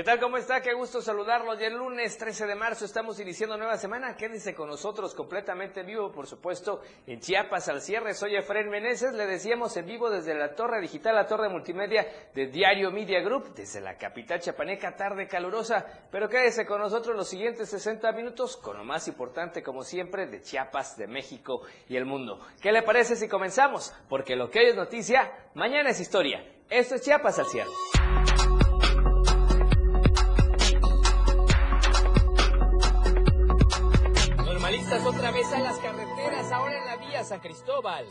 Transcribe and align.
¿Qué 0.00 0.04
tal? 0.04 0.18
¿Cómo 0.18 0.38
está? 0.38 0.62
Qué 0.62 0.72
gusto 0.72 1.02
saludarlos. 1.02 1.58
Ya 1.58 1.66
el 1.66 1.74
lunes 1.74 2.16
13 2.16 2.46
de 2.46 2.54
marzo 2.54 2.86
estamos 2.86 3.20
iniciando 3.20 3.58
nueva 3.58 3.76
semana. 3.76 4.16
Quédense 4.16 4.54
con 4.54 4.66
nosotros 4.66 5.14
completamente 5.14 5.80
en 5.80 5.88
vivo, 5.88 6.10
por 6.10 6.26
supuesto, 6.26 6.80
en 7.06 7.20
Chiapas 7.20 7.68
al 7.68 7.82
cierre. 7.82 8.14
Soy 8.14 8.34
Efraín 8.34 8.70
Meneses. 8.70 9.12
Le 9.12 9.26
decíamos 9.26 9.76
en 9.76 9.84
vivo 9.84 10.08
desde 10.08 10.34
la 10.34 10.54
torre 10.54 10.80
digital, 10.80 11.16
la 11.16 11.26
torre 11.26 11.50
multimedia 11.50 12.06
de 12.34 12.46
Diario 12.46 12.90
Media 12.90 13.20
Group, 13.20 13.52
desde 13.52 13.82
la 13.82 13.98
capital 13.98 14.40
chapaneca, 14.40 14.96
tarde 14.96 15.28
calurosa. 15.28 15.84
Pero 16.10 16.30
quédese 16.30 16.64
con 16.64 16.80
nosotros 16.80 17.14
los 17.14 17.28
siguientes 17.28 17.68
60 17.68 18.10
minutos 18.12 18.56
con 18.56 18.78
lo 18.78 18.84
más 18.84 19.06
importante, 19.06 19.62
como 19.62 19.82
siempre, 19.82 20.26
de 20.28 20.40
Chiapas, 20.40 20.96
de 20.96 21.08
México 21.08 21.60
y 21.90 21.96
el 21.98 22.06
mundo. 22.06 22.40
¿Qué 22.62 22.72
le 22.72 22.80
parece 22.80 23.16
si 23.16 23.28
comenzamos? 23.28 23.92
Porque 24.08 24.34
lo 24.34 24.48
que 24.48 24.60
hoy 24.60 24.66
es 24.70 24.76
noticia, 24.76 25.30
mañana 25.52 25.90
es 25.90 26.00
historia. 26.00 26.42
Esto 26.70 26.94
es 26.94 27.02
Chiapas 27.02 27.38
al 27.38 27.46
cierre. 27.48 28.39
San 37.24 37.40
Cristóbal. 37.40 38.06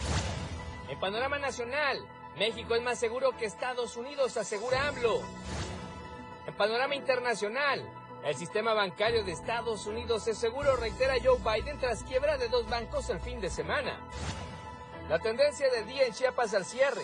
En 0.90 1.00
panorama 1.00 1.40
nacional, 1.40 2.06
México 2.38 2.76
es 2.76 2.82
más 2.82 3.00
seguro 3.00 3.32
que 3.38 3.46
Estados 3.46 3.98
Unidos, 3.98 4.38
asegura 4.38 4.88
AMLO. 4.88 5.22
En 6.48 6.54
panorama 6.56 6.96
internacional, 6.96 7.88
el 8.24 8.36
sistema 8.36 8.74
bancario 8.74 9.24
de 9.24 9.32
Estados 9.32 9.86
Unidos 9.88 10.28
es 10.28 10.38
seguro, 10.38 10.76
reitera 10.76 11.16
Joe 11.24 11.38
Biden 11.38 11.80
tras 11.80 12.04
quiebra 12.04 12.38
de 12.38 12.50
dos 12.50 12.68
bancos 12.70 13.10
el 13.10 13.20
fin 13.20 13.40
de 13.40 13.50
semana. 13.50 14.00
La 15.10 15.20
tendencia 15.20 15.70
del 15.72 15.88
día 15.88 16.06
en 16.06 16.14
Chiapas 16.14 16.54
al 16.54 16.66
cierre, 16.66 17.04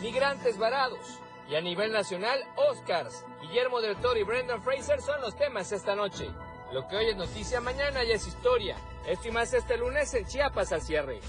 migrantes 0.00 0.58
varados. 0.58 1.20
Y 1.48 1.54
a 1.54 1.60
nivel 1.60 1.92
nacional, 1.92 2.44
Oscars, 2.56 3.24
Guillermo 3.40 3.80
del 3.80 3.96
Toro 3.96 4.18
y 4.18 4.24
Brendan 4.24 4.62
Fraser 4.62 5.00
son 5.00 5.20
los 5.20 5.36
temas 5.36 5.70
esta 5.70 5.94
noche. 5.94 6.28
Lo 6.72 6.86
que 6.88 6.96
hoy 6.96 7.08
es 7.10 7.16
noticia, 7.16 7.60
mañana 7.60 8.02
ya 8.02 8.14
es 8.14 8.26
historia. 8.26 8.76
Esto 9.06 9.30
más 9.32 9.52
este 9.54 9.76
lunes 9.76 10.12
en 10.14 10.26
Chiapas 10.26 10.72
al 10.72 10.82
cierre. 10.82 11.20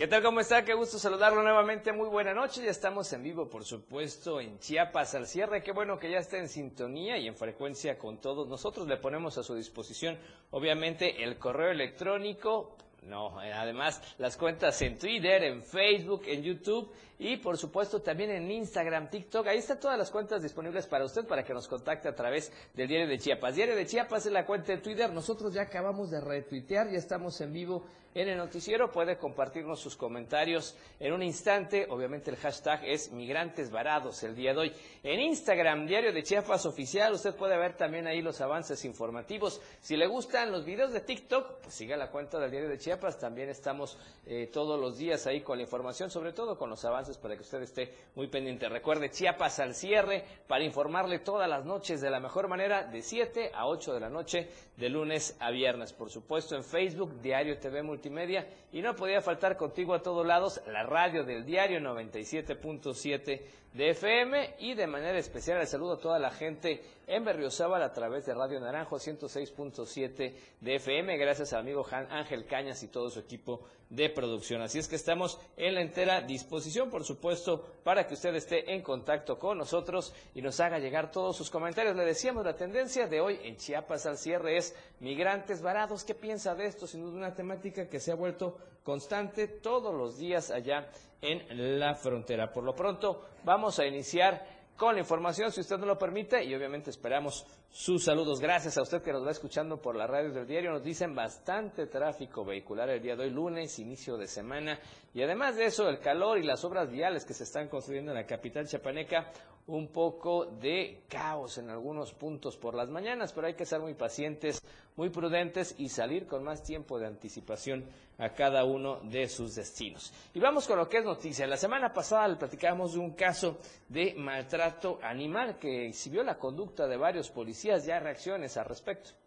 ¿Qué 0.00 0.08
tal? 0.08 0.22
¿Cómo 0.22 0.40
está? 0.40 0.64
Qué 0.64 0.72
gusto 0.72 0.98
saludarlo 0.98 1.42
nuevamente. 1.42 1.92
Muy 1.92 2.08
buena 2.08 2.32
noche. 2.32 2.64
Ya 2.64 2.70
estamos 2.70 3.12
en 3.12 3.22
vivo, 3.22 3.50
por 3.50 3.64
supuesto, 3.64 4.40
en 4.40 4.58
Chiapas 4.58 5.14
al 5.14 5.26
cierre. 5.26 5.62
Qué 5.62 5.72
bueno 5.72 5.98
que 5.98 6.10
ya 6.10 6.20
está 6.20 6.38
en 6.38 6.48
sintonía 6.48 7.18
y 7.18 7.26
en 7.26 7.36
frecuencia 7.36 7.98
con 7.98 8.18
todos. 8.18 8.48
Nosotros 8.48 8.88
le 8.88 8.96
ponemos 8.96 9.36
a 9.36 9.42
su 9.42 9.54
disposición, 9.54 10.18
obviamente, 10.52 11.22
el 11.22 11.36
correo 11.36 11.70
electrónico 11.70 12.78
no, 13.02 13.42
eh, 13.42 13.52
además 13.52 14.02
las 14.18 14.36
cuentas 14.36 14.80
en 14.82 14.98
Twitter, 14.98 15.42
en 15.44 15.62
Facebook, 15.62 16.22
en 16.26 16.42
YouTube 16.42 16.92
y 17.20 17.36
por 17.36 17.58
supuesto 17.58 18.00
también 18.00 18.30
en 18.30 18.50
Instagram, 18.50 19.10
TikTok. 19.10 19.46
Ahí 19.46 19.58
están 19.58 19.78
todas 19.78 19.98
las 19.98 20.10
cuentas 20.10 20.42
disponibles 20.42 20.86
para 20.86 21.04
usted 21.04 21.26
para 21.26 21.44
que 21.44 21.52
nos 21.52 21.68
contacte 21.68 22.08
a 22.08 22.14
través 22.14 22.50
del 22.72 22.88
Diario 22.88 23.06
de 23.06 23.18
Chiapas. 23.18 23.54
Diario 23.54 23.76
de 23.76 23.84
Chiapas 23.84 24.24
es 24.24 24.32
la 24.32 24.46
cuenta 24.46 24.72
de 24.72 24.78
Twitter. 24.78 25.12
Nosotros 25.12 25.52
ya 25.52 25.62
acabamos 25.62 26.10
de 26.10 26.18
retuitear, 26.18 26.88
ya 26.90 26.96
estamos 26.96 27.38
en 27.42 27.52
vivo 27.52 27.84
en 28.14 28.28
el 28.28 28.38
noticiero. 28.38 28.90
Puede 28.90 29.18
compartirnos 29.18 29.80
sus 29.80 29.96
comentarios 29.96 30.76
en 30.98 31.12
un 31.12 31.22
instante. 31.22 31.86
Obviamente 31.90 32.30
el 32.30 32.36
hashtag 32.36 32.84
es 32.84 33.12
Migrantes 33.12 33.70
Varados 33.70 34.22
el 34.22 34.34
día 34.34 34.52
de 34.52 34.58
hoy. 34.58 34.72
En 35.02 35.20
Instagram, 35.20 35.86
Diario 35.86 36.12
de 36.12 36.22
Chiapas 36.22 36.66
Oficial, 36.66 37.12
usted 37.12 37.34
puede 37.34 37.56
ver 37.56 37.76
también 37.76 38.06
ahí 38.06 38.22
los 38.22 38.40
avances 38.40 38.84
informativos. 38.84 39.60
Si 39.80 39.96
le 39.96 40.06
gustan 40.06 40.50
los 40.50 40.64
videos 40.64 40.92
de 40.92 41.00
TikTok, 41.00 41.60
pues 41.62 41.74
siga 41.74 41.96
la 41.96 42.10
cuenta 42.10 42.38
del 42.38 42.50
Diario 42.50 42.68
de 42.68 42.78
Chiapas. 42.78 43.18
También 43.18 43.48
estamos 43.48 43.98
eh, 44.26 44.48
todos 44.52 44.80
los 44.80 44.96
días 44.96 45.26
ahí 45.26 45.42
con 45.42 45.58
la 45.58 45.64
información, 45.64 46.10
sobre 46.10 46.32
todo 46.32 46.58
con 46.58 46.70
los 46.70 46.84
avances 46.84 47.09
para 47.18 47.36
que 47.36 47.42
usted 47.42 47.62
esté 47.62 47.92
muy 48.14 48.26
pendiente. 48.28 48.68
Recuerde, 48.68 49.10
Chiapas 49.10 49.60
al 49.60 49.74
cierre 49.74 50.24
para 50.46 50.64
informarle 50.64 51.18
todas 51.20 51.48
las 51.48 51.64
noches 51.64 52.00
de 52.00 52.10
la 52.10 52.20
mejor 52.20 52.48
manera 52.48 52.84
de 52.84 53.02
7 53.02 53.52
a 53.54 53.66
8 53.66 53.94
de 53.94 54.00
la 54.00 54.08
noche 54.08 54.48
de 54.76 54.88
lunes 54.88 55.36
a 55.40 55.50
viernes. 55.50 55.92
Por 55.92 56.10
supuesto 56.10 56.56
en 56.56 56.64
Facebook, 56.64 57.20
Diario 57.20 57.58
TV 57.58 57.82
Multimedia 57.82 58.46
y 58.72 58.82
no 58.82 58.94
podía 58.94 59.20
faltar 59.20 59.56
contigo 59.56 59.94
a 59.94 60.02
todos 60.02 60.26
lados 60.26 60.60
la 60.66 60.82
radio 60.84 61.24
del 61.24 61.44
diario 61.44 61.80
97.7 61.80 63.40
de 63.72 63.90
FM 63.90 64.56
y 64.58 64.74
de 64.74 64.86
manera 64.86 65.18
especial 65.18 65.60
el 65.60 65.66
saludo 65.66 65.92
a 65.92 66.00
toda 66.00 66.18
la 66.18 66.30
gente 66.30 66.82
en 67.06 67.24
Berriozábal 67.24 67.82
a 67.82 67.92
través 67.92 68.26
de 68.26 68.34
Radio 68.34 68.58
Naranjo 68.58 68.96
106.7 68.96 70.34
de 70.60 70.74
FM, 70.74 71.16
gracias 71.16 71.52
al 71.52 71.60
amigo 71.60 71.86
Ángel 71.90 72.46
Cañas 72.46 72.82
y 72.82 72.88
todo 72.88 73.10
su 73.10 73.20
equipo 73.20 73.62
de 73.88 74.08
producción. 74.10 74.62
Así 74.62 74.78
es 74.78 74.88
que 74.88 74.96
estamos 74.96 75.38
en 75.56 75.74
la 75.74 75.82
entera 75.82 76.20
disposición, 76.20 76.90
por 76.90 77.04
supuesto, 77.04 77.64
para 77.84 78.06
que 78.06 78.14
usted 78.14 78.34
esté 78.34 78.74
en 78.74 78.82
contacto 78.82 79.38
con 79.38 79.58
nosotros 79.58 80.14
y 80.34 80.42
nos 80.42 80.58
haga 80.60 80.78
llegar 80.78 81.10
todos 81.10 81.36
sus 81.36 81.50
comentarios. 81.50 81.96
Le 81.96 82.04
decíamos, 82.04 82.44
la 82.44 82.54
tendencia 82.54 83.06
de 83.06 83.20
hoy 83.20 83.38
en 83.42 83.56
Chiapas 83.56 84.06
al 84.06 84.18
cierre 84.18 84.56
es 84.56 84.74
migrantes 85.00 85.62
varados. 85.62 86.04
¿Qué 86.04 86.14
piensa 86.14 86.54
de 86.54 86.66
esto? 86.66 86.86
Sin 86.86 87.02
duda 87.02 87.16
una 87.16 87.34
temática 87.34 87.88
que 87.88 88.00
se 88.00 88.12
ha 88.12 88.16
vuelto 88.16 88.56
constante 88.84 89.46
todos 89.46 89.94
los 89.94 90.18
días 90.18 90.50
allá 90.50 90.88
en 91.22 91.78
la 91.78 91.94
frontera. 91.94 92.52
Por 92.52 92.64
lo 92.64 92.74
pronto, 92.74 93.26
vamos 93.44 93.78
a 93.78 93.86
iniciar 93.86 94.60
con 94.80 94.94
la 94.94 95.00
información, 95.00 95.52
si 95.52 95.60
usted 95.60 95.76
no 95.76 95.84
lo 95.84 95.98
permite, 95.98 96.42
y 96.42 96.54
obviamente 96.54 96.88
esperamos 96.88 97.46
sus 97.68 98.04
saludos. 98.04 98.40
Gracias 98.40 98.78
a 98.78 98.82
usted 98.82 99.02
que 99.02 99.12
nos 99.12 99.26
va 99.26 99.30
escuchando 99.30 99.76
por 99.76 99.94
la 99.94 100.06
radio 100.06 100.32
del 100.32 100.46
diario. 100.46 100.70
Nos 100.70 100.82
dicen 100.82 101.14
bastante 101.14 101.86
tráfico 101.86 102.46
vehicular 102.46 102.88
el 102.88 103.02
día 103.02 103.14
de 103.14 103.24
hoy, 103.24 103.30
lunes, 103.30 103.78
inicio 103.78 104.16
de 104.16 104.26
semana. 104.26 104.80
Y 105.12 105.22
además 105.22 105.56
de 105.56 105.66
eso, 105.66 105.86
el 105.86 105.98
calor 105.98 106.38
y 106.38 106.44
las 106.44 106.64
obras 106.64 106.90
viales 106.90 107.26
que 107.26 107.34
se 107.34 107.44
están 107.44 107.68
construyendo 107.68 108.12
en 108.12 108.16
la 108.16 108.26
capital 108.26 108.66
chapaneca, 108.66 109.30
un 109.76 109.88
poco 109.88 110.46
de 110.46 111.02
caos 111.08 111.58
en 111.58 111.70
algunos 111.70 112.12
puntos 112.12 112.56
por 112.56 112.74
las 112.74 112.88
mañanas, 112.88 113.32
pero 113.32 113.46
hay 113.46 113.54
que 113.54 113.64
ser 113.64 113.80
muy 113.80 113.94
pacientes, 113.94 114.62
muy 114.96 115.10
prudentes 115.10 115.74
y 115.78 115.88
salir 115.88 116.26
con 116.26 116.42
más 116.42 116.62
tiempo 116.62 116.98
de 116.98 117.06
anticipación 117.06 117.84
a 118.18 118.30
cada 118.30 118.64
uno 118.64 119.00
de 119.04 119.28
sus 119.28 119.54
destinos. 119.54 120.12
Y 120.34 120.40
vamos 120.40 120.66
con 120.66 120.78
lo 120.78 120.88
que 120.88 120.98
es 120.98 121.04
noticia. 121.04 121.46
La 121.46 121.56
semana 121.56 121.92
pasada 121.92 122.28
le 122.28 122.36
platicábamos 122.36 122.94
de 122.94 122.98
un 122.98 123.12
caso 123.12 123.58
de 123.88 124.14
maltrato 124.14 124.98
animal 125.02 125.58
que 125.58 125.86
exhibió 125.86 126.22
la 126.22 126.38
conducta 126.38 126.86
de 126.86 126.96
varios 126.96 127.30
policías. 127.30 127.86
Ya 127.86 127.98
reacciones 127.98 128.56
al 128.56 128.66
respecto. 128.66 129.19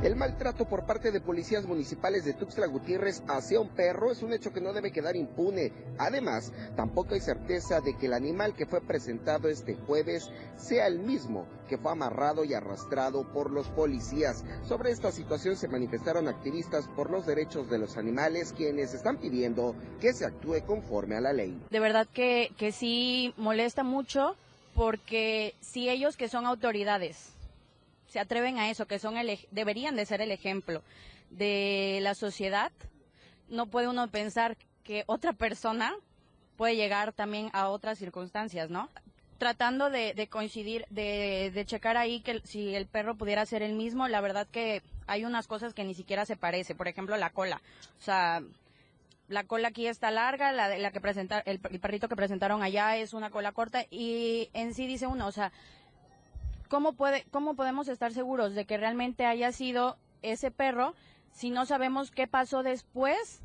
El 0.00 0.14
maltrato 0.14 0.64
por 0.64 0.86
parte 0.86 1.10
de 1.10 1.20
policías 1.20 1.66
municipales 1.66 2.24
de 2.24 2.32
Tuxtla 2.32 2.68
Gutiérrez 2.68 3.20
hacia 3.26 3.58
un 3.58 3.68
perro 3.68 4.12
es 4.12 4.22
un 4.22 4.32
hecho 4.32 4.52
que 4.52 4.60
no 4.60 4.72
debe 4.72 4.92
quedar 4.92 5.16
impune. 5.16 5.72
Además, 5.98 6.52
tampoco 6.76 7.14
hay 7.14 7.20
certeza 7.20 7.80
de 7.80 7.96
que 7.96 8.06
el 8.06 8.12
animal 8.12 8.54
que 8.54 8.64
fue 8.64 8.80
presentado 8.80 9.48
este 9.48 9.74
jueves 9.74 10.30
sea 10.56 10.86
el 10.86 11.00
mismo 11.00 11.48
que 11.68 11.78
fue 11.78 11.90
amarrado 11.90 12.44
y 12.44 12.54
arrastrado 12.54 13.26
por 13.32 13.50
los 13.50 13.66
policías. 13.70 14.44
Sobre 14.62 14.92
esta 14.92 15.10
situación 15.10 15.56
se 15.56 15.66
manifestaron 15.66 16.28
activistas 16.28 16.86
por 16.94 17.10
los 17.10 17.26
derechos 17.26 17.68
de 17.68 17.78
los 17.78 17.96
animales 17.96 18.54
quienes 18.56 18.94
están 18.94 19.16
pidiendo 19.16 19.74
que 20.00 20.12
se 20.12 20.26
actúe 20.26 20.64
conforme 20.64 21.16
a 21.16 21.20
la 21.20 21.32
ley. 21.32 21.60
De 21.70 21.80
verdad 21.80 22.06
que, 22.14 22.52
que 22.56 22.70
sí 22.70 23.34
molesta 23.36 23.82
mucho 23.82 24.36
porque 24.76 25.56
si 25.60 25.88
ellos 25.88 26.16
que 26.16 26.28
son 26.28 26.46
autoridades 26.46 27.32
se 28.08 28.18
atreven 28.18 28.58
a 28.58 28.70
eso, 28.70 28.86
que 28.86 28.98
son 28.98 29.16
el, 29.16 29.38
deberían 29.50 29.96
de 29.96 30.06
ser 30.06 30.20
el 30.20 30.30
ejemplo 30.30 30.82
de 31.30 32.00
la 32.02 32.14
sociedad, 32.14 32.72
no 33.48 33.66
puede 33.66 33.88
uno 33.88 34.08
pensar 34.08 34.56
que 34.82 35.04
otra 35.06 35.32
persona 35.32 35.94
puede 36.56 36.76
llegar 36.76 37.12
también 37.12 37.50
a 37.52 37.68
otras 37.68 37.98
circunstancias, 37.98 38.70
¿no? 38.70 38.88
Tratando 39.38 39.90
de, 39.90 40.28
coincidir, 40.28 40.84
de, 40.90 41.52
de, 41.54 41.64
checar 41.64 41.96
ahí 41.96 42.20
que 42.20 42.40
si 42.44 42.74
el 42.74 42.86
perro 42.86 43.14
pudiera 43.14 43.46
ser 43.46 43.62
el 43.62 43.74
mismo, 43.74 44.08
la 44.08 44.20
verdad 44.20 44.48
que 44.50 44.82
hay 45.06 45.24
unas 45.24 45.46
cosas 45.46 45.74
que 45.74 45.84
ni 45.84 45.94
siquiera 45.94 46.26
se 46.26 46.36
parece, 46.36 46.74
por 46.74 46.88
ejemplo 46.88 47.16
la 47.16 47.30
cola, 47.30 47.60
o 47.98 48.02
sea, 48.02 48.42
la 49.28 49.44
cola 49.44 49.68
aquí 49.68 49.86
está 49.86 50.10
larga, 50.10 50.50
la, 50.50 50.76
la 50.76 50.90
que 50.90 51.00
presenta, 51.00 51.38
el, 51.40 51.60
el 51.70 51.78
perrito 51.80 52.08
que 52.08 52.16
presentaron 52.16 52.62
allá 52.62 52.96
es 52.96 53.12
una 53.12 53.30
cola 53.30 53.52
corta 53.52 53.84
y 53.90 54.50
en 54.54 54.74
sí 54.74 54.86
dice 54.86 55.06
uno, 55.06 55.26
o 55.28 55.32
sea, 55.32 55.52
¿cómo, 56.68 56.92
puede, 56.92 57.24
¿cómo 57.30 57.54
podemos 57.54 57.88
estar 57.88 58.12
seguros 58.12 58.54
de 58.54 58.64
que 58.64 58.76
realmente 58.76 59.26
haya 59.26 59.52
sido 59.52 59.96
ese 60.22 60.50
perro 60.50 60.94
si 61.32 61.50
no 61.50 61.66
sabemos 61.66 62.10
qué 62.10 62.26
pasó 62.26 62.62
después 62.62 63.40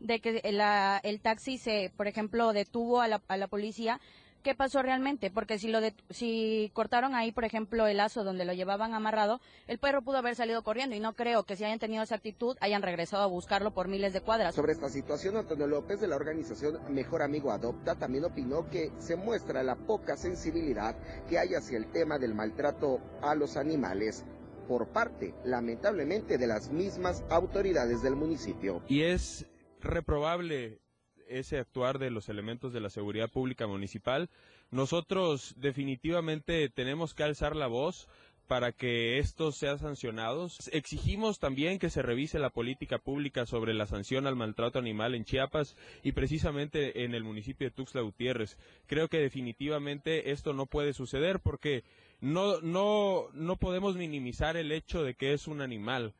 de 0.00 0.20
que 0.20 0.40
el 0.44 1.20
taxi 1.20 1.58
se, 1.58 1.92
por 1.96 2.06
ejemplo, 2.06 2.52
detuvo 2.52 3.00
a 3.00 3.08
la, 3.08 3.22
a 3.28 3.36
la 3.36 3.48
policía? 3.48 4.00
Qué 4.44 4.54
pasó 4.54 4.82
realmente, 4.82 5.30
porque 5.30 5.58
si 5.58 5.68
lo 5.68 5.80
de, 5.80 5.94
si 6.10 6.70
cortaron 6.74 7.16
ahí, 7.16 7.32
por 7.32 7.44
ejemplo, 7.44 7.88
el 7.88 7.96
lazo 7.96 8.22
donde 8.22 8.44
lo 8.44 8.52
llevaban 8.52 8.94
amarrado, 8.94 9.40
el 9.66 9.78
perro 9.78 10.02
pudo 10.02 10.18
haber 10.18 10.36
salido 10.36 10.62
corriendo 10.62 10.94
y 10.94 11.00
no 11.00 11.14
creo 11.14 11.42
que 11.42 11.56
si 11.56 11.64
hayan 11.64 11.80
tenido 11.80 12.04
esa 12.04 12.14
actitud 12.14 12.56
hayan 12.60 12.82
regresado 12.82 13.24
a 13.24 13.26
buscarlo 13.26 13.72
por 13.72 13.88
miles 13.88 14.12
de 14.12 14.20
cuadras. 14.20 14.54
Sobre 14.54 14.72
esta 14.72 14.90
situación, 14.90 15.36
Antonio 15.36 15.66
López 15.66 16.00
de 16.00 16.06
la 16.06 16.16
organización 16.16 16.78
Mejor 16.94 17.22
Amigo 17.22 17.50
Adopta 17.50 17.96
también 17.96 18.26
opinó 18.26 18.68
que 18.68 18.92
se 18.98 19.16
muestra 19.16 19.62
la 19.62 19.76
poca 19.76 20.16
sensibilidad 20.16 20.94
que 21.28 21.38
hay 21.38 21.54
hacia 21.54 21.78
el 21.78 21.90
tema 21.90 22.18
del 22.18 22.34
maltrato 22.34 23.00
a 23.22 23.34
los 23.34 23.56
animales 23.56 24.24
por 24.68 24.88
parte, 24.88 25.34
lamentablemente, 25.44 26.36
de 26.36 26.46
las 26.46 26.70
mismas 26.70 27.24
autoridades 27.30 28.02
del 28.02 28.14
municipio. 28.14 28.82
Y 28.88 29.02
es 29.02 29.46
reprobable 29.80 30.83
ese 31.28 31.58
actuar 31.58 31.98
de 31.98 32.10
los 32.10 32.28
elementos 32.28 32.72
de 32.72 32.80
la 32.80 32.90
seguridad 32.90 33.30
pública 33.30 33.66
municipal. 33.66 34.28
Nosotros 34.70 35.54
definitivamente 35.56 36.68
tenemos 36.68 37.14
que 37.14 37.22
alzar 37.22 37.56
la 37.56 37.66
voz 37.66 38.08
para 38.46 38.72
que 38.72 39.18
estos 39.18 39.56
sean 39.56 39.78
sancionados. 39.78 40.68
Exigimos 40.72 41.38
también 41.38 41.78
que 41.78 41.90
se 41.90 42.02
revise 42.02 42.38
la 42.38 42.50
política 42.50 42.98
pública 42.98 43.46
sobre 43.46 43.72
la 43.72 43.86
sanción 43.86 44.26
al 44.26 44.36
maltrato 44.36 44.78
animal 44.78 45.14
en 45.14 45.24
Chiapas 45.24 45.76
y 46.02 46.12
precisamente 46.12 47.04
en 47.04 47.14
el 47.14 47.24
municipio 47.24 47.66
de 47.66 47.74
Tuxtla 47.74 48.02
Gutiérrez. 48.02 48.58
Creo 48.86 49.08
que 49.08 49.18
definitivamente 49.18 50.30
esto 50.30 50.52
no 50.52 50.66
puede 50.66 50.92
suceder 50.92 51.40
porque 51.40 51.84
no, 52.20 52.60
no, 52.60 53.28
no 53.32 53.56
podemos 53.56 53.96
minimizar 53.96 54.56
el 54.56 54.72
hecho 54.72 55.02
de 55.02 55.14
que 55.14 55.32
es 55.32 55.46
un 55.46 55.60
animal. 55.60 56.12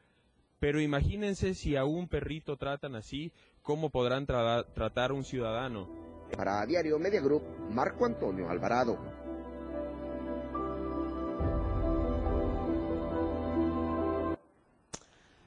Pero 0.61 0.81
imagínense 0.81 1.55
si 1.55 1.77
a 1.77 1.85
un 1.85 2.09
perrito 2.09 2.57
tratan 2.57 2.95
así, 2.95 3.33
¿cómo 3.65 3.91
podrán 3.91 4.27
tratar 4.27 5.11
a 5.11 5.15
un 5.15 5.25
ciudadano? 5.25 5.89
Para 6.37 6.65
Diario 6.67 6.99
Media 6.99 7.21
Group, 7.21 7.43
Marco 7.71 8.05
Antonio 8.05 8.49
Alvarado. 8.49 8.99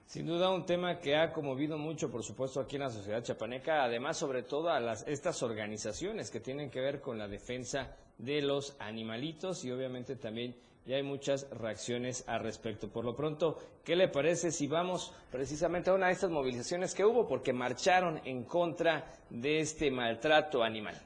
Sin 0.08 0.26
duda 0.26 0.50
un 0.50 0.66
tema 0.66 1.00
que 1.00 1.16
ha 1.16 1.32
conmovido 1.32 1.78
mucho, 1.78 2.10
por 2.10 2.24
supuesto, 2.24 2.60
aquí 2.60 2.78
en 2.78 2.84
la 2.84 2.90
sociedad 2.90 3.22
chapaneca, 3.22 3.84
además 3.84 4.18
sobre 4.18 4.42
todo 4.42 4.70
a 4.70 4.80
las, 4.80 5.08
estas 5.08 5.44
organizaciones 5.44 6.32
que 6.32 6.40
tienen 6.40 6.72
que 6.72 6.82
ver 6.82 7.02
con 7.02 7.20
la 7.20 7.28
defensa 7.28 7.96
de 8.18 8.42
los 8.42 8.76
animalitos 8.80 9.64
y 9.64 9.72
obviamente 9.72 10.16
también 10.16 10.56
ya 10.88 10.96
hay 10.96 11.04
muchas 11.04 11.50
reacciones 11.52 12.24
al 12.28 12.40
respecto. 12.40 12.88
Por 12.88 13.04
lo 13.04 13.14
pronto, 13.14 13.60
¿qué 13.84 13.98
le 13.98 14.08
parece 14.08 14.52
si 14.52 14.68
vamos 14.68 15.14
precisamente 15.30 15.90
a 15.90 15.94
una 15.94 16.08
de 16.08 16.14
estas 16.14 16.32
movilizaciones 16.32 16.96
que 16.96 17.04
hubo 17.04 17.28
porque 17.28 17.52
marcharon 17.52 18.22
en 18.24 18.46
contra 18.46 19.12
de 19.30 19.60
este 19.60 19.92
maltrato 19.92 20.64
animal? 20.64 21.00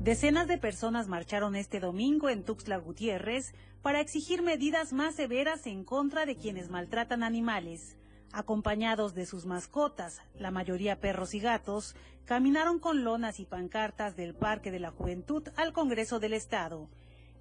Decenas 0.00 0.48
de 0.48 0.58
personas 0.58 1.06
marcharon 1.06 1.56
este 1.56 1.80
domingo 1.80 2.28
en 2.28 2.42
Tuxtla 2.42 2.76
Gutiérrez 2.76 3.54
para 3.82 4.00
exigir 4.00 4.42
medidas 4.42 4.92
más 4.92 5.14
severas 5.14 5.66
en 5.66 5.84
contra 5.84 6.26
de 6.26 6.36
quienes 6.36 6.70
maltratan 6.70 7.22
animales 7.22 7.96
acompañados 8.34 9.14
de 9.14 9.26
sus 9.26 9.46
mascotas, 9.46 10.20
la 10.38 10.50
mayoría 10.50 11.00
perros 11.00 11.34
y 11.34 11.40
gatos, 11.40 11.94
caminaron 12.24 12.78
con 12.78 13.04
lonas 13.04 13.38
y 13.38 13.44
pancartas 13.44 14.16
del 14.16 14.34
Parque 14.34 14.70
de 14.70 14.80
la 14.80 14.90
Juventud 14.90 15.48
al 15.56 15.72
Congreso 15.72 16.18
del 16.18 16.32
Estado. 16.32 16.88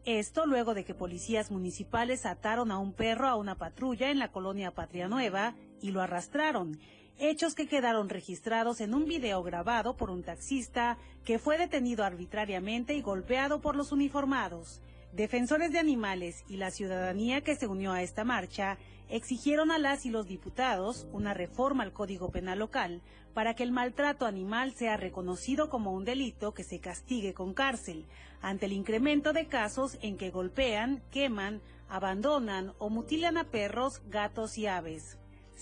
Esto 0.06 0.46
luego 0.46 0.74
de 0.74 0.86
que 0.86 0.94
policías 0.94 1.50
municipales 1.50 2.26
ataron 2.26 2.72
a 2.72 2.78
un 2.78 2.94
perro 2.94 3.28
a 3.28 3.36
una 3.36 3.56
patrulla 3.56 4.12
en 4.12 4.20
la 4.20 4.32
colonia 4.32 4.72
Patria 4.72 5.08
Nueva 5.08 5.56
y 5.82 5.92
lo 5.92 6.02
arrastraron, 6.02 6.78
hechos 7.18 7.56
que 7.56 7.68
quedaron 7.68 8.10
registrados 8.10 8.82
en 8.82 8.94
un 8.94 9.06
video 9.06 9.42
grabado 9.44 9.96
por 9.96 10.10
un 10.10 10.24
taxista 10.24 10.98
que 11.26 11.40
fue 11.40 11.58
detenido 11.58 12.04
arbitrariamente 12.04 12.96
y 12.96 13.02
golpeado 13.02 13.62
por 13.62 13.76
los 13.76 13.92
uniformados. 13.92 14.82
Defensores 15.14 15.72
de 15.72 15.78
animales 15.78 16.44
y 16.48 16.58
la 16.58 16.72
ciudadanía 16.72 17.42
que 17.42 17.56
se 17.56 17.68
unió 17.68 17.92
a 17.92 18.02
esta 18.02 18.24
marcha 18.24 18.80
exigieron 19.10 19.70
a 19.70 19.78
las 19.78 20.08
y 20.08 20.10
los 20.10 20.26
diputados 20.26 21.06
una 21.12 21.36
reforma 21.36 21.84
al 21.84 21.94
Código 21.94 22.32
Penal 22.32 22.58
local 22.58 23.04
para 23.36 23.54
que 23.54 23.62
el 23.62 23.72
maltrato 23.72 24.26
animal 24.26 24.74
sea 24.74 24.98
reconocido 24.98 25.70
como 25.70 25.94
un 25.94 26.04
delito 26.04 26.56
que 26.56 26.64
se 26.64 26.80
castigue 26.80 27.36
con 27.36 27.54
cárcel, 27.54 28.08
ante 28.42 28.66
el 28.66 28.74
incremento 28.74 29.34
de 29.34 29.46
casos 29.46 30.00
en 30.02 30.18
que 30.18 30.32
golpean, 30.32 31.04
queman, 31.12 31.62
abandonan 31.90 32.74
o 32.80 32.90
mutilan 32.90 33.38
a 33.38 33.44
perros, 33.44 34.02
gatos 34.10 34.58
y 34.58 34.66
aves. 34.66 35.20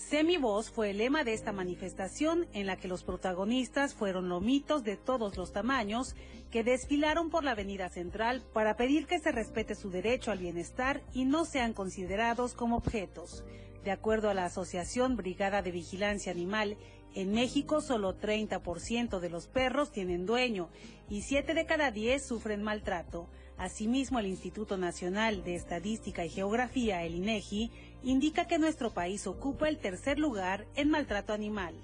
Semivoz 0.08 0.70
fue 0.70 0.90
el 0.90 0.98
lema 0.98 1.24
de 1.24 1.32
esta 1.32 1.52
manifestación 1.52 2.46
en 2.52 2.66
la 2.66 2.76
que 2.76 2.88
los 2.88 3.02
protagonistas 3.04 3.94
fueron 3.94 4.28
lomitos 4.28 4.82
de 4.82 4.96
todos 4.96 5.36
los 5.36 5.52
tamaños 5.52 6.16
que 6.50 6.64
desfilaron 6.64 7.30
por 7.30 7.44
la 7.44 7.52
avenida 7.52 7.88
central 7.88 8.42
para 8.52 8.76
pedir 8.76 9.06
que 9.06 9.20
se 9.20 9.32
respete 9.32 9.74
su 9.74 9.90
derecho 9.90 10.30
al 10.30 10.40
bienestar 10.40 11.02
y 11.14 11.24
no 11.24 11.44
sean 11.44 11.72
considerados 11.72 12.54
como 12.54 12.76
objetos. 12.76 13.44
De 13.84 13.90
acuerdo 13.90 14.28
a 14.28 14.34
la 14.34 14.44
Asociación 14.44 15.16
Brigada 15.16 15.62
de 15.62 15.70
Vigilancia 15.70 16.32
Animal, 16.32 16.76
en 17.14 17.32
México 17.32 17.80
solo 17.80 18.18
30% 18.18 19.20
de 19.20 19.30
los 19.30 19.46
perros 19.46 19.92
tienen 19.92 20.26
dueño 20.26 20.68
y 21.08 21.22
7 21.22 21.54
de 21.54 21.64
cada 21.64 21.90
10 21.90 22.26
sufren 22.26 22.62
maltrato. 22.62 23.28
Asimismo, 23.58 24.18
el 24.18 24.26
Instituto 24.26 24.76
Nacional 24.76 25.44
de 25.44 25.54
Estadística 25.54 26.24
y 26.24 26.30
Geografía, 26.30 27.04
el 27.04 27.14
INEGI, 27.14 27.70
indica 28.04 28.46
que 28.46 28.58
nuestro 28.58 28.90
país 28.90 29.26
ocupa 29.26 29.68
el 29.68 29.78
tercer 29.78 30.18
lugar 30.18 30.66
en 30.76 30.90
maltrato 30.90 31.32
animal. 31.32 31.74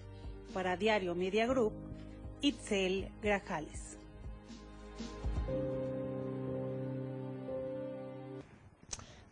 Para 0.52 0.76
Diario 0.76 1.14
Media 1.14 1.46
Group, 1.46 1.72
Itzel 2.40 3.08
Grajales. 3.22 3.96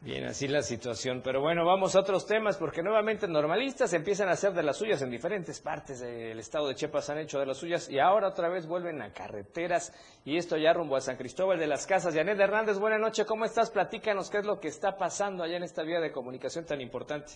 Bien, 0.06 0.22
así 0.22 0.46
la 0.46 0.62
situación. 0.62 1.20
Pero 1.20 1.40
bueno, 1.40 1.64
vamos 1.64 1.96
a 1.96 1.98
otros 1.98 2.28
temas 2.28 2.56
porque 2.56 2.80
nuevamente 2.80 3.26
normalistas 3.26 3.92
empiezan 3.92 4.28
a 4.28 4.34
hacer 4.34 4.52
de 4.52 4.62
las 4.62 4.76
suyas 4.76 5.02
en 5.02 5.10
diferentes 5.10 5.60
partes 5.60 5.98
del 5.98 6.38
estado 6.38 6.68
de 6.68 6.76
Chiapas 6.76 7.10
han 7.10 7.18
hecho 7.18 7.40
de 7.40 7.46
las 7.46 7.56
suyas 7.56 7.90
y 7.90 7.98
ahora 7.98 8.28
otra 8.28 8.48
vez 8.48 8.68
vuelven 8.68 9.02
a 9.02 9.12
carreteras 9.12 9.92
y 10.24 10.36
esto 10.36 10.56
ya 10.58 10.72
rumbo 10.72 10.94
a 10.94 11.00
San 11.00 11.16
Cristóbal 11.16 11.58
de 11.58 11.66
las 11.66 11.88
Casas. 11.88 12.14
Janet 12.14 12.38
Hernández, 12.38 12.78
buena 12.78 12.98
noche, 12.98 13.24
¿cómo 13.26 13.46
estás? 13.46 13.72
Platícanos 13.72 14.30
qué 14.30 14.38
es 14.38 14.46
lo 14.46 14.60
que 14.60 14.68
está 14.68 14.96
pasando 14.96 15.42
allá 15.42 15.56
en 15.56 15.64
esta 15.64 15.82
vía 15.82 15.98
de 15.98 16.12
comunicación 16.12 16.64
tan 16.64 16.80
importante. 16.80 17.32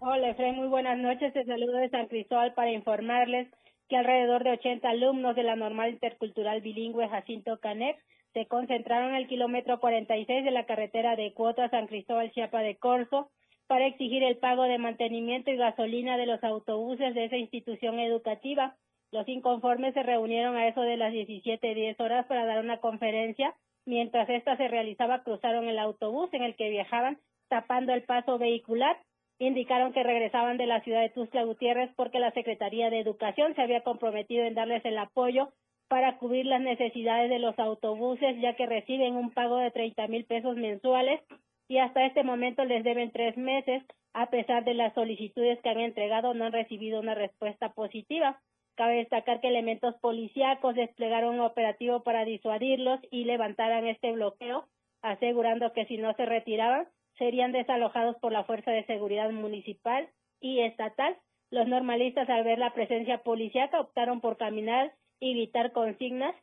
Hola, 0.00 0.28
Efraín, 0.28 0.56
muy 0.56 0.68
buenas 0.68 0.98
noches. 0.98 1.32
Te 1.32 1.46
saludo 1.46 1.78
de 1.78 1.88
San 1.88 2.08
Cristóbal 2.08 2.52
para 2.52 2.70
informarles 2.70 3.48
que 3.88 3.96
alrededor 3.96 4.44
de 4.44 4.50
80 4.50 4.86
alumnos 4.90 5.34
de 5.34 5.42
la 5.42 5.56
Normal 5.56 5.88
Intercultural 5.88 6.60
Bilingüe 6.60 7.08
Jacinto 7.08 7.56
Canet 7.60 7.96
se 8.38 8.46
concentraron 8.46 9.10
en 9.10 9.16
el 9.16 9.26
kilómetro 9.26 9.80
46 9.80 10.44
de 10.44 10.52
la 10.52 10.64
carretera 10.64 11.16
de 11.16 11.32
Cuota 11.32 11.68
San 11.70 11.88
Cristóbal 11.88 12.30
Chiapa 12.30 12.60
de 12.60 12.76
Corzo 12.76 13.32
para 13.66 13.86
exigir 13.86 14.22
el 14.22 14.36
pago 14.36 14.62
de 14.62 14.78
mantenimiento 14.78 15.50
y 15.50 15.56
gasolina 15.56 16.16
de 16.16 16.26
los 16.26 16.44
autobuses 16.44 17.16
de 17.16 17.24
esa 17.24 17.36
institución 17.36 17.98
educativa. 17.98 18.76
Los 19.10 19.26
inconformes 19.26 19.92
se 19.94 20.04
reunieron 20.04 20.54
a 20.54 20.68
eso 20.68 20.82
de 20.82 20.96
las 20.96 21.12
17:10 21.12 21.98
horas 21.98 22.26
para 22.26 22.46
dar 22.46 22.60
una 22.60 22.78
conferencia. 22.78 23.56
Mientras 23.86 24.28
esta 24.30 24.56
se 24.56 24.68
realizaba, 24.68 25.24
cruzaron 25.24 25.66
el 25.66 25.80
autobús 25.80 26.32
en 26.32 26.44
el 26.44 26.54
que 26.54 26.70
viajaban, 26.70 27.18
tapando 27.48 27.92
el 27.92 28.04
paso 28.04 28.38
vehicular. 28.38 28.98
Indicaron 29.40 29.92
que 29.92 30.04
regresaban 30.04 30.58
de 30.58 30.66
la 30.66 30.80
ciudad 30.82 31.00
de 31.00 31.10
Tuxtla 31.10 31.42
Gutiérrez 31.42 31.90
porque 31.96 32.20
la 32.20 32.30
Secretaría 32.30 32.88
de 32.88 33.00
Educación 33.00 33.56
se 33.56 33.62
había 33.62 33.80
comprometido 33.80 34.44
en 34.44 34.54
darles 34.54 34.84
el 34.84 34.96
apoyo 34.96 35.48
para 35.88 36.18
cubrir 36.18 36.46
las 36.46 36.60
necesidades 36.60 37.30
de 37.30 37.38
los 37.38 37.58
autobuses, 37.58 38.40
ya 38.40 38.54
que 38.54 38.66
reciben 38.66 39.16
un 39.16 39.30
pago 39.30 39.56
de 39.56 39.70
30 39.70 40.06
mil 40.08 40.24
pesos 40.24 40.56
mensuales 40.56 41.20
y 41.68 41.78
hasta 41.78 42.06
este 42.06 42.22
momento 42.22 42.64
les 42.64 42.82
deben 42.82 43.10
tres 43.10 43.36
meses, 43.36 43.82
a 44.14 44.30
pesar 44.30 44.64
de 44.64 44.74
las 44.74 44.94
solicitudes 44.94 45.60
que 45.60 45.68
han 45.68 45.80
entregado, 45.80 46.34
no 46.34 46.46
han 46.46 46.52
recibido 46.52 47.00
una 47.00 47.14
respuesta 47.14 47.72
positiva. 47.72 48.40
Cabe 48.74 48.96
destacar 48.96 49.40
que 49.40 49.48
elementos 49.48 49.94
policíacos 49.96 50.74
desplegaron 50.74 51.34
un 51.34 51.40
operativo 51.40 52.02
para 52.02 52.24
disuadirlos 52.24 53.00
y 53.10 53.24
levantaran 53.24 53.86
este 53.86 54.12
bloqueo, 54.12 54.66
asegurando 55.02 55.72
que 55.72 55.84
si 55.86 55.98
no 55.98 56.14
se 56.14 56.24
retiraban, 56.24 56.86
serían 57.18 57.52
desalojados 57.52 58.16
por 58.16 58.32
la 58.32 58.44
Fuerza 58.44 58.70
de 58.70 58.86
Seguridad 58.86 59.30
Municipal 59.30 60.08
y 60.40 60.60
Estatal. 60.60 61.16
Los 61.50 61.66
normalistas, 61.66 62.28
al 62.30 62.44
ver 62.44 62.58
la 62.58 62.72
presencia 62.72 63.18
policíaca, 63.18 63.80
optaron 63.80 64.20
por 64.20 64.36
caminar 64.36 64.92
y 65.20 65.34
gritar 65.34 65.72
consignas 65.72 66.34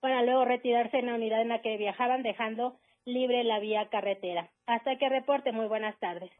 para 0.00 0.22
luego 0.22 0.44
retirarse 0.44 0.98
en 0.98 1.06
la 1.06 1.14
unidad 1.14 1.42
en 1.42 1.48
la 1.48 1.62
que 1.62 1.76
viajaban, 1.76 2.22
dejando 2.22 2.78
libre 3.04 3.44
la 3.44 3.60
vía 3.60 3.88
carretera. 3.88 4.50
Hasta 4.66 4.96
que 4.98 5.08
reporte, 5.08 5.52
muy 5.52 5.66
buenas 5.66 5.98
tardes. 5.98 6.30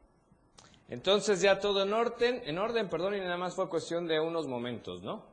Entonces 0.89 1.41
ya 1.41 1.59
todo 1.59 1.83
en 1.83 1.93
orden, 1.93 2.43
en 2.45 2.59
orden, 2.59 2.89
perdón, 2.89 3.17
y 3.17 3.21
nada 3.21 3.37
más 3.37 3.57
fue 3.57 3.69
cuestión 3.69 4.07
de 4.07 4.21
unos 4.21 4.47
momentos, 4.47 5.03
¿no? 5.03 5.25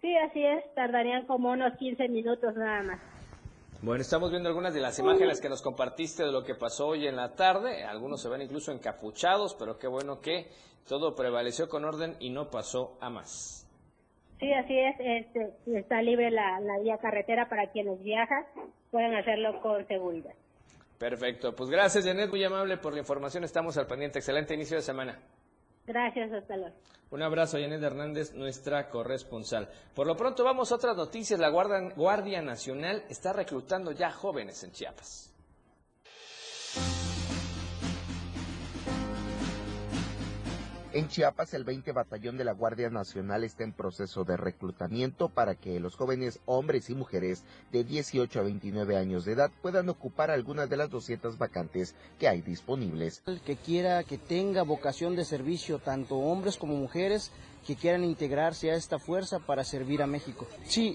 Sí, 0.00 0.14
así 0.16 0.44
es, 0.44 0.62
tardarían 0.74 1.26
como 1.26 1.50
unos 1.50 1.76
15 1.78 2.08
minutos 2.08 2.54
nada 2.54 2.82
más. 2.82 3.00
Bueno, 3.82 4.02
estamos 4.02 4.30
viendo 4.30 4.48
algunas 4.48 4.72
de 4.72 4.80
las 4.80 4.98
imágenes 4.98 5.40
que 5.40 5.48
nos 5.48 5.62
compartiste 5.62 6.24
de 6.24 6.32
lo 6.32 6.44
que 6.44 6.54
pasó 6.54 6.88
hoy 6.88 7.06
en 7.06 7.16
la 7.16 7.34
tarde. 7.34 7.84
Algunos 7.84 8.22
se 8.22 8.28
ven 8.28 8.42
incluso 8.42 8.72
encapuchados, 8.72 9.54
pero 9.54 9.78
qué 9.78 9.86
bueno 9.86 10.20
que 10.20 10.48
todo 10.88 11.14
prevaleció 11.14 11.68
con 11.68 11.84
orden 11.84 12.16
y 12.20 12.30
no 12.30 12.50
pasó 12.50 12.96
a 13.00 13.10
más. 13.10 13.63
Sí, 14.40 14.52
así 14.52 14.78
es. 14.78 14.96
Este, 14.98 15.54
está 15.78 16.02
libre 16.02 16.30
la, 16.30 16.60
la 16.60 16.78
vía 16.80 16.98
carretera 16.98 17.48
para 17.48 17.70
quienes 17.70 18.02
viajan. 18.02 18.44
Pueden 18.90 19.14
hacerlo 19.14 19.60
con 19.60 19.86
seguridad. 19.86 20.34
Perfecto. 20.98 21.54
Pues 21.54 21.70
gracias, 21.70 22.04
Janet. 22.04 22.30
Muy 22.30 22.44
amable 22.44 22.76
por 22.76 22.92
la 22.92 23.00
información. 23.00 23.44
Estamos 23.44 23.76
al 23.76 23.86
pendiente. 23.86 24.18
Excelente 24.18 24.54
inicio 24.54 24.76
de 24.76 24.82
semana. 24.82 25.18
Gracias, 25.86 26.32
hasta 26.32 26.56
luego. 26.56 26.74
Un 27.10 27.22
abrazo 27.22 27.58
a 27.58 27.60
Janet 27.60 27.82
Hernández, 27.82 28.34
nuestra 28.34 28.88
corresponsal. 28.88 29.68
Por 29.94 30.06
lo 30.06 30.16
pronto 30.16 30.42
vamos 30.42 30.72
a 30.72 30.76
otras 30.76 30.96
noticias. 30.96 31.38
La 31.38 31.50
Guardia, 31.50 31.90
Guardia 31.94 32.42
Nacional 32.42 33.04
está 33.08 33.32
reclutando 33.32 33.92
ya 33.92 34.10
jóvenes 34.10 34.64
en 34.64 34.72
Chiapas. 34.72 35.30
En 40.94 41.08
Chiapas, 41.08 41.52
el 41.54 41.64
20 41.64 41.90
Batallón 41.90 42.38
de 42.38 42.44
la 42.44 42.52
Guardia 42.52 42.88
Nacional 42.88 43.42
está 43.42 43.64
en 43.64 43.72
proceso 43.72 44.22
de 44.22 44.36
reclutamiento 44.36 45.28
para 45.28 45.56
que 45.56 45.80
los 45.80 45.96
jóvenes 45.96 46.38
hombres 46.46 46.88
y 46.88 46.94
mujeres 46.94 47.42
de 47.72 47.82
18 47.82 48.38
a 48.38 48.42
29 48.44 48.96
años 48.96 49.24
de 49.24 49.32
edad 49.32 49.50
puedan 49.60 49.88
ocupar 49.88 50.30
algunas 50.30 50.70
de 50.70 50.76
las 50.76 50.90
200 50.90 51.36
vacantes 51.36 51.96
que 52.20 52.28
hay 52.28 52.42
disponibles. 52.42 53.24
El 53.26 53.40
que 53.40 53.56
quiera 53.56 54.04
que 54.04 54.18
tenga 54.18 54.62
vocación 54.62 55.16
de 55.16 55.24
servicio, 55.24 55.80
tanto 55.80 56.14
hombres 56.14 56.58
como 56.58 56.76
mujeres, 56.76 57.32
que 57.66 57.74
quieran 57.74 58.04
integrarse 58.04 58.70
a 58.70 58.76
esta 58.76 59.00
fuerza 59.00 59.40
para 59.40 59.64
servir 59.64 60.00
a 60.00 60.06
México. 60.06 60.46
Sí, 60.64 60.94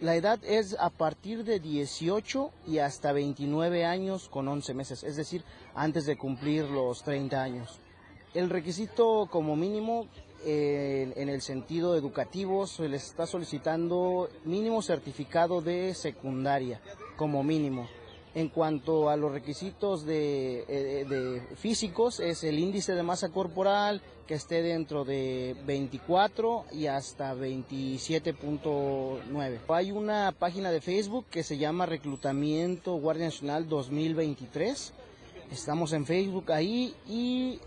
la 0.00 0.14
edad 0.14 0.40
es 0.44 0.76
a 0.78 0.90
partir 0.90 1.44
de 1.44 1.58
18 1.58 2.50
y 2.66 2.80
hasta 2.80 3.12
29 3.12 3.86
años 3.86 4.28
con 4.28 4.46
11 4.46 4.74
meses, 4.74 5.04
es 5.04 5.16
decir, 5.16 5.42
antes 5.74 6.04
de 6.04 6.18
cumplir 6.18 6.66
los 6.66 7.02
30 7.02 7.42
años. 7.42 7.80
El 8.34 8.48
requisito 8.48 9.28
como 9.30 9.56
mínimo 9.56 10.06
eh, 10.44 11.12
en 11.16 11.28
el 11.28 11.42
sentido 11.42 11.96
educativo 11.96 12.66
se 12.66 12.88
les 12.88 13.04
está 13.04 13.26
solicitando 13.26 14.30
mínimo 14.44 14.80
certificado 14.82 15.60
de 15.60 15.94
secundaria 15.94 16.80
como 17.16 17.42
mínimo. 17.42 17.88
En 18.32 18.48
cuanto 18.48 19.10
a 19.10 19.16
los 19.16 19.32
requisitos 19.32 20.06
de, 20.06 20.64
eh, 20.68 21.04
de, 21.04 21.40
físicos, 21.56 22.20
es 22.20 22.44
el 22.44 22.60
índice 22.60 22.94
de 22.94 23.02
masa 23.02 23.30
corporal 23.30 24.00
que 24.28 24.34
esté 24.34 24.62
dentro 24.62 25.04
de 25.04 25.56
24 25.66 26.66
y 26.70 26.86
hasta 26.86 27.34
27.9. 27.34 29.58
Hay 29.68 29.90
una 29.90 30.30
página 30.30 30.70
de 30.70 30.80
Facebook 30.80 31.26
que 31.28 31.42
se 31.42 31.58
llama 31.58 31.86
Reclutamiento 31.86 32.94
Guardia 32.94 33.24
Nacional 33.24 33.68
2023. 33.68 34.92
Estamos 35.50 35.92
en 35.92 36.06
Facebook 36.06 36.52
ahí 36.52 36.94
y 37.08 37.58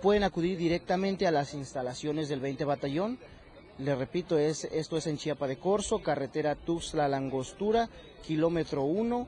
pueden 0.00 0.24
acudir 0.24 0.58
directamente 0.58 1.26
a 1.26 1.30
las 1.30 1.54
instalaciones 1.54 2.28
del 2.28 2.40
20 2.40 2.64
Batallón. 2.64 3.18
Les 3.78 3.96
repito, 3.96 4.38
es, 4.38 4.64
esto 4.64 4.96
es 4.96 5.06
en 5.06 5.16
Chiapa 5.16 5.46
de 5.46 5.58
Corzo, 5.58 6.02
carretera 6.02 6.54
Tuxtla 6.54 7.08
Langostura, 7.08 7.88
kilómetro 8.26 8.82
1, 8.82 9.26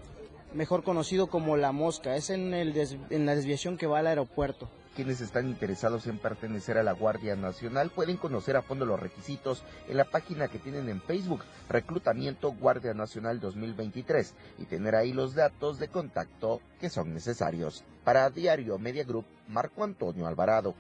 mejor 0.54 0.82
conocido 0.82 1.28
como 1.28 1.56
La 1.56 1.72
Mosca. 1.72 2.16
Es 2.16 2.30
en, 2.30 2.52
el 2.54 2.76
en 3.10 3.26
la 3.26 3.34
desviación 3.34 3.78
que 3.78 3.86
va 3.86 4.00
al 4.00 4.06
aeropuerto. 4.06 4.68
Quienes 4.94 5.22
están 5.22 5.48
interesados 5.48 6.06
en 6.06 6.18
pertenecer 6.18 6.76
a 6.76 6.82
la 6.82 6.92
Guardia 6.92 7.34
Nacional 7.34 7.90
pueden 7.90 8.18
conocer 8.18 8.56
a 8.56 8.62
fondo 8.62 8.84
los 8.84 9.00
requisitos 9.00 9.64
en 9.88 9.96
la 9.96 10.04
página 10.04 10.48
que 10.48 10.58
tienen 10.58 10.90
en 10.90 11.00
Facebook, 11.00 11.44
Reclutamiento 11.70 12.52
Guardia 12.52 12.92
Nacional 12.92 13.40
2023, 13.40 14.34
y 14.58 14.66
tener 14.66 14.94
ahí 14.94 15.14
los 15.14 15.34
datos 15.34 15.78
de 15.78 15.88
contacto 15.88 16.60
que 16.78 16.90
son 16.90 17.14
necesarios. 17.14 17.84
Para 18.04 18.28
Diario 18.28 18.78
Media 18.78 19.04
Group, 19.04 19.24
Marco 19.48 19.82
Antonio 19.82 20.26
Alvarado. 20.26 20.74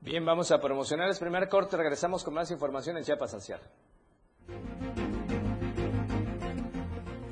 Bien, 0.00 0.24
vamos 0.24 0.50
a 0.52 0.60
promocionar 0.60 1.10
el 1.10 1.16
primer 1.18 1.48
corte. 1.48 1.76
Regresamos 1.76 2.22
con 2.22 2.34
más 2.34 2.50
información 2.50 2.96
en 2.96 3.04
Chiapas 3.04 3.34
al. 3.34 3.60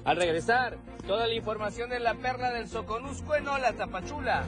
Al 0.07 0.17
regresar, 0.19 0.79
toda 1.05 1.27
la 1.27 1.35
información 1.35 1.91
de 1.91 1.99
la 1.99 2.15
perla 2.15 2.53
del 2.53 2.69
Soconusco 2.69 3.35
en 3.35 3.49
Ola, 3.49 3.73
Tapachula. 3.73 4.47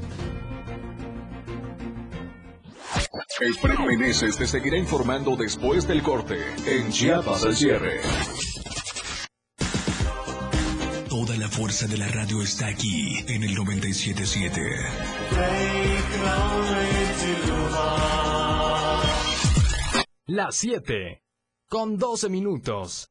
El 3.40 3.54
Fred 3.56 3.78
Meneses 3.80 4.36
te 4.36 4.46
seguirá 4.46 4.76
informando 4.76 5.34
después 5.34 5.88
del 5.88 6.04
corte 6.04 6.38
en 6.64 6.92
Chiapas 6.92 7.44
al 7.44 7.56
cierre. 7.56 8.00
Toda 11.08 11.36
la 11.36 11.48
fuerza 11.48 11.88
de 11.88 11.98
la 11.98 12.06
radio 12.06 12.40
está 12.40 12.68
aquí 12.68 13.18
en 13.26 13.42
el 13.42 13.56
977. 13.56 14.62
Las 20.26 20.54
7 20.54 21.24
con 21.68 21.98
12 21.98 22.28
minutos. 22.28 23.10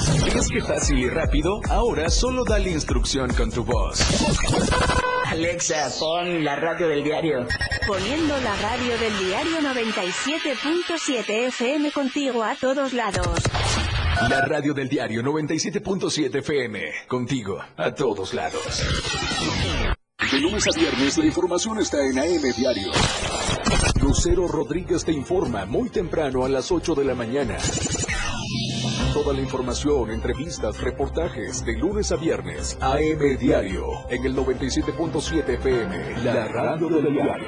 ¿Ves 0.33 0.47
que 0.49 0.61
fácil 0.61 0.99
y 0.99 1.09
rápido? 1.09 1.61
Ahora 1.69 2.09
solo 2.09 2.43
dale 2.43 2.71
instrucción 2.71 3.33
con 3.33 3.51
tu 3.51 3.63
voz. 3.63 3.99
Alexa, 5.25 5.89
pon 5.99 6.43
la 6.43 6.55
radio 6.55 6.87
del 6.87 7.03
diario. 7.03 7.47
Poniendo 7.87 8.37
la 8.39 8.55
radio 8.57 8.97
del 8.97 9.17
diario 9.17 9.59
97.7 9.61 11.47
FM 11.47 11.91
contigo 11.91 12.43
a 12.43 12.55
todos 12.55 12.93
lados. 12.93 13.39
La 14.29 14.45
radio 14.45 14.73
del 14.73 14.89
diario 14.89 15.23
97.7 15.23 16.35
FM. 16.39 16.79
Contigo 17.07 17.57
a 17.77 17.91
todos 17.93 18.33
lados. 18.33 18.83
De 20.31 20.39
lunes 20.39 20.67
a 20.67 20.77
viernes 20.77 21.17
la 21.17 21.25
información 21.25 21.79
está 21.79 21.97
en 22.05 22.19
AM 22.19 22.53
Diario. 22.55 22.91
Lucero 24.01 24.47
Rodríguez 24.47 25.03
te 25.03 25.11
informa 25.11 25.65
muy 25.65 25.89
temprano 25.89 26.45
a 26.45 26.49
las 26.49 26.71
8 26.71 26.95
de 26.95 27.05
la 27.05 27.15
mañana. 27.15 27.57
Toda 29.13 29.33
la 29.33 29.41
información, 29.41 30.09
entrevistas, 30.09 30.79
reportajes 30.79 31.65
de 31.65 31.77
lunes 31.77 32.13
a 32.13 32.15
viernes. 32.15 32.77
AM 32.79 33.37
Diario 33.37 34.09
en 34.09 34.25
el 34.25 34.33
97.7 34.33 35.49
FM. 35.49 36.23
La 36.23 36.47
radio 36.47 36.87
del 36.87 37.11
diario. 37.11 37.47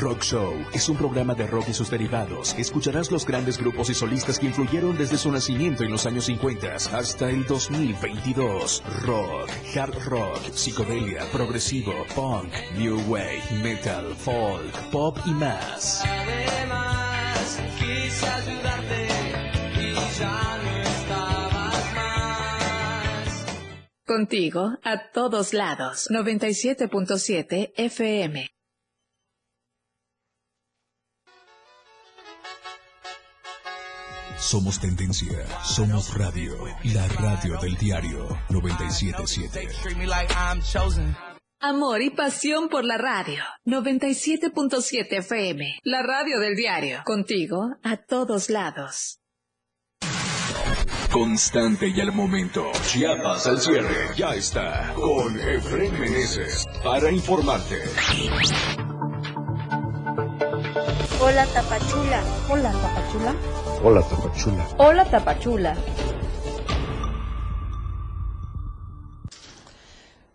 Rock 0.00 0.22
Show 0.22 0.54
es 0.72 0.88
un 0.88 0.96
programa 0.96 1.34
de 1.34 1.46
rock 1.46 1.68
y 1.68 1.74
sus 1.74 1.90
derivados. 1.90 2.54
Escucharás 2.56 3.10
los 3.10 3.26
grandes 3.26 3.58
grupos 3.58 3.90
y 3.90 3.94
solistas 3.94 4.38
que 4.38 4.46
influyeron 4.46 4.96
desde 4.96 5.18
su 5.18 5.30
nacimiento 5.32 5.82
en 5.82 5.90
los 5.90 6.06
años 6.06 6.26
50 6.26 6.76
hasta 6.76 7.28
el 7.28 7.44
2022. 7.44 8.84
Rock, 9.02 9.50
hard 9.74 10.04
rock, 10.04 10.40
psicodelia, 10.52 11.24
progresivo, 11.32 11.92
punk, 12.14 12.52
new 12.76 13.00
wave, 13.08 13.42
metal, 13.60 14.14
folk, 14.14 14.72
pop 14.92 15.18
y 15.26 15.30
más. 15.30 16.04
Además, 16.04 17.60
quise 17.78 18.26
ayudarte 18.26 19.08
y 19.80 19.94
ya 20.18 20.58
no 20.62 20.78
estabas 20.80 21.94
más. 21.96 23.46
Contigo 24.06 24.78
a 24.84 25.10
todos 25.10 25.52
lados. 25.52 26.08
97.7 26.10 27.72
FM. 27.76 28.57
Somos 34.38 34.78
tendencia, 34.78 35.46
somos 35.64 36.16
radio, 36.16 36.56
la 36.94 37.08
radio 37.08 37.58
del 37.60 37.74
diario 37.76 38.28
977. 38.50 39.68
Amor 41.60 42.02
y 42.02 42.10
pasión 42.10 42.68
por 42.68 42.84
la 42.84 42.98
radio. 42.98 43.42
97.7 43.66 45.18
FM. 45.18 45.80
La 45.82 46.02
radio 46.02 46.38
del 46.38 46.54
diario. 46.54 47.02
Contigo 47.04 47.76
a 47.82 47.96
todos 47.96 48.48
lados. 48.48 49.18
Constante 51.10 51.88
y 51.88 52.00
al 52.00 52.12
momento. 52.12 52.70
Chiapas 52.86 53.44
al 53.48 53.58
cierre. 53.60 54.14
Ya 54.16 54.36
está. 54.36 54.92
Con 54.94 55.36
Efraín 55.40 55.98
Meneses. 55.98 56.64
Para 56.84 57.10
informarte. 57.10 57.82
Hola 61.20 61.44
Tapachula. 61.46 62.22
Hola 62.48 62.70
Tapachula. 62.70 63.34
Hola, 63.84 64.02
Tapachula. 64.02 64.66
Hola 64.78 65.04
Tapachula. 65.04 65.76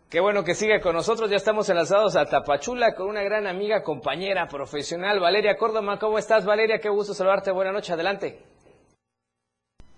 Qué 0.09 0.21
bueno 0.21 0.45
que 0.45 0.55
sigue 0.55 0.79
con 0.79 0.95
nosotros. 0.95 1.29
Ya 1.29 1.35
estamos 1.35 1.67
enlazados 1.67 2.15
a 2.15 2.25
Tapachula 2.25 2.95
con 2.95 3.09
una 3.09 3.21
gran 3.21 3.45
amiga, 3.45 3.83
compañera, 3.83 4.47
profesional, 4.47 5.19
Valeria 5.19 5.57
Córdoba. 5.57 5.99
¿Cómo 5.99 6.17
estás, 6.17 6.45
Valeria? 6.45 6.79
Qué 6.79 6.87
gusto 6.87 7.13
saludarte. 7.13 7.51
Buenas 7.51 7.73
noches. 7.73 7.91
Adelante. 7.91 8.41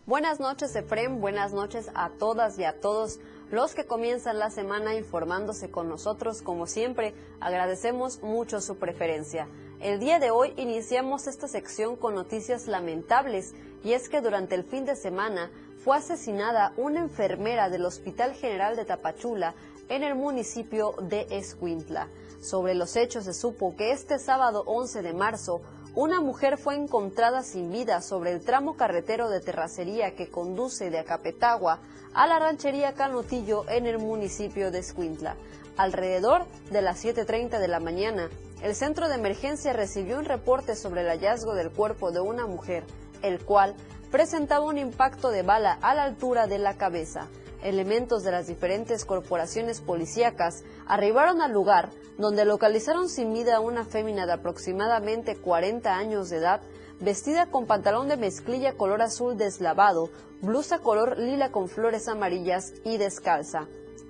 Buenas 0.08 0.40
noches, 0.40 0.76
Efrem. 0.76 1.22
Buenas 1.22 1.54
noches 1.54 1.92
a 1.94 2.10
todas 2.18 2.58
y 2.58 2.64
a 2.64 2.80
todos 2.82 3.20
los 3.52 3.76
que 3.76 3.86
comienzan 3.86 4.40
la 4.40 4.50
semana 4.50 4.96
informándose 4.96 5.70
con 5.70 5.88
nosotros. 5.88 6.42
Como 6.42 6.66
siempre, 6.66 7.14
agradecemos 7.40 8.24
mucho 8.24 8.60
su 8.60 8.80
preferencia. 8.80 9.48
El 9.82 10.00
día 10.00 10.20
de 10.20 10.32
hoy 10.32 10.54
iniciamos 10.56 11.28
esta 11.28 11.48
sección 11.48 11.98
con 11.98 12.16
noticias 12.16 12.68
lamentables 12.68 13.54
y 13.84 13.94
es 13.94 14.08
que 14.08 14.22
durante 14.22 14.56
el 14.56 14.64
fin 14.64 14.86
de 14.86 14.96
semana 14.96 15.52
fue 15.84 15.98
asesinada 15.98 16.74
una 16.78 17.02
enfermera 17.02 17.70
del 17.70 17.86
Hospital 17.86 18.34
General 18.34 18.76
de 18.76 18.86
Tapachula 18.86 19.54
en 19.90 20.04
el 20.04 20.16
municipio 20.16 20.96
de 21.02 21.28
Escuintla. 21.30 22.08
Sobre 22.42 22.74
los 22.74 22.96
hechos 22.96 23.26
se 23.26 23.34
supo 23.34 23.76
que 23.76 23.92
este 23.92 24.18
sábado 24.18 24.64
11 24.66 25.02
de 25.02 25.14
marzo 25.14 25.62
una 25.94 26.20
mujer 26.20 26.58
fue 26.58 26.76
encontrada 26.76 27.44
sin 27.44 27.72
vida 27.72 28.02
sobre 28.02 28.32
el 28.32 28.42
tramo 28.42 28.76
carretero 28.76 29.30
de 29.30 29.40
terracería 29.40 30.16
que 30.16 30.30
conduce 30.30 30.90
de 30.90 31.00
Acapetagua 31.00 31.80
a 32.14 32.28
la 32.28 32.40
ranchería 32.40 32.94
Canutillo 32.94 33.68
en 33.70 33.86
el 33.86 34.00
municipio 34.00 34.72
de 34.72 34.80
Escuintla. 34.80 35.36
Alrededor 35.78 36.46
de 36.72 36.82
las 36.82 37.04
7.30 37.04 37.60
de 37.60 37.68
la 37.68 37.80
mañana, 37.80 38.30
el 38.66 38.74
centro 38.74 39.08
de 39.08 39.14
emergencia 39.14 39.74
recibió 39.74 40.18
un 40.18 40.26
reporte 40.26 40.76
sobre 40.76 41.02
el 41.02 41.08
hallazgo 41.08 41.54
del 41.54 41.70
cuerpo 41.70 42.12
de 42.12 42.20
una 42.20 42.48
mujer, 42.48 42.84
el 43.22 43.46
cual 43.46 43.76
presentaba 44.10 44.66
un 44.66 44.80
impacto 44.80 45.30
de 45.30 45.44
bala 45.44 45.78
a 45.84 45.94
la 45.94 46.02
altura 46.02 46.48
de 46.48 46.58
la 46.58 46.76
cabeza. 46.76 47.28
Elementos 47.62 48.24
de 48.24 48.32
las 48.32 48.48
diferentes 48.48 49.06
corporaciones 49.06 49.82
policíacas 49.82 50.64
arribaron 50.88 51.44
al 51.44 51.52
lugar 51.52 51.92
donde 52.18 52.44
localizaron 52.44 53.08
sin 53.08 53.34
vida 53.34 53.58
a 53.58 53.60
una 53.60 53.86
fémina 53.86 54.26
de 54.26 54.34
aproximadamente 54.34 55.36
40 55.36 55.96
años 55.96 56.32
de 56.32 56.38
edad, 56.38 56.62
vestida 57.00 57.52
con 57.52 57.68
pantalón 57.68 58.08
de 58.08 58.18
mezclilla 58.18 58.74
color 58.74 59.04
azul 59.04 59.38
deslavado, 59.38 60.10
blusa 60.42 60.80
color 60.80 61.20
lila 61.20 61.52
con 61.52 61.70
flores 61.70 62.08
amarillas 62.08 62.74
y 62.84 62.98
descalza. 62.98 63.68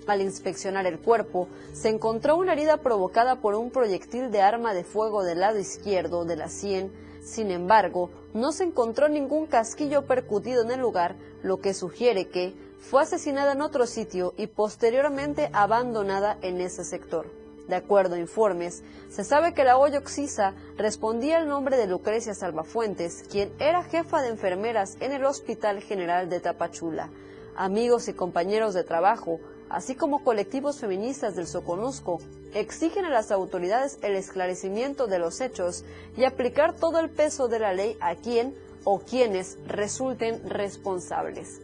Al 0.07 0.21
inspeccionar 0.21 0.85
el 0.85 0.99
cuerpo, 0.99 1.47
se 1.73 1.89
encontró 1.89 2.35
una 2.37 2.53
herida 2.53 2.77
provocada 2.77 3.41
por 3.41 3.55
un 3.55 3.71
proyectil 3.71 4.29
de 4.29 4.41
arma 4.41 4.75
de 4.75 4.83
fuego 4.83 5.23
del 5.23 5.39
lado 5.39 5.57
izquierdo 5.57 6.25
de 6.25 6.35
la 6.35 6.47
sien. 6.47 6.91
Sin 7.23 7.49
embargo, 7.49 8.11
no 8.33 8.51
se 8.51 8.65
encontró 8.65 9.09
ningún 9.09 9.47
casquillo 9.47 10.05
percutido 10.05 10.61
en 10.61 10.69
el 10.69 10.79
lugar, 10.79 11.15
lo 11.41 11.57
que 11.57 11.73
sugiere 11.73 12.27
que 12.27 12.53
fue 12.79 13.01
asesinada 13.01 13.53
en 13.53 13.61
otro 13.61 13.87
sitio 13.87 14.35
y 14.37 14.45
posteriormente 14.45 15.49
abandonada 15.53 16.37
en 16.43 16.61
ese 16.61 16.83
sector. 16.83 17.25
De 17.67 17.75
acuerdo 17.75 18.13
a 18.13 18.19
informes, 18.19 18.83
se 19.09 19.23
sabe 19.23 19.55
que 19.55 19.63
la 19.63 19.79
olla 19.79 19.97
Oxisa 19.97 20.53
respondía 20.77 21.39
al 21.39 21.47
nombre 21.47 21.77
de 21.77 21.87
Lucrecia 21.87 22.35
Salvafuentes, 22.35 23.25
quien 23.31 23.51
era 23.57 23.81
jefa 23.83 24.21
de 24.21 24.29
enfermeras 24.29 24.97
en 24.99 25.13
el 25.13 25.25
Hospital 25.25 25.81
General 25.81 26.29
de 26.29 26.39
Tapachula. 26.41 27.09
Amigos 27.55 28.07
y 28.07 28.13
compañeros 28.13 28.75
de 28.75 28.83
trabajo, 28.83 29.39
así 29.69 29.95
como 29.95 30.23
colectivos 30.23 30.79
feministas 30.79 31.35
del 31.35 31.47
Soconusco, 31.47 32.19
exigen 32.53 33.05
a 33.05 33.09
las 33.09 33.31
autoridades 33.31 33.99
el 34.01 34.15
esclarecimiento 34.15 35.07
de 35.07 35.19
los 35.19 35.41
hechos 35.41 35.83
y 36.15 36.23
aplicar 36.23 36.73
todo 36.73 36.99
el 36.99 37.09
peso 37.09 37.47
de 37.47 37.59
la 37.59 37.73
ley 37.73 37.97
a 37.99 38.15
quien 38.15 38.55
o 38.83 38.99
quienes 38.99 39.57
resulten 39.67 40.49
responsables. 40.49 41.61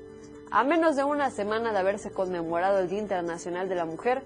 A 0.50 0.64
menos 0.64 0.96
de 0.98 1.06
una 1.06 1.32
semana 1.32 1.72
de 1.72 1.80
haberse 1.80 2.12
conmemorado 2.12 2.80
el 2.80 2.90
Día 2.90 3.00
Internacional 3.00 3.70
de 3.70 3.76
la 3.76 3.86
Mujer, 3.86 4.22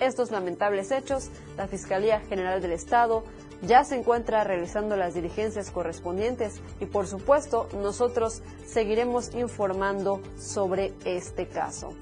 estos 0.00 0.32
lamentables 0.32 0.90
hechos, 0.90 1.30
la 1.56 1.68
Fiscalía 1.68 2.18
General 2.20 2.60
del 2.60 2.72
Estado 2.72 3.22
ya 3.62 3.84
se 3.84 3.96
encuentra 3.96 4.42
realizando 4.42 4.96
las 4.96 5.14
diligencias 5.14 5.70
correspondientes 5.70 6.60
y 6.80 6.86
por 6.86 7.06
supuesto 7.06 7.68
nosotros 7.80 8.42
seguiremos 8.66 9.34
informando 9.34 10.20
sobre 10.36 10.92
este 11.04 11.46
caso. 11.46 11.94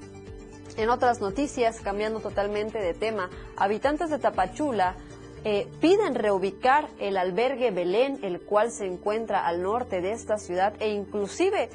En 0.75 0.89
otras 0.89 1.21
noticias, 1.21 1.81
cambiando 1.81 2.19
totalmente 2.19 2.79
de 2.79 2.93
tema, 2.93 3.29
habitantes 3.55 4.09
de 4.09 4.17
Tapachula 4.17 4.95
eh, 5.45 5.67
piden 5.79 6.15
reubicar 6.15 6.89
el 6.99 7.17
albergue 7.17 7.69
Belén, 7.71 8.19
el 8.23 8.41
cual 8.41 8.71
se 8.71 8.85
encuentra 8.85 9.45
al 9.45 9.61
norte 9.61 10.01
de 10.01 10.13
esta 10.13 10.37
ciudad 10.37 10.73
e 10.79 10.89
inclusive 10.89 11.69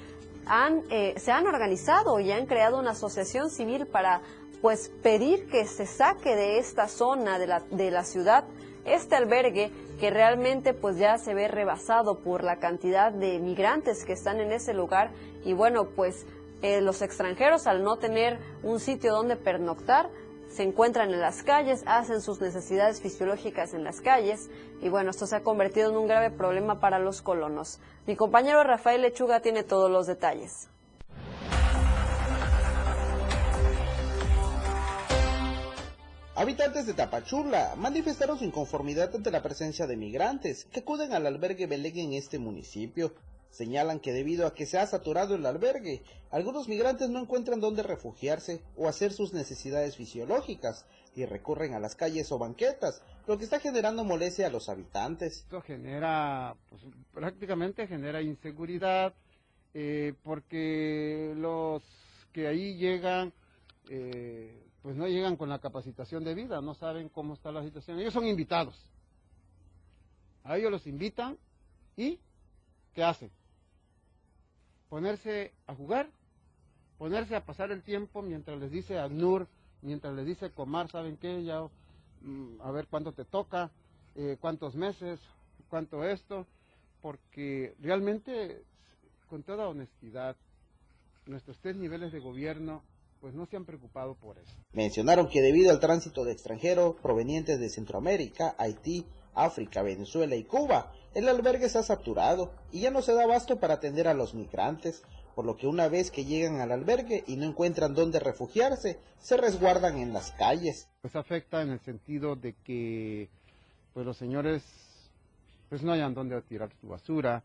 han, 0.47 0.83
eh, 0.91 1.15
se 1.19 1.31
han 1.31 1.47
organizado 1.47 2.19
y 2.19 2.33
han 2.33 2.47
creado 2.47 2.79
una 2.79 2.93
asociación 2.93 3.51
civil 3.51 3.87
para 3.87 4.23
pues 4.63 4.91
pedir 5.03 5.49
que 5.49 5.67
se 5.67 5.87
saque 5.87 6.35
de 6.35 6.59
esta 6.59 6.89
zona 6.89 7.39
de 7.39 7.47
la, 7.47 7.61
de 7.71 7.91
la 7.91 8.05
ciudad 8.05 8.45
este 8.85 9.17
albergue 9.17 9.71
que 10.01 10.11
realmente 10.11 10.75
pues 10.75 10.97
ya 10.97 11.19
se 11.19 11.35
ve 11.35 11.49
rebasado 11.49 12.21
por 12.21 12.45
la 12.45 12.59
cantidad 12.59 13.13
de 13.13 13.39
migrantes 13.39 14.05
que 14.05 14.13
están 14.13 14.41
en 14.41 14.53
ese 14.53 14.73
lugar. 14.73 15.11
Y 15.45 15.53
bueno 15.53 15.89
pues 15.91 16.25
eh, 16.63 16.81
los 16.81 17.03
extranjeros 17.03 17.67
al 17.67 17.83
no 17.83 17.97
tener 17.99 18.39
un 18.63 18.81
sitio 18.81 19.13
donde 19.13 19.37
pernoctar 19.37 20.11
se 20.49 20.63
encuentran 20.63 21.13
en 21.13 21.21
las 21.21 21.43
calles, 21.43 21.83
hacen 21.87 22.21
sus 22.21 22.41
necesidades 22.41 23.01
fisiológicas 23.01 23.75
en 23.75 23.85
las 23.85 24.01
calles 24.01 24.49
y 24.81 24.89
bueno, 24.89 25.11
esto 25.11 25.27
se 25.27 25.37
ha 25.37 25.43
convertido 25.43 25.91
en 25.91 25.97
un 25.97 26.09
grave 26.09 26.31
problema 26.31 26.81
para 26.81 26.99
los 26.99 27.23
colonos. 27.23 27.81
Mi 28.07 28.17
compañero 28.17 28.65
Rafael 28.65 29.03
Lechuga 29.03 29.41
tiene 29.41 29.63
todos 29.63 29.91
los 29.91 30.07
detalles. 30.07 30.69
Habitantes 36.35 36.87
de 36.87 36.95
Tapachula 36.95 37.75
manifestaron 37.77 38.39
su 38.39 38.45
inconformidad 38.45 39.13
ante 39.13 39.33
la 39.33 39.43
presencia 39.43 39.89
de 39.89 39.97
migrantes 39.97 40.67
que 40.67 40.81
acuden 40.81 41.13
al 41.13 41.27
albergue 41.27 41.67
Belén 41.67 41.99
en 41.99 42.13
este 42.13 42.39
municipio. 42.39 43.13
Señalan 43.51 44.01
que 44.01 44.13
debido 44.13 44.47
a 44.47 44.55
que 44.55 44.67
se 44.67 44.79
ha 44.79 44.87
saturado 44.87 45.35
el 45.35 45.47
albergue, 45.47 46.03
algunos 46.31 46.69
migrantes 46.69 47.09
no 47.09 47.21
encuentran 47.21 47.61
dónde 47.61 47.83
refugiarse 47.83 48.63
o 48.77 48.89
hacer 48.89 49.13
sus 49.13 49.33
necesidades 49.33 49.97
fisiológicas 49.97 50.87
y 51.15 51.25
recurren 51.25 51.75
a 51.75 51.81
las 51.81 51.97
calles 51.97 52.31
o 52.31 52.39
banquetas, 52.39 53.03
lo 53.27 53.39
que 53.39 53.45
está 53.45 53.59
generando 53.59 54.05
molestia 54.05 54.47
a 54.47 54.51
los 54.51 54.69
habitantes. 54.69 55.39
Esto 55.39 55.61
genera, 55.63 56.55
pues, 56.69 56.83
prácticamente 57.13 57.87
genera 57.87 58.23
inseguridad, 58.23 59.15
eh, 59.75 60.15
porque 60.23 61.35
los 61.37 61.83
que 62.33 62.47
ahí 62.47 62.77
llegan, 62.77 63.33
eh, 63.89 64.63
pues 64.83 64.95
no 64.95 65.09
llegan 65.09 65.37
con 65.37 65.49
la 65.49 65.59
capacitación 65.59 66.23
de 66.23 66.35
vida, 66.35 66.61
no 66.61 66.75
saben 66.75 67.09
cómo 67.09 67.35
está 67.35 67.51
la 67.51 67.65
situación. 67.65 67.99
Ellos 67.99 68.15
son 68.15 68.27
invitados. 68.27 68.89
A 70.45 70.57
ellos 70.57 70.71
los 70.71 70.87
invitan 70.87 71.37
y 71.97 72.21
¿qué 72.95 73.03
hacen? 73.03 73.31
Ponerse 74.89 75.53
a 75.67 75.75
jugar, 75.75 76.09
ponerse 76.99 77.37
a 77.37 77.45
pasar 77.45 77.71
el 77.71 77.83
tiempo 77.83 78.23
mientras 78.23 78.59
les 78.59 78.71
dice 78.71 78.99
ACNUR, 78.99 79.47
mientras 79.83 80.15
les 80.15 80.27
dice 80.27 80.51
Comar, 80.51 80.91
¿saben 80.91 81.17
qué? 81.17 81.45
Ya, 81.45 81.63
mm, 82.23 82.61
a 82.63 82.71
ver 82.71 82.87
cuánto 82.89 83.13
te 83.13 83.25
toca, 83.25 83.71
eh, 84.15 84.37
cuántos 84.41 84.75
meses, 84.75 85.21
cuánto 85.69 86.05
esto, 86.05 86.47
porque 87.03 87.75
realmente, 87.81 88.63
con 89.29 89.43
toda 89.43 89.69
honestidad, 89.69 90.37
nuestros 91.27 91.59
tres 91.59 91.77
niveles 91.77 92.13
de 92.13 92.21
gobierno 92.21 92.83
pues 93.21 93.35
no 93.35 93.47
se 93.47 93.57
han 93.57 93.65
preocupado 93.65 94.15
por 94.15 94.39
eso. 94.39 94.53
Mencionaron 94.73 95.29
que 95.29 95.43
debido 95.43 95.71
al 95.71 95.81
tránsito 95.81 96.25
de 96.25 96.33
extranjeros 96.33 96.97
provenientes 97.03 97.59
de 97.59 97.69
Centroamérica, 97.69 98.55
Haití, 98.59 99.05
África, 99.35 99.83
Venezuela 99.83 100.37
y 100.37 100.45
Cuba, 100.45 100.93
el 101.15 101.29
albergue 101.29 101.67
está 101.67 101.83
saturado 101.83 102.53
y 102.73 102.81
ya 102.81 102.91
no 102.91 103.03
se 103.03 103.15
da 103.15 103.25
abasto 103.25 103.59
para 103.59 103.75
atender 103.75 104.09
a 104.09 104.15
los 104.15 104.35
migrantes, 104.35 105.03
por 105.35 105.45
lo 105.45 105.57
que 105.57 105.67
una 105.67 105.89
vez 105.89 106.11
que 106.11 106.25
llegan 106.25 106.61
al 106.61 106.73
albergue 106.73 107.25
y 107.27 107.37
no 107.37 107.45
encuentran 107.47 107.95
dónde 107.95 108.21
refugiarse, 108.21 108.99
se 109.19 109.37
resguardan 109.37 109.99
en 109.99 110.13
las 110.13 110.33
calles. 110.33 110.89
Pues 111.01 111.17
afecta 111.17 111.63
en 111.63 111.71
el 111.71 111.81
sentido 111.81 112.37
de 112.37 112.55
que 112.65 113.29
pues 113.95 114.05
los 114.05 114.17
señores 114.17 114.63
pues 115.69 115.83
no 115.83 115.93
hayan 115.93 116.15
dónde 116.15 116.41
tirar 116.43 116.71
su 116.81 116.89
basura, 116.89 117.43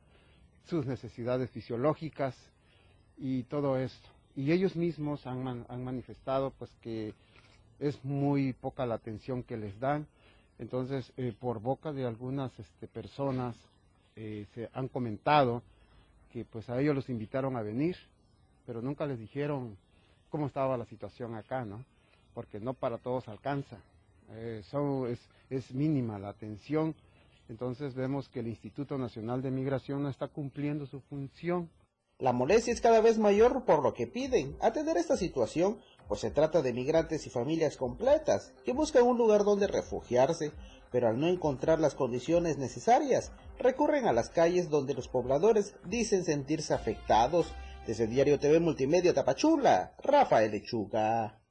sus 0.65 0.85
necesidades 0.85 1.51
fisiológicas 1.51 2.35
y 3.17 3.43
todo 3.43 3.77
esto. 3.77 4.09
Y 4.35 4.51
ellos 4.51 4.75
mismos 4.75 5.27
han, 5.27 5.65
han 5.67 5.83
manifestado 5.83 6.51
pues 6.57 6.71
que 6.81 7.13
es 7.79 8.03
muy 8.03 8.53
poca 8.53 8.85
la 8.85 8.95
atención 8.95 9.43
que 9.43 9.57
les 9.57 9.79
dan. 9.79 10.07
Entonces, 10.63 11.11
eh, 11.17 11.33
por 11.37 11.59
boca 11.59 11.91
de 11.91 12.05
algunas 12.05 12.57
este, 12.57 12.87
personas 12.87 13.53
eh, 14.15 14.45
se 14.55 14.69
han 14.71 14.87
comentado 14.87 15.61
que 16.31 16.45
pues 16.45 16.69
a 16.69 16.79
ellos 16.79 16.95
los 16.95 17.09
invitaron 17.09 17.57
a 17.57 17.61
venir, 17.61 17.97
pero 18.65 18.81
nunca 18.81 19.05
les 19.05 19.19
dijeron 19.19 19.75
cómo 20.29 20.47
estaba 20.47 20.77
la 20.77 20.85
situación 20.85 21.35
acá, 21.35 21.65
¿no? 21.65 21.83
Porque 22.33 22.61
no 22.61 22.73
para 22.73 22.97
todos 22.97 23.27
alcanza. 23.27 23.75
Eh, 24.31 24.63
es, 25.09 25.19
es 25.49 25.73
mínima 25.73 26.17
la 26.17 26.29
atención. 26.29 26.95
Entonces 27.49 27.93
vemos 27.93 28.29
que 28.29 28.39
el 28.39 28.47
Instituto 28.47 28.97
Nacional 28.97 29.41
de 29.41 29.51
Migración 29.51 30.01
no 30.01 30.07
está 30.07 30.29
cumpliendo 30.29 30.85
su 30.85 31.01
función. 31.01 31.69
La 32.19 32.31
molestia 32.31 32.71
es 32.71 32.79
cada 32.79 33.01
vez 33.01 33.19
mayor 33.19 33.65
por 33.65 33.83
lo 33.83 33.93
que 33.93 34.07
piden. 34.07 34.55
Atender 34.61 34.95
esta 34.95 35.17
situación, 35.17 35.79
pues 36.07 36.21
se 36.21 36.31
trata 36.31 36.61
de 36.61 36.73
migrantes 36.73 37.25
y 37.25 37.29
familias 37.29 37.77
completas 37.77 38.53
que 38.65 38.73
buscan 38.73 39.03
un 39.03 39.17
lugar 39.17 39.43
donde 39.43 39.67
refugiarse, 39.67 40.51
pero 40.91 41.07
al 41.07 41.19
no 41.19 41.27
encontrar 41.27 41.79
las 41.79 41.95
condiciones 41.95 42.57
necesarias, 42.57 43.31
recurren 43.57 44.07
a 44.07 44.13
las 44.13 44.29
calles 44.29 44.69
donde 44.69 44.93
los 44.93 45.07
pobladores 45.07 45.75
dicen 45.85 46.23
sentirse 46.23 46.73
afectados. 46.73 47.53
Desde 47.87 48.07
Diario 48.07 48.39
TV 48.39 48.61
Multimedia 48.61 49.13
Tapachula, 49.13 49.93
Rafael 50.01 50.51
Lechuga. 50.51 51.41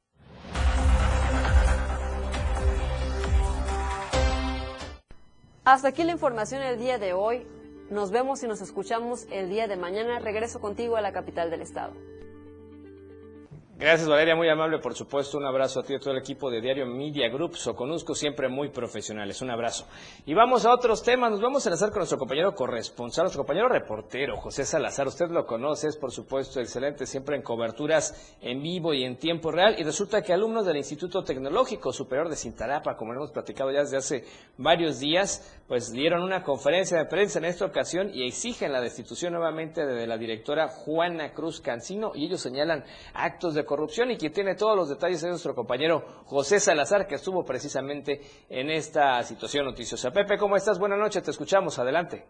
Hasta 5.64 5.88
aquí 5.88 6.02
la 6.04 6.12
información 6.12 6.62
el 6.62 6.78
día 6.78 6.98
de 6.98 7.12
hoy. 7.12 7.46
Nos 7.90 8.10
vemos 8.10 8.42
y 8.42 8.48
nos 8.48 8.62
escuchamos 8.62 9.26
el 9.30 9.50
día 9.50 9.68
de 9.68 9.76
mañana. 9.76 10.18
Regreso 10.18 10.60
contigo 10.60 10.96
a 10.96 11.02
la 11.02 11.12
capital 11.12 11.50
del 11.50 11.60
estado. 11.60 11.92
Gracias 13.82 14.08
Valeria, 14.08 14.36
muy 14.36 14.48
amable 14.48 14.78
por 14.78 14.94
supuesto. 14.94 15.38
Un 15.38 15.44
abrazo 15.44 15.80
a 15.80 15.82
ti 15.82 15.92
y 15.92 15.96
a 15.96 15.98
todo 15.98 16.12
el 16.12 16.20
equipo 16.20 16.48
de 16.48 16.60
Diario 16.60 16.86
Media 16.86 17.28
Group, 17.28 17.56
Soconusco, 17.56 18.14
siempre 18.14 18.48
muy 18.48 18.68
profesionales. 18.68 19.42
Un 19.42 19.50
abrazo. 19.50 19.88
Y 20.24 20.34
vamos 20.34 20.64
a 20.64 20.72
otros 20.72 21.02
temas. 21.02 21.32
Nos 21.32 21.40
vamos 21.40 21.66
a 21.66 21.68
enlazar 21.68 21.90
con 21.90 21.98
nuestro 21.98 22.16
compañero 22.16 22.54
corresponsal, 22.54 23.24
nuestro 23.24 23.40
compañero 23.40 23.68
reportero, 23.68 24.36
José 24.36 24.64
Salazar. 24.64 25.08
Usted 25.08 25.30
lo 25.30 25.46
conoce, 25.46 25.88
es 25.88 25.96
por 25.96 26.12
supuesto 26.12 26.60
excelente, 26.60 27.06
siempre 27.06 27.34
en 27.34 27.42
coberturas 27.42 28.36
en 28.40 28.62
vivo 28.62 28.94
y 28.94 29.02
en 29.02 29.16
tiempo 29.16 29.50
real. 29.50 29.74
Y 29.76 29.82
resulta 29.82 30.22
que 30.22 30.32
alumnos 30.32 30.64
del 30.64 30.76
Instituto 30.76 31.24
Tecnológico 31.24 31.92
Superior 31.92 32.28
de 32.28 32.36
Cintarapa, 32.36 32.96
como 32.96 33.14
hemos 33.14 33.32
platicado 33.32 33.72
ya 33.72 33.80
desde 33.80 33.96
hace 33.96 34.24
varios 34.58 35.00
días, 35.00 35.60
pues 35.66 35.90
dieron 35.90 36.22
una 36.22 36.44
conferencia 36.44 36.98
de 36.98 37.06
prensa 37.06 37.40
en 37.40 37.46
esta 37.46 37.64
ocasión 37.64 38.12
y 38.14 38.28
exigen 38.28 38.70
la 38.70 38.80
destitución 38.80 39.32
nuevamente 39.32 39.84
de 39.84 40.06
la 40.06 40.18
directora 40.18 40.68
Juana 40.68 41.32
Cruz 41.32 41.60
Cancino 41.60 42.12
y 42.14 42.26
ellos 42.26 42.42
señalan 42.42 42.84
actos 43.14 43.54
de 43.54 43.71
corrupción 43.72 44.10
y 44.10 44.18
quien 44.18 44.34
tiene 44.34 44.54
todos 44.54 44.76
los 44.76 44.90
detalles 44.90 45.22
es 45.22 45.30
nuestro 45.30 45.54
compañero 45.54 46.00
José 46.26 46.60
Salazar 46.60 47.06
que 47.06 47.14
estuvo 47.14 47.42
precisamente 47.42 48.20
en 48.50 48.68
esta 48.68 49.22
situación 49.22 49.64
noticiosa. 49.64 50.10
Pepe, 50.10 50.36
¿cómo 50.36 50.56
estás? 50.56 50.78
Buenas 50.78 50.98
noches, 50.98 51.22
te 51.22 51.30
escuchamos, 51.30 51.78
adelante. 51.78 52.22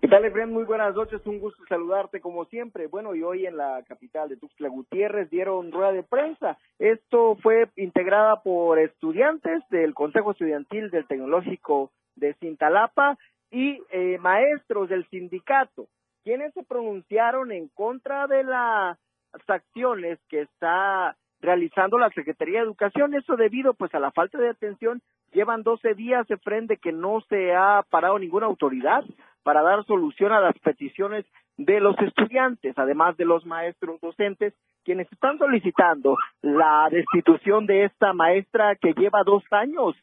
¿Qué 0.00 0.08
tal, 0.08 0.24
Efraín? 0.24 0.54
Muy 0.54 0.64
buenas 0.64 0.94
noches, 0.94 1.20
un 1.26 1.38
gusto 1.38 1.62
saludarte 1.68 2.22
como 2.22 2.46
siempre. 2.46 2.86
Bueno, 2.86 3.14
y 3.14 3.22
hoy 3.22 3.44
en 3.44 3.58
la 3.58 3.82
capital 3.86 4.30
de 4.30 4.38
Tuxtla 4.38 4.70
Gutiérrez 4.70 5.28
dieron 5.28 5.70
rueda 5.70 5.92
de 5.92 6.02
prensa. 6.02 6.56
Esto 6.78 7.36
fue 7.42 7.68
integrada 7.76 8.40
por 8.40 8.78
estudiantes 8.78 9.62
del 9.68 9.92
Consejo 9.92 10.30
Estudiantil 10.30 10.90
del 10.90 11.06
Tecnológico 11.06 11.90
de 12.16 12.32
Cintalapa 12.40 13.18
y 13.50 13.82
eh, 13.90 14.16
maestros 14.16 14.88
del 14.88 15.06
sindicato, 15.10 15.88
quienes 16.24 16.54
se 16.54 16.62
pronunciaron 16.62 17.52
en 17.52 17.68
contra 17.68 18.26
de 18.28 18.44
las 18.44 18.98
acciones 19.46 20.18
que 20.28 20.42
está 20.42 21.16
realizando 21.40 21.98
la 21.98 22.10
Secretaría 22.10 22.60
de 22.60 22.66
Educación, 22.66 23.14
eso 23.14 23.36
debido 23.36 23.74
pues 23.74 23.94
a 23.94 24.00
la 24.00 24.10
falta 24.10 24.38
de 24.38 24.50
atención, 24.50 25.00
llevan 25.32 25.62
12 25.62 25.94
días 25.94 26.26
de 26.26 26.36
frente 26.38 26.78
que 26.78 26.92
no 26.92 27.20
se 27.28 27.54
ha 27.54 27.84
parado 27.88 28.18
ninguna 28.18 28.46
autoridad 28.46 29.04
para 29.42 29.62
dar 29.62 29.84
solución 29.84 30.32
a 30.32 30.40
las 30.40 30.58
peticiones 30.58 31.24
de 31.56 31.80
los 31.80 31.98
estudiantes, 31.98 32.76
además 32.76 33.16
de 33.16 33.24
los 33.24 33.44
maestros 33.46 34.00
docentes, 34.00 34.54
quienes 34.84 35.10
están 35.12 35.38
solicitando 35.38 36.16
la 36.40 36.88
destitución 36.90 37.66
de 37.66 37.84
esta 37.84 38.12
maestra 38.12 38.76
que 38.76 38.94
lleva 38.94 39.22
dos 39.24 39.42
años 39.50 39.94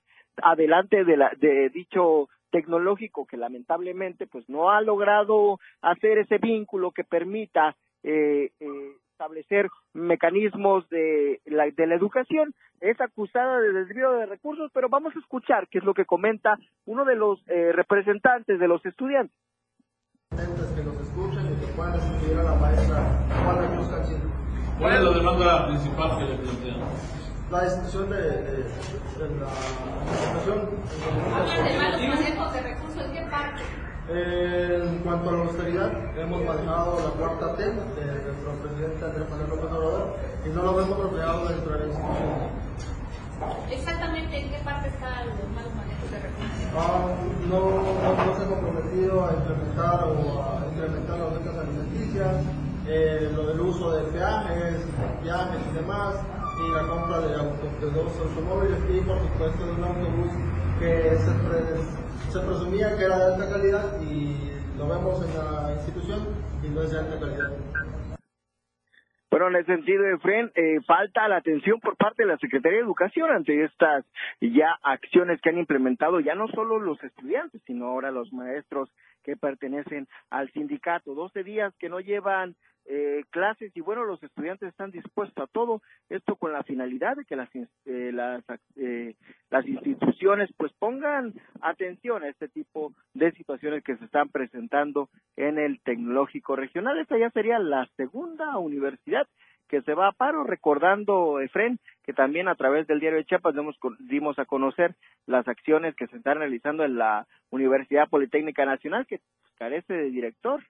adelante 0.42 1.04
de, 1.06 1.18
la, 1.18 1.32
de 1.38 1.70
dicho 1.70 2.30
tecnológico 2.52 3.26
que 3.26 3.38
lamentablemente 3.38 4.28
pues 4.28 4.48
no 4.50 4.70
ha 4.70 4.82
logrado 4.82 5.60
hacer 5.82 6.20
ese 6.20 6.38
vínculo 6.38 6.92
que 6.92 7.04
permita 7.04 7.76
eh, 8.04 8.52
eh, 8.60 8.92
establecer 9.15 9.69
mecanismos 9.93 10.88
de 10.89 11.39
la, 11.45 11.71
de 11.71 11.88
la 11.88 11.95
educación. 11.95 12.54
Es 12.82 12.99
acusada 12.99 13.62
de 13.62 13.71
desvío 13.71 14.12
de 14.12 14.25
recursos, 14.25 14.69
pero 14.73 14.89
vamos 14.89 15.15
a 15.15 15.19
escuchar 15.19 15.67
qué 15.69 15.78
es 15.80 15.86
lo 15.86 15.93
que 15.93 16.06
comenta 16.06 16.58
uno 16.86 17.06
de 17.06 17.15
los 17.15 17.39
eh, 17.47 17.71
representantes 17.71 18.60
de 18.60 18.67
los 18.67 18.86
estudiantes. 18.86 19.34
que 20.30 20.84
nos 20.84 20.99
escuchen 20.99 21.45
y 21.54 21.65
que 21.65 21.71
puedan 21.73 21.93
destituir 21.93 22.39
a 22.39 22.43
la 22.43 22.56
maestra 22.56 22.97
Juana 23.43 23.73
Cruz 23.73 23.88
Cancino. 23.88 24.25
¿Cuál 24.78 24.93
es 24.93 25.01
la 25.01 25.12
demanda 25.12 25.67
principal 25.67 26.17
que 26.17 26.25
le 26.25 26.36
plantean? 26.36 26.80
La 27.49 27.62
destitución 27.62 28.10
de, 28.10 28.17
de, 28.17 28.21
de 28.21 29.30
la 29.39 29.47
educación. 30.28 30.60
de 32.54 32.62
recursos, 32.62 33.06
¿en 33.06 33.13
qué 33.13 33.21
parte? 33.32 33.85
En 34.08 35.00
cuanto 35.00 35.30
a 35.30 35.34
la 35.34 35.39
austeridad, 35.46 35.91
hemos 36.18 36.44
manejado 36.46 37.00
la 37.04 37.10
cuarta 37.18 37.56
T 37.56 37.63
de 37.63 37.72
nuestro 37.74 38.52
presidente 38.62 39.04
Andrés 39.04 39.30
Manuel 39.32 39.50
López 39.50 39.65
Obrador 39.72 40.15
y 40.46 40.50
no 40.50 40.62
lo 40.62 40.76
vemos 40.76 41.00
reflejado 41.06 41.48
dentro 41.48 41.72
de 41.74 41.80
la 41.80 41.86
institución. 41.86 42.65
Exactamente, 43.72 44.39
¿en 44.39 44.50
qué 44.52 44.58
parte 44.63 44.88
están 44.89 45.26
los 45.26 45.50
malos 45.58 45.74
manejos 45.74 46.12
de 46.12 46.20
recursos? 46.22 46.70
Ah, 46.78 47.18
no, 47.50 47.60
no, 47.82 48.26
no 48.26 48.38
se 48.38 48.44
ha 48.44 48.48
comprometido 48.48 49.26
a 49.26 49.34
implementar 49.34 50.04
o 50.06 50.13
a 50.38 50.68
incrementar 50.70 51.18
las 51.20 51.34
becas 51.39 51.58
alimenticias, 51.58 52.36
eh, 52.88 53.32
lo 53.36 53.48
del 53.48 53.60
uso 53.60 53.91
de 53.91 54.04
peajes, 54.13 54.86
viajes 55.24 55.62
y 55.72 55.74
demás, 55.74 56.13
y 56.62 56.72
la 56.78 56.88
compra 56.88 57.20
de, 57.22 57.36
auto, 57.36 57.65
de 57.82 57.89
dos 57.91 58.12
automóviles 58.22 58.78
y 58.88 59.02
por 59.02 59.18
supuesto 59.18 59.65
de 59.65 59.72
un 59.74 59.84
autobús 59.84 60.32
que 60.80 61.18
se, 61.18 61.32
pre- 61.50 62.05
se 62.36 62.41
presumía 62.41 62.98
que 62.98 63.06
era 63.06 63.17
de 63.17 63.34
alta 63.34 63.50
calidad 63.50 64.02
y 64.02 64.78
lo 64.78 64.89
vemos 64.89 65.24
en 65.24 65.38
la 65.38 65.71
institución 65.74 66.19
y 66.62 66.67
no 66.67 66.82
es 66.82 66.91
de 66.91 67.00
alta 67.00 67.17
calidad. 67.17 67.50
Bueno, 69.32 69.48
en 69.48 69.56
el 69.56 69.65
sentido 69.65 70.04
de 70.04 70.17
Fren, 70.17 70.52
eh, 70.54 70.82
falta 70.86 71.30
la 71.30 71.38
atención 71.38 71.80
por 71.80 71.95
parte 71.95 72.24
de 72.24 72.30
la 72.30 72.38
Secretaría 72.38 72.80
de 72.80 72.84
Educación 72.84 73.32
ante 73.32 73.63
estas 73.63 74.04
ya 74.41 74.78
acciones 74.84 75.39
que 75.39 75.50
han 75.50 75.60
implementado 75.60 76.19
ya 76.19 76.36
no 76.36 76.50
solo 76.50 76.78
los 76.78 77.02
estudiantes, 77.04 77.62
sino 77.65 77.86
ahora 77.86 78.12
los 78.12 78.34
maestros 78.34 78.89
que 79.24 79.38
pertenecen 79.38 80.08
al 80.30 80.52
sindicato. 80.52 81.15
12 81.15 81.41
días 81.43 81.74
que 81.80 81.88
no 81.88 82.02
llevan 82.02 82.56
eh, 82.88 83.24
clases 83.32 83.76
y 83.76 83.82
bueno, 83.82 84.04
los 84.04 84.21
estudiantes 84.21 84.69
están 84.69 84.91
dispuestos 84.91 85.43
a 85.43 85.52
todo 85.52 85.82
esto 86.10 86.36
con 86.36 86.54
la 86.54 86.63
finalidad 86.63 87.15
de 87.15 87.26
que 87.26 87.36
las, 87.36 87.50
eh, 87.56 88.12
las, 88.13 88.43
eh, 88.76 89.15
las 89.50 89.67
instituciones 89.67 90.50
pues 90.56 90.71
pongan 90.74 91.34
atención 91.62 92.24
a 92.24 92.30
este 92.30 92.48
tipo 92.48 92.93
de 93.13 93.32
situaciones 93.32 93.84
que 93.84 93.98
se 93.98 94.06
están 94.06 94.30
presentando 94.30 95.10
en 95.36 95.58
el 95.58 95.82
tecnológico 95.82 96.56
regional. 96.56 97.00
Esta 97.00 97.17
ya 97.17 97.30
sería 97.32 97.60
la 97.60 97.88
segunda 97.98 98.58
universidad 98.58 99.28
que 99.67 99.82
se 99.82 99.93
va 99.93 100.10
a 100.10 100.12
paro, 100.12 100.43
recordando, 100.43 101.39
Efren, 101.39 101.80
que 102.04 102.13
también 102.13 102.48
a 102.48 102.56
través 102.56 102.86
del 102.88 103.00
diario 103.00 103.17
de 103.17 103.26
Chiapas 103.26 103.56
dimos, 103.56 103.76
dimos 104.00 104.38
a 104.38 104.45
conocer 104.45 104.95
las 105.26 105.48
acciones 105.48 105.95
que 105.95 106.08
se 106.08 106.17
están 106.17 106.38
realizando 106.38 106.84
en 106.84 106.98
la 106.98 107.26
Universidad 107.50 108.08
Politécnica 108.08 108.65
Nacional, 108.65 109.08
que 109.08 109.21
carece 109.58 109.93
de 109.93 110.12
director. 110.12 110.62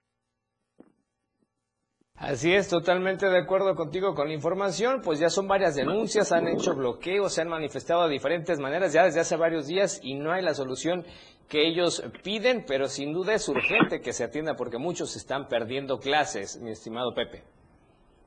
Así 2.17 2.54
es, 2.54 2.69
totalmente 2.69 3.28
de 3.28 3.38
acuerdo 3.38 3.75
contigo 3.75 4.15
con 4.15 4.30
la 4.30 4.34
información, 4.34 5.01
pues 5.04 5.19
ya 5.19 5.30
son 5.30 5.49
varias 5.49 5.75
denuncias, 5.75 6.32
han 6.32 6.47
hecho 6.47 6.73
bloqueos, 6.73 7.34
se 7.34 7.41
han 7.41 7.49
manifestado 7.49 8.06
de 8.08 8.13
diferentes 8.13 8.58
maneras 8.58 8.93
ya 8.93 9.04
desde 9.04 9.19
hace 9.19 9.36
varios 9.36 9.67
días 9.67 9.99
y 10.01 10.15
no 10.15 10.32
hay 10.32 10.41
la 10.41 10.54
solución 10.54 11.04
que 11.49 11.67
ellos 11.67 12.01
piden, 12.23 12.63
pero 12.65 12.88
sin 12.88 13.12
duda 13.12 13.34
es 13.34 13.49
urgente 13.49 13.99
que 13.99 14.13
se 14.13 14.23
atienda 14.23 14.56
porque 14.56 14.78
muchos 14.78 15.17
están 15.17 15.49
perdiendo 15.49 15.99
clases, 15.99 16.58
mi 16.62 16.71
estimado 16.71 17.13
Pepe. 17.13 17.43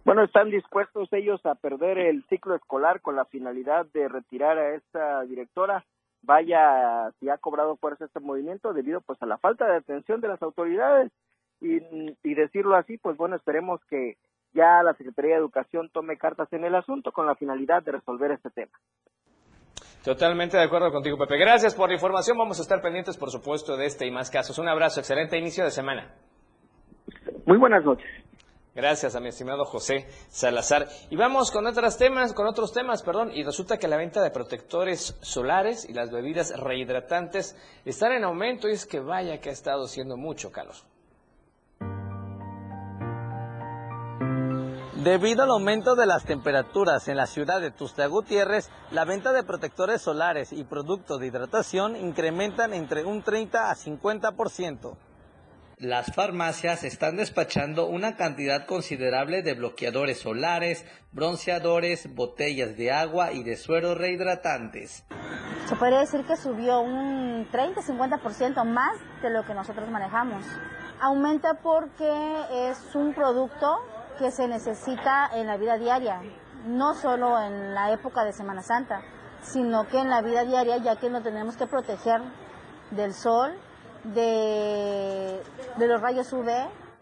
Bueno, 0.04 0.22
están 0.22 0.50
dispuestos 0.50 1.08
ellos 1.12 1.40
a 1.46 1.54
perder 1.54 1.96
el 1.96 2.24
ciclo 2.28 2.56
escolar 2.56 3.00
con 3.00 3.16
la 3.16 3.24
finalidad 3.24 3.86
de 3.94 4.06
retirar 4.06 4.58
a 4.58 4.74
esta 4.74 5.22
directora. 5.22 5.84
Vaya, 6.22 7.10
si 7.20 7.30
ha 7.30 7.38
cobrado 7.38 7.76
fuerza 7.76 8.04
este 8.04 8.20
movimiento 8.20 8.74
debido 8.74 9.00
pues 9.00 9.20
a 9.22 9.26
la 9.26 9.38
falta 9.38 9.66
de 9.66 9.76
atención 9.76 10.20
de 10.20 10.28
las 10.28 10.42
autoridades 10.42 11.10
y, 11.60 11.76
y 12.22 12.34
decirlo 12.34 12.76
así, 12.76 12.98
pues 12.98 13.16
bueno, 13.16 13.36
esperemos 13.36 13.80
que 13.88 14.16
ya 14.52 14.82
la 14.82 14.94
Secretaría 14.94 15.34
de 15.34 15.40
Educación 15.40 15.90
tome 15.92 16.16
cartas 16.16 16.52
en 16.52 16.64
el 16.64 16.74
asunto 16.74 17.12
con 17.12 17.26
la 17.26 17.34
finalidad 17.34 17.82
de 17.82 17.92
resolver 17.92 18.32
este 18.32 18.50
tema. 18.50 18.72
Totalmente 20.04 20.56
de 20.56 20.62
acuerdo 20.62 20.90
contigo, 20.90 21.18
Pepe. 21.18 21.38
Gracias 21.38 21.74
por 21.74 21.88
la 21.88 21.94
información. 21.94 22.38
Vamos 22.38 22.58
a 22.58 22.62
estar 22.62 22.80
pendientes, 22.80 23.16
por 23.16 23.30
supuesto, 23.30 23.76
de 23.76 23.86
este 23.86 24.06
y 24.06 24.10
más 24.10 24.30
casos. 24.30 24.58
Un 24.58 24.68
abrazo, 24.68 25.00
excelente 25.00 25.36
inicio 25.36 25.64
de 25.64 25.70
semana. 25.70 26.14
Muy 27.46 27.58
buenas 27.58 27.84
noches. 27.84 28.06
Gracias 28.74 29.16
a 29.16 29.20
mi 29.20 29.28
estimado 29.28 29.64
José 29.64 30.06
Salazar. 30.28 30.86
Y 31.10 31.16
vamos 31.16 31.50
con 31.50 31.66
otros 31.66 31.98
temas, 31.98 32.32
con 32.32 32.46
otros 32.46 32.72
temas, 32.72 33.02
perdón. 33.02 33.32
Y 33.34 33.42
resulta 33.42 33.76
que 33.76 33.88
la 33.88 33.96
venta 33.96 34.22
de 34.22 34.30
protectores 34.30 35.18
solares 35.20 35.88
y 35.88 35.94
las 35.94 36.12
bebidas 36.12 36.56
rehidratantes 36.56 37.56
están 37.84 38.12
en 38.12 38.22
aumento 38.22 38.68
y 38.68 38.72
es 38.72 38.86
que 38.86 39.00
vaya 39.00 39.40
que 39.40 39.48
ha 39.48 39.52
estado 39.52 39.88
siendo 39.88 40.16
mucho 40.16 40.52
calor. 40.52 40.76
Debido 44.98 45.44
al 45.44 45.50
aumento 45.50 45.94
de 45.94 46.06
las 46.06 46.24
temperaturas 46.24 47.06
en 47.06 47.16
la 47.16 47.28
ciudad 47.28 47.60
de 47.60 47.70
Tuxtla 47.70 48.08
Gutiérrez, 48.08 48.68
la 48.90 49.04
venta 49.04 49.32
de 49.32 49.44
protectores 49.44 50.02
solares 50.02 50.52
y 50.52 50.64
productos 50.64 51.20
de 51.20 51.28
hidratación 51.28 51.94
incrementan 51.94 52.72
entre 52.74 53.04
un 53.04 53.22
30 53.22 53.70
a 53.70 53.76
50%. 53.76 54.96
Las 55.76 56.12
farmacias 56.12 56.82
están 56.82 57.16
despachando 57.16 57.86
una 57.86 58.16
cantidad 58.16 58.66
considerable 58.66 59.44
de 59.44 59.54
bloqueadores 59.54 60.18
solares, 60.18 60.84
bronceadores, 61.12 62.12
botellas 62.16 62.76
de 62.76 62.90
agua 62.90 63.30
y 63.30 63.44
de 63.44 63.56
sueros 63.56 63.96
rehidratantes. 63.96 65.04
Se 65.66 65.76
podría 65.76 66.00
decir 66.00 66.24
que 66.24 66.36
subió 66.36 66.80
un 66.80 67.48
30-50% 67.52 68.64
más 68.64 68.98
de 69.22 69.30
lo 69.30 69.46
que 69.46 69.54
nosotros 69.54 69.88
manejamos. 69.88 70.44
Aumenta 71.00 71.54
porque 71.62 72.10
es 72.68 72.96
un 72.96 73.14
producto 73.14 73.78
que 74.18 74.30
se 74.30 74.48
necesita 74.48 75.30
en 75.34 75.46
la 75.46 75.56
vida 75.56 75.78
diaria, 75.78 76.20
no 76.66 76.94
solo 76.94 77.40
en 77.40 77.74
la 77.74 77.92
época 77.92 78.24
de 78.24 78.32
Semana 78.32 78.62
Santa, 78.62 79.00
sino 79.42 79.86
que 79.86 79.98
en 79.98 80.10
la 80.10 80.22
vida 80.22 80.44
diaria 80.44 80.76
ya 80.78 80.96
que 80.96 81.08
nos 81.08 81.22
tenemos 81.22 81.56
que 81.56 81.66
proteger 81.66 82.20
del 82.90 83.14
sol, 83.14 83.52
de, 84.04 85.40
de 85.76 85.86
los 85.86 86.00
rayos 86.00 86.32
UV, 86.32 86.48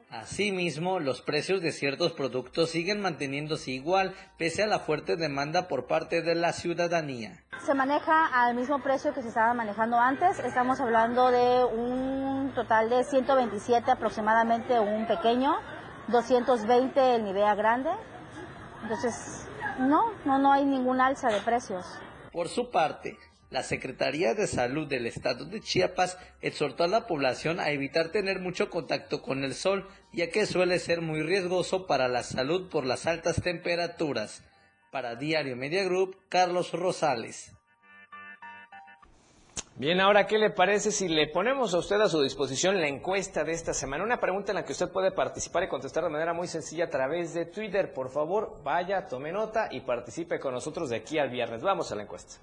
Asimismo, 0.08 1.00
los 1.00 1.20
precios 1.20 1.60
de 1.60 1.72
ciertos 1.72 2.12
productos 2.12 2.70
siguen 2.70 3.00
manteniéndose 3.00 3.72
igual 3.72 4.14
pese 4.38 4.62
a 4.62 4.66
la 4.68 4.78
fuerte 4.78 5.16
demanda 5.16 5.66
por 5.66 5.88
parte 5.88 6.22
de 6.22 6.36
la 6.36 6.52
ciudadanía. 6.52 7.42
se 7.64 7.74
maneja 7.74 8.26
al 8.32 8.54
mismo 8.54 8.80
precio 8.82 9.12
que 9.12 9.22
se 9.22 9.28
estaba 9.28 9.52
manejando 9.52 9.98
antes. 9.98 10.38
Estamos 10.38 10.80
hablando 10.80 11.30
de 11.32 11.64
un 11.64 12.52
total 12.54 12.88
de 12.88 13.02
127 13.02 13.90
aproximadamente 13.90 14.78
un 14.78 15.08
pequeño, 15.08 15.56
220 16.08 17.14
el 17.14 17.24
Nivea 17.24 17.54
grande. 17.54 17.90
Entonces, 18.82 19.46
no, 19.78 20.12
no, 20.24 20.38
no 20.38 20.52
hay 20.52 20.64
ningún 20.64 21.00
alza 21.00 21.28
de 21.28 21.40
precios. 21.40 21.84
Por 22.32 22.48
su 22.48 22.70
parte, 22.70 23.16
la 23.50 23.62
Secretaría 23.62 24.34
de 24.34 24.46
Salud 24.46 24.86
del 24.86 25.06
Estado 25.06 25.44
de 25.44 25.60
Chiapas 25.60 26.18
exhortó 26.40 26.84
a 26.84 26.88
la 26.88 27.06
población 27.06 27.60
a 27.60 27.70
evitar 27.70 28.08
tener 28.08 28.40
mucho 28.40 28.70
contacto 28.70 29.22
con 29.22 29.44
el 29.44 29.54
sol, 29.54 29.88
ya 30.12 30.30
que 30.30 30.46
suele 30.46 30.78
ser 30.78 31.00
muy 31.00 31.22
riesgoso 31.22 31.86
para 31.86 32.08
la 32.08 32.22
salud 32.22 32.68
por 32.68 32.84
las 32.84 33.06
altas 33.06 33.42
temperaturas. 33.42 34.42
Para 34.90 35.14
Diario 35.14 35.56
Media 35.56 35.84
Group, 35.84 36.16
Carlos 36.28 36.72
Rosales. 36.72 37.52
Bien, 39.78 40.00
ahora, 40.00 40.26
¿qué 40.26 40.38
le 40.38 40.48
parece 40.48 40.90
si 40.90 41.06
le 41.06 41.28
ponemos 41.28 41.74
a 41.74 41.78
usted 41.78 42.00
a 42.00 42.08
su 42.08 42.22
disposición 42.22 42.80
la 42.80 42.88
encuesta 42.88 43.44
de 43.44 43.52
esta 43.52 43.74
semana? 43.74 44.04
Una 44.04 44.18
pregunta 44.18 44.50
en 44.50 44.56
la 44.56 44.64
que 44.64 44.72
usted 44.72 44.88
puede 44.88 45.12
participar 45.12 45.64
y 45.64 45.68
contestar 45.68 46.02
de 46.02 46.08
manera 46.08 46.32
muy 46.32 46.48
sencilla 46.48 46.86
a 46.86 46.88
través 46.88 47.34
de 47.34 47.44
Twitter. 47.44 47.92
Por 47.92 48.08
favor, 48.08 48.62
vaya, 48.64 49.06
tome 49.06 49.32
nota 49.32 49.68
y 49.70 49.82
participe 49.82 50.40
con 50.40 50.54
nosotros 50.54 50.88
de 50.88 50.96
aquí 50.96 51.18
al 51.18 51.28
viernes. 51.28 51.60
Vamos 51.60 51.92
a 51.92 51.94
la 51.94 52.04
encuesta. 52.04 52.36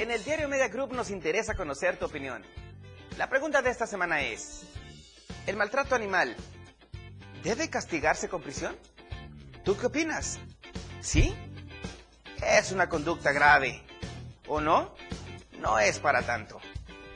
En 0.00 0.10
el 0.10 0.24
diario 0.24 0.48
Media 0.48 0.66
Group 0.66 0.92
nos 0.92 1.12
interesa 1.12 1.54
conocer 1.54 1.98
tu 2.00 2.06
opinión. 2.06 2.42
La 3.16 3.28
pregunta 3.28 3.62
de 3.62 3.70
esta 3.70 3.86
semana 3.86 4.22
es, 4.22 4.64
¿el 5.46 5.54
maltrato 5.54 5.94
animal 5.94 6.34
debe 7.44 7.70
castigarse 7.70 8.28
con 8.28 8.42
prisión? 8.42 8.74
¿Tú 9.62 9.76
qué 9.76 9.86
opinas? 9.86 10.40
¿Sí? 11.00 11.34
Es 12.42 12.72
una 12.72 12.88
conducta 12.88 13.32
grave. 13.32 13.82
¿O 14.48 14.60
no? 14.60 14.94
No 15.58 15.78
es 15.78 15.98
para 15.98 16.22
tanto. 16.22 16.60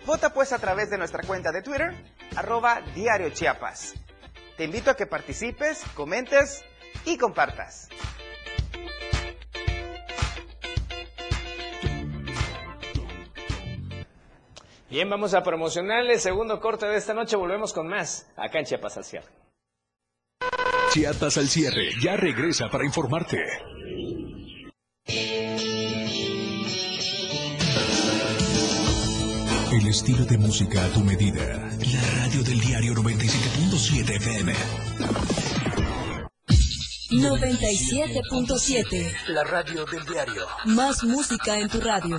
Vota 0.07 0.33
pues 0.33 0.53
a 0.53 0.59
través 0.59 0.91
de 0.91 0.99
nuestra 0.99 1.23
cuenta 1.23 1.51
de 1.51 1.63
Twitter, 1.63 1.95
arroba 2.37 2.83
Diario 2.95 3.31
Chiapas. 3.31 3.95
Te 4.57 4.65
invito 4.65 4.91
a 4.91 4.97
que 4.97 5.07
participes, 5.07 5.83
comentes 5.95 6.65
y 7.05 7.17
compartas. 7.17 7.89
Bien, 14.91 15.11
vamos 15.11 15.35
a 15.35 15.43
promocionar 15.43 16.05
el 16.05 16.21
segundo 16.21 16.61
corte 16.61 16.87
de 16.87 16.97
esta 16.97 17.15
noche. 17.15 17.35
Volvemos 17.35 17.73
con 17.73 17.89
más 17.89 18.31
acá 18.37 18.61
en 18.61 18.67
Chiapas 18.67 18.97
al 18.97 19.05
cierre. 19.05 19.27
Chiapas 20.93 21.37
al 21.39 21.49
cierre 21.49 21.91
ya 22.01 22.17
regresa 22.17 22.69
para 22.69 22.85
informarte. 22.85 23.74
El 29.85 29.91
estilo 29.91 30.25
de 30.25 30.39
música 30.39 30.83
a 30.83 30.89
tu 30.89 31.01
medida. 31.01 31.45
La 31.93 32.01
radio 32.23 32.43
del 32.43 32.59
diario 32.59 32.95
97.7 32.95 34.17
FM. 34.17 34.55
97.7. 37.11 39.13
La 39.29 39.45
radio 39.45 39.85
del 39.85 40.07
diario. 40.07 40.47
Más 40.65 41.05
música 41.05 41.59
en 41.59 41.69
tu 41.69 41.83
radio. 41.83 42.19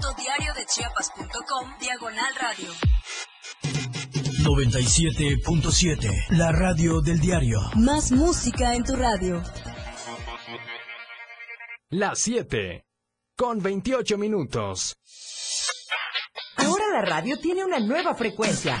www.diariodechiapas.com 0.00 1.78
Diagonal 1.78 2.34
Radio. 2.40 2.72
97.7. 4.42 6.10
La 6.30 6.52
radio 6.52 7.00
del 7.00 7.20
diario. 7.20 7.60
Más 7.76 8.10
música 8.10 8.74
en 8.74 8.84
tu 8.84 8.96
radio. 8.96 9.42
Las 11.90 12.18
7. 12.20 12.86
Con 13.36 13.62
28 13.62 14.16
minutos. 14.16 14.96
Ahora 16.56 16.84
la 16.92 17.02
radio 17.02 17.38
tiene 17.38 17.64
una 17.64 17.78
nueva 17.78 18.14
frecuencia. 18.14 18.80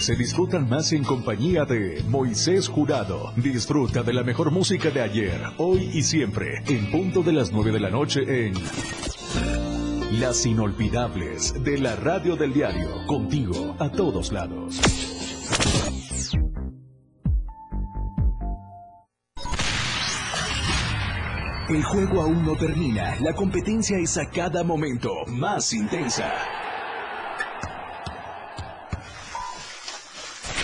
se 0.00 0.16
disfrutan 0.16 0.66
más 0.66 0.92
en 0.92 1.04
compañía 1.04 1.66
de 1.66 2.02
Moisés 2.08 2.68
Jurado. 2.68 3.32
Disfruta 3.36 4.02
de 4.02 4.14
la 4.14 4.22
mejor 4.22 4.50
música 4.50 4.90
de 4.90 5.02
ayer, 5.02 5.38
hoy 5.58 5.90
y 5.92 6.02
siempre, 6.02 6.62
en 6.66 6.90
punto 6.90 7.22
de 7.22 7.34
las 7.34 7.52
9 7.52 7.70
de 7.70 7.80
la 7.80 7.90
noche 7.90 8.20
en 8.46 8.54
Las 10.18 10.46
Inolvidables 10.46 11.62
de 11.62 11.78
la 11.78 11.96
Radio 11.96 12.36
del 12.36 12.54
Diario, 12.54 12.88
contigo 13.06 13.76
a 13.78 13.90
todos 13.90 14.32
lados. 14.32 14.80
El 21.68 21.84
juego 21.84 22.22
aún 22.22 22.44
no 22.46 22.56
termina, 22.56 23.16
la 23.20 23.34
competencia 23.34 23.98
es 23.98 24.16
a 24.16 24.30
cada 24.30 24.64
momento 24.64 25.10
más 25.26 25.74
intensa. 25.74 26.32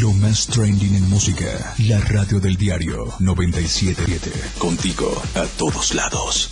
Lo 0.00 0.10
más 0.14 0.46
trending 0.46 0.94
en 0.94 1.10
música, 1.10 1.74
la 1.86 2.00
radio 2.00 2.40
del 2.40 2.56
diario 2.56 3.12
977. 3.18 4.30
Contigo 4.58 5.22
a 5.34 5.44
todos 5.58 5.94
lados. 5.94 6.50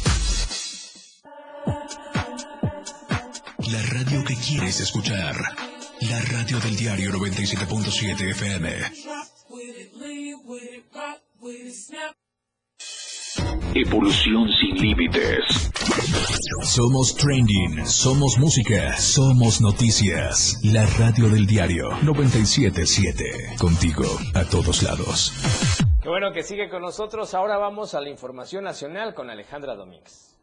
La 3.70 3.82
radio 3.82 4.22
que 4.24 4.36
quieres 4.36 4.80
escuchar. 4.80 5.36
La 6.02 6.20
radio 6.20 6.60
del 6.60 6.76
diario 6.76 7.12
97.7 7.12 8.30
FM. 8.30 9.19
Evolución 13.72 14.48
sin 14.60 14.74
límites. 14.74 15.70
Somos 16.64 17.14
trending, 17.14 17.86
somos 17.86 18.36
música, 18.36 18.96
somos 18.96 19.60
noticias. 19.60 20.58
La 20.64 20.84
radio 20.98 21.28
del 21.28 21.46
diario 21.46 21.90
977. 22.02 23.54
Contigo 23.60 24.02
a 24.34 24.44
todos 24.44 24.82
lados. 24.82 25.32
Qué 26.02 26.08
bueno 26.08 26.32
que 26.32 26.42
sigue 26.42 26.68
con 26.68 26.82
nosotros. 26.82 27.32
Ahora 27.34 27.58
vamos 27.58 27.94
a 27.94 28.00
la 28.00 28.10
información 28.10 28.64
nacional 28.64 29.14
con 29.14 29.30
Alejandra 29.30 29.76
Domínguez. 29.76 30.36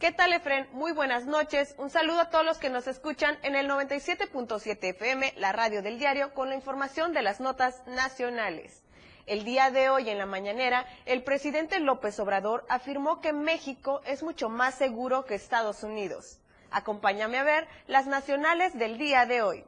¿Qué 0.00 0.10
tal, 0.10 0.32
Efren? 0.32 0.66
Muy 0.72 0.90
buenas 0.90 1.24
noches. 1.26 1.76
Un 1.78 1.88
saludo 1.88 2.22
a 2.22 2.30
todos 2.30 2.44
los 2.44 2.58
que 2.58 2.68
nos 2.68 2.88
escuchan 2.88 3.38
en 3.44 3.54
el 3.54 3.70
97.7 3.70 4.78
FM, 4.82 5.34
la 5.36 5.52
radio 5.52 5.82
del 5.82 6.00
diario, 6.00 6.34
con 6.34 6.48
la 6.48 6.56
información 6.56 7.12
de 7.12 7.22
las 7.22 7.40
notas 7.40 7.82
nacionales. 7.86 8.82
El 9.26 9.42
día 9.42 9.72
de 9.72 9.90
hoy 9.90 10.08
en 10.08 10.18
la 10.18 10.26
mañanera, 10.26 10.86
el 11.04 11.24
presidente 11.24 11.80
López 11.80 12.20
Obrador 12.20 12.64
afirmó 12.68 13.20
que 13.20 13.32
México 13.32 14.00
es 14.06 14.22
mucho 14.22 14.48
más 14.48 14.76
seguro 14.76 15.24
que 15.24 15.34
Estados 15.34 15.82
Unidos. 15.82 16.38
Acompáñame 16.70 17.38
a 17.38 17.42
ver 17.42 17.66
las 17.88 18.06
nacionales 18.06 18.78
del 18.78 18.98
día 18.98 19.26
de 19.26 19.42
hoy. 19.42 19.64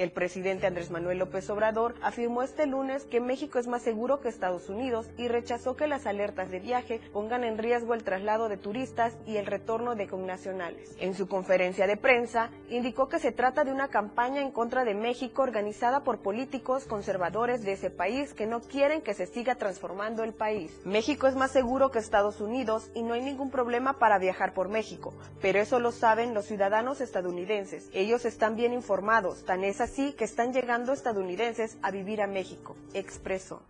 El 0.00 0.12
presidente 0.12 0.66
Andrés 0.66 0.90
Manuel 0.90 1.18
López 1.18 1.50
Obrador 1.50 1.94
afirmó 2.00 2.42
este 2.42 2.64
lunes 2.64 3.04
que 3.04 3.20
México 3.20 3.58
es 3.58 3.66
más 3.66 3.82
seguro 3.82 4.22
que 4.22 4.30
Estados 4.30 4.70
Unidos 4.70 5.10
y 5.18 5.28
rechazó 5.28 5.76
que 5.76 5.86
las 5.86 6.06
alertas 6.06 6.50
de 6.50 6.58
viaje 6.58 7.02
pongan 7.12 7.44
en 7.44 7.58
riesgo 7.58 7.92
el 7.92 8.02
traslado 8.02 8.48
de 8.48 8.56
turistas 8.56 9.18
y 9.26 9.36
el 9.36 9.44
retorno 9.44 9.96
de 9.96 10.08
connacionales. 10.08 10.96
En 11.00 11.12
su 11.12 11.28
conferencia 11.28 11.86
de 11.86 11.98
prensa, 11.98 12.48
indicó 12.70 13.10
que 13.10 13.18
se 13.18 13.30
trata 13.30 13.62
de 13.62 13.72
una 13.72 13.88
campaña 13.88 14.40
en 14.40 14.52
contra 14.52 14.86
de 14.86 14.94
México 14.94 15.42
organizada 15.42 16.02
por 16.02 16.20
políticos 16.20 16.86
conservadores 16.86 17.62
de 17.62 17.72
ese 17.72 17.90
país 17.90 18.32
que 18.32 18.46
no 18.46 18.62
quieren 18.62 19.02
que 19.02 19.12
se 19.12 19.26
siga 19.26 19.56
transformando 19.56 20.24
el 20.24 20.32
país. 20.32 20.72
México 20.86 21.26
es 21.26 21.36
más 21.36 21.50
seguro 21.50 21.90
que 21.90 21.98
Estados 21.98 22.40
Unidos 22.40 22.90
y 22.94 23.02
no 23.02 23.12
hay 23.12 23.20
ningún 23.20 23.50
problema 23.50 23.98
para 23.98 24.18
viajar 24.18 24.54
por 24.54 24.70
México, 24.70 25.12
pero 25.42 25.60
eso 25.60 25.78
lo 25.78 25.92
saben 25.92 26.32
los 26.32 26.46
ciudadanos 26.46 27.02
estadounidenses. 27.02 27.90
Ellos 27.92 28.24
están 28.24 28.56
bien 28.56 28.72
informados, 28.72 29.44
tan 29.44 29.62
es 29.62 29.82
así 29.82 29.89
que 30.16 30.24
están 30.24 30.52
llegando 30.52 30.92
estadounidenses 30.92 31.76
a 31.82 31.90
vivir 31.90 32.22
a 32.22 32.26
México, 32.28 32.76
expresó. 32.94 33.60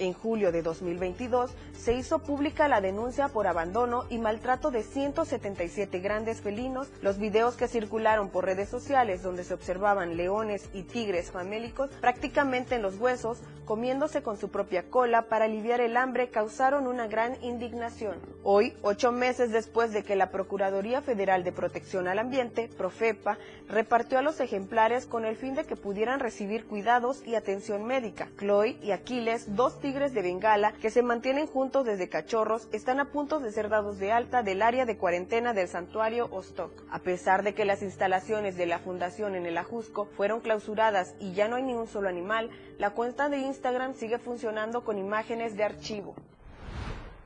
En 0.00 0.12
julio 0.12 0.50
de 0.50 0.62
2022 0.62 1.52
se 1.72 1.94
hizo 1.94 2.18
pública 2.18 2.66
la 2.66 2.80
denuncia 2.80 3.28
por 3.28 3.46
abandono 3.46 4.06
y 4.10 4.18
maltrato 4.18 4.72
de 4.72 4.82
177 4.82 6.00
grandes 6.00 6.40
felinos. 6.40 6.88
Los 7.00 7.18
videos 7.18 7.54
que 7.54 7.68
circularon 7.68 8.28
por 8.28 8.44
redes 8.44 8.68
sociales 8.68 9.22
donde 9.22 9.44
se 9.44 9.54
observaban 9.54 10.16
leones 10.16 10.68
y 10.72 10.82
tigres 10.82 11.30
famélicos 11.30 11.90
prácticamente 12.00 12.74
en 12.74 12.82
los 12.82 12.98
huesos, 12.98 13.38
comiéndose 13.66 14.22
con 14.22 14.36
su 14.36 14.50
propia 14.50 14.90
cola 14.90 15.28
para 15.28 15.44
aliviar 15.44 15.80
el 15.80 15.96
hambre, 15.96 16.28
causaron 16.28 16.88
una 16.88 17.06
gran 17.06 17.36
indignación. 17.44 18.18
Hoy, 18.42 18.74
ocho 18.82 19.12
meses 19.12 19.52
después 19.52 19.92
de 19.92 20.02
que 20.02 20.16
la 20.16 20.30
Procuraduría 20.30 21.02
Federal 21.02 21.44
de 21.44 21.52
Protección 21.52 22.08
al 22.08 22.18
Ambiente, 22.18 22.68
Profepa, 22.76 23.38
repartió 23.68 24.18
a 24.18 24.22
los 24.22 24.40
ejemplares 24.40 25.06
con 25.06 25.24
el 25.24 25.36
fin 25.36 25.54
de 25.54 25.64
que 25.64 25.76
pudieran 25.76 26.18
recibir 26.18 26.66
cuidados 26.66 27.24
y 27.24 27.36
atención 27.36 27.84
médica. 27.84 28.28
Chloe 28.38 28.76
y 28.82 28.90
Aquiles, 28.90 29.54
dos 29.54 29.80
tigres 29.84 30.14
de 30.14 30.22
Bengala 30.22 30.72
que 30.80 30.88
se 30.88 31.02
mantienen 31.02 31.46
juntos 31.46 31.84
desde 31.84 32.08
cachorros, 32.08 32.68
están 32.72 33.00
a 33.00 33.10
punto 33.12 33.38
de 33.38 33.52
ser 33.52 33.68
dados 33.68 33.98
de 33.98 34.12
alta 34.12 34.42
del 34.42 34.62
área 34.62 34.86
de 34.86 34.96
cuarentena 34.96 35.52
del 35.52 35.68
santuario 35.68 36.30
Ostok. 36.32 36.72
A 36.90 37.00
pesar 37.00 37.42
de 37.42 37.52
que 37.52 37.66
las 37.66 37.82
instalaciones 37.82 38.56
de 38.56 38.64
la 38.64 38.78
fundación 38.78 39.34
en 39.34 39.44
el 39.44 39.58
Ajusco 39.58 40.06
fueron 40.16 40.40
clausuradas 40.40 41.14
y 41.20 41.34
ya 41.34 41.48
no 41.48 41.56
hay 41.56 41.64
ni 41.64 41.74
un 41.74 41.86
solo 41.86 42.08
animal, 42.08 42.48
la 42.78 42.92
cuenta 42.92 43.28
de 43.28 43.40
Instagram 43.40 43.94
sigue 43.94 44.16
funcionando 44.16 44.84
con 44.84 44.96
imágenes 44.96 45.54
de 45.54 45.64
archivo. 45.64 46.14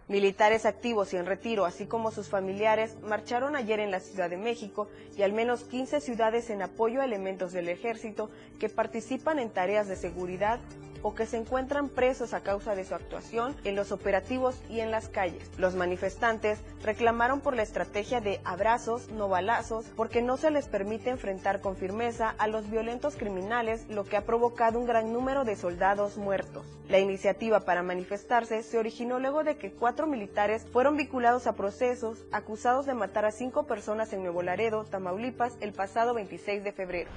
Militares 0.08 0.66
activos 0.66 1.12
y 1.12 1.16
en 1.16 1.26
retiro, 1.26 1.64
así 1.64 1.86
como 1.86 2.10
sus 2.10 2.28
familiares, 2.28 2.96
marcharon 3.02 3.54
ayer 3.54 3.78
en 3.78 3.92
la 3.92 4.00
Ciudad 4.00 4.30
de 4.30 4.36
México 4.36 4.88
y 5.16 5.22
al 5.22 5.32
menos 5.32 5.62
15 5.62 6.00
ciudades 6.00 6.50
en 6.50 6.62
apoyo 6.62 7.02
a 7.02 7.04
elementos 7.04 7.52
del 7.52 7.68
ejército 7.68 8.30
que 8.58 8.68
participan 8.68 9.38
en 9.38 9.50
tareas 9.50 9.86
de 9.86 9.94
seguridad 9.94 10.58
o 11.02 11.14
que 11.14 11.26
se 11.26 11.36
encuentran 11.36 11.88
presos 11.88 12.34
a 12.34 12.40
causa 12.40 12.74
de 12.74 12.84
su 12.84 12.94
actuación 12.94 13.56
en 13.64 13.76
los 13.76 13.92
operativos 13.92 14.56
y 14.68 14.80
en 14.80 14.90
las 14.90 15.08
calles. 15.08 15.50
Los 15.58 15.74
manifestantes 15.74 16.60
reclamaron 16.82 17.40
por 17.40 17.54
la 17.54 17.62
estrategia 17.62 18.20
de 18.20 18.40
abrazos, 18.44 19.08
no 19.10 19.28
balazos, 19.28 19.86
porque 19.96 20.22
no 20.22 20.36
se 20.36 20.50
les 20.50 20.68
permite 20.68 21.10
enfrentar 21.10 21.60
con 21.60 21.76
firmeza 21.76 22.34
a 22.38 22.46
los 22.46 22.70
violentos 22.70 23.16
criminales, 23.16 23.86
lo 23.88 24.04
que 24.04 24.16
ha 24.16 24.24
provocado 24.24 24.78
un 24.78 24.86
gran 24.86 25.12
número 25.12 25.44
de 25.44 25.56
soldados 25.56 26.16
muertos. 26.16 26.64
La 26.88 26.98
iniciativa 26.98 27.60
para 27.60 27.82
manifestarse 27.82 28.62
se 28.62 28.78
originó 28.78 29.18
luego 29.18 29.44
de 29.44 29.58
que 29.58 29.72
cuatro 29.72 30.06
militares 30.06 30.66
fueron 30.72 30.96
vinculados 30.96 31.46
a 31.46 31.52
procesos 31.52 32.24
acusados 32.32 32.86
de 32.86 32.94
matar 32.94 33.24
a 33.24 33.30
cinco 33.30 33.66
personas 33.66 34.12
en 34.12 34.22
Nuevo 34.22 34.42
Laredo, 34.42 34.84
Tamaulipas, 34.84 35.56
el 35.60 35.72
pasado 35.72 36.14
26 36.14 36.64
de 36.64 36.72
febrero. 36.72 37.10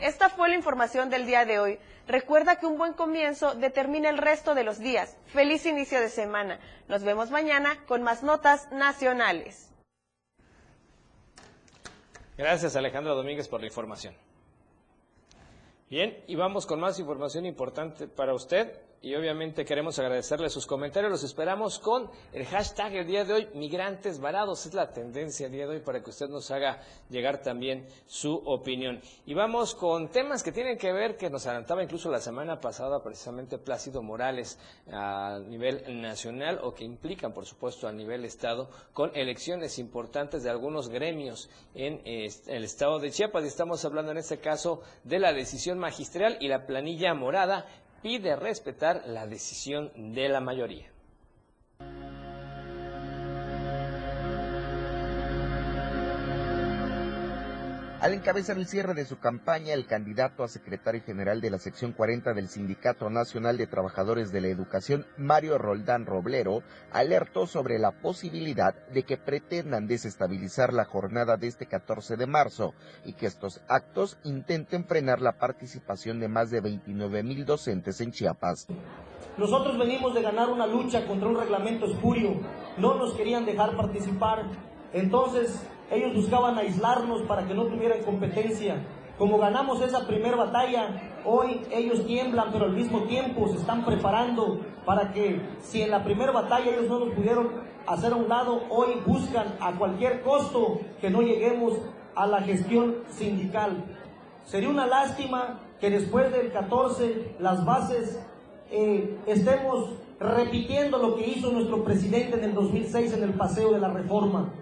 Esta 0.00 0.28
fue 0.30 0.48
la 0.48 0.54
información 0.54 1.10
del 1.10 1.26
día 1.26 1.44
de 1.44 1.58
hoy. 1.58 1.78
Recuerda 2.08 2.56
que 2.56 2.64
un 2.64 2.78
buen 2.78 2.94
comienzo 2.94 3.54
determina 3.54 4.08
el 4.08 4.16
resto 4.16 4.54
de 4.54 4.64
los 4.64 4.78
días. 4.78 5.14
Feliz 5.26 5.66
inicio 5.66 6.00
de 6.00 6.08
semana. 6.08 6.58
Nos 6.88 7.02
vemos 7.04 7.30
mañana 7.30 7.84
con 7.86 8.02
más 8.02 8.22
notas 8.22 8.66
nacionales. 8.72 9.68
Gracias 12.38 12.76
Alejandra 12.76 13.12
Domínguez 13.12 13.46
por 13.46 13.60
la 13.60 13.66
información. 13.66 14.14
Bien, 15.90 16.16
y 16.26 16.34
vamos 16.34 16.64
con 16.64 16.80
más 16.80 16.98
información 16.98 17.44
importante 17.44 18.08
para 18.08 18.32
usted. 18.32 18.72
Y 19.00 19.14
obviamente 19.14 19.64
queremos 19.64 19.96
agradecerle 20.00 20.50
sus 20.50 20.66
comentarios. 20.66 21.12
Los 21.12 21.22
esperamos 21.22 21.78
con 21.78 22.10
el 22.32 22.44
hashtag 22.46 22.96
el 22.96 23.06
día 23.06 23.24
de 23.24 23.32
hoy, 23.32 23.48
migrantes 23.54 24.18
varados. 24.18 24.66
Es 24.66 24.74
la 24.74 24.90
tendencia 24.90 25.46
el 25.46 25.52
día 25.52 25.68
de 25.68 25.76
hoy 25.76 25.80
para 25.80 26.02
que 26.02 26.10
usted 26.10 26.28
nos 26.28 26.50
haga 26.50 26.80
llegar 27.08 27.40
también 27.40 27.86
su 28.06 28.34
opinión. 28.34 29.00
Y 29.24 29.34
vamos 29.34 29.76
con 29.76 30.08
temas 30.08 30.42
que 30.42 30.50
tienen 30.50 30.76
que 30.76 30.92
ver, 30.92 31.16
que 31.16 31.30
nos 31.30 31.46
adelantaba 31.46 31.84
incluso 31.84 32.10
la 32.10 32.18
semana 32.18 32.60
pasada 32.60 33.00
precisamente 33.00 33.58
Plácido 33.58 34.02
Morales 34.02 34.58
a 34.90 35.38
nivel 35.46 35.84
nacional 36.02 36.58
o 36.64 36.74
que 36.74 36.82
implican, 36.82 37.32
por 37.32 37.46
supuesto, 37.46 37.86
a 37.86 37.92
nivel 37.92 38.24
Estado, 38.24 38.68
con 38.92 39.14
elecciones 39.14 39.78
importantes 39.78 40.42
de 40.42 40.50
algunos 40.50 40.88
gremios 40.88 41.48
en 41.74 42.02
el 42.04 42.64
Estado 42.64 42.98
de 42.98 43.12
Chiapas. 43.12 43.44
Y 43.44 43.46
estamos 43.46 43.84
hablando 43.84 44.10
en 44.10 44.18
este 44.18 44.38
caso 44.38 44.82
de 45.04 45.20
la 45.20 45.32
decisión 45.32 45.78
magistral 45.78 46.36
y 46.40 46.48
la 46.48 46.66
planilla 46.66 47.14
morada 47.14 47.64
pide 48.02 48.36
respetar 48.36 49.02
la 49.06 49.26
decisión 49.26 49.90
de 50.14 50.28
la 50.28 50.40
mayoría. 50.40 50.90
Al 58.00 58.14
encabezar 58.14 58.56
el 58.56 58.68
cierre 58.68 58.94
de 58.94 59.04
su 59.04 59.18
campaña, 59.18 59.74
el 59.74 59.84
candidato 59.84 60.44
a 60.44 60.48
secretario 60.48 61.02
general 61.02 61.40
de 61.40 61.50
la 61.50 61.58
sección 61.58 61.90
40 61.90 62.32
del 62.32 62.48
Sindicato 62.48 63.10
Nacional 63.10 63.56
de 63.58 63.66
Trabajadores 63.66 64.30
de 64.30 64.40
la 64.40 64.46
Educación, 64.46 65.04
Mario 65.16 65.58
Roldán 65.58 66.06
Roblero, 66.06 66.62
alertó 66.92 67.48
sobre 67.48 67.80
la 67.80 67.90
posibilidad 67.90 68.72
de 68.90 69.02
que 69.02 69.16
pretendan 69.16 69.88
desestabilizar 69.88 70.72
la 70.72 70.84
jornada 70.84 71.36
de 71.36 71.48
este 71.48 71.66
14 71.66 72.16
de 72.16 72.28
marzo 72.28 72.72
y 73.04 73.14
que 73.14 73.26
estos 73.26 73.62
actos 73.66 74.16
intenten 74.22 74.84
frenar 74.84 75.20
la 75.20 75.32
participación 75.32 76.20
de 76.20 76.28
más 76.28 76.52
de 76.52 76.60
29 76.60 77.24
mil 77.24 77.44
docentes 77.44 78.00
en 78.00 78.12
Chiapas. 78.12 78.68
Nosotros 79.36 79.76
venimos 79.76 80.14
de 80.14 80.22
ganar 80.22 80.50
una 80.50 80.68
lucha 80.68 81.04
contra 81.04 81.28
un 81.28 81.36
reglamento 81.36 81.86
espurio, 81.86 82.42
no 82.76 82.94
nos 82.94 83.14
querían 83.14 83.44
dejar 83.44 83.76
participar, 83.76 84.44
entonces 84.92 85.60
ellos 85.90 86.14
buscaban 86.14 86.58
aislarnos 86.58 87.22
para 87.22 87.46
que 87.46 87.54
no 87.54 87.66
tuvieran 87.66 88.02
competencia. 88.02 88.84
Como 89.16 89.38
ganamos 89.38 89.80
esa 89.82 90.06
primera 90.06 90.36
batalla, 90.36 91.20
hoy 91.24 91.60
ellos 91.72 92.06
tiemblan, 92.06 92.50
pero 92.52 92.66
al 92.66 92.72
mismo 92.72 93.02
tiempo 93.04 93.48
se 93.48 93.56
están 93.56 93.84
preparando 93.84 94.60
para 94.84 95.12
que 95.12 95.40
si 95.60 95.82
en 95.82 95.90
la 95.90 96.04
primera 96.04 96.30
batalla 96.30 96.70
ellos 96.70 96.88
no 96.88 97.00
nos 97.00 97.14
pudieron 97.14 97.50
hacer 97.86 98.12
a 98.12 98.16
un 98.16 98.28
lado, 98.28 98.62
hoy 98.70 99.00
buscan 99.04 99.56
a 99.60 99.72
cualquier 99.72 100.22
costo 100.22 100.80
que 101.00 101.10
no 101.10 101.22
lleguemos 101.22 101.74
a 102.14 102.26
la 102.26 102.42
gestión 102.42 102.98
sindical. 103.08 103.84
Sería 104.44 104.68
una 104.68 104.86
lástima 104.86 105.60
que 105.80 105.90
después 105.90 106.32
del 106.32 106.52
14 106.52 107.36
las 107.38 107.64
bases 107.64 108.20
eh, 108.70 109.18
estemos 109.26 109.90
repitiendo 110.20 110.98
lo 110.98 111.16
que 111.16 111.26
hizo 111.26 111.52
nuestro 111.52 111.84
presidente 111.84 112.36
en 112.36 112.44
el 112.44 112.54
2006 112.54 113.14
en 113.14 113.22
el 113.22 113.34
paseo 113.34 113.72
de 113.72 113.80
la 113.80 113.88
reforma. 113.88 114.52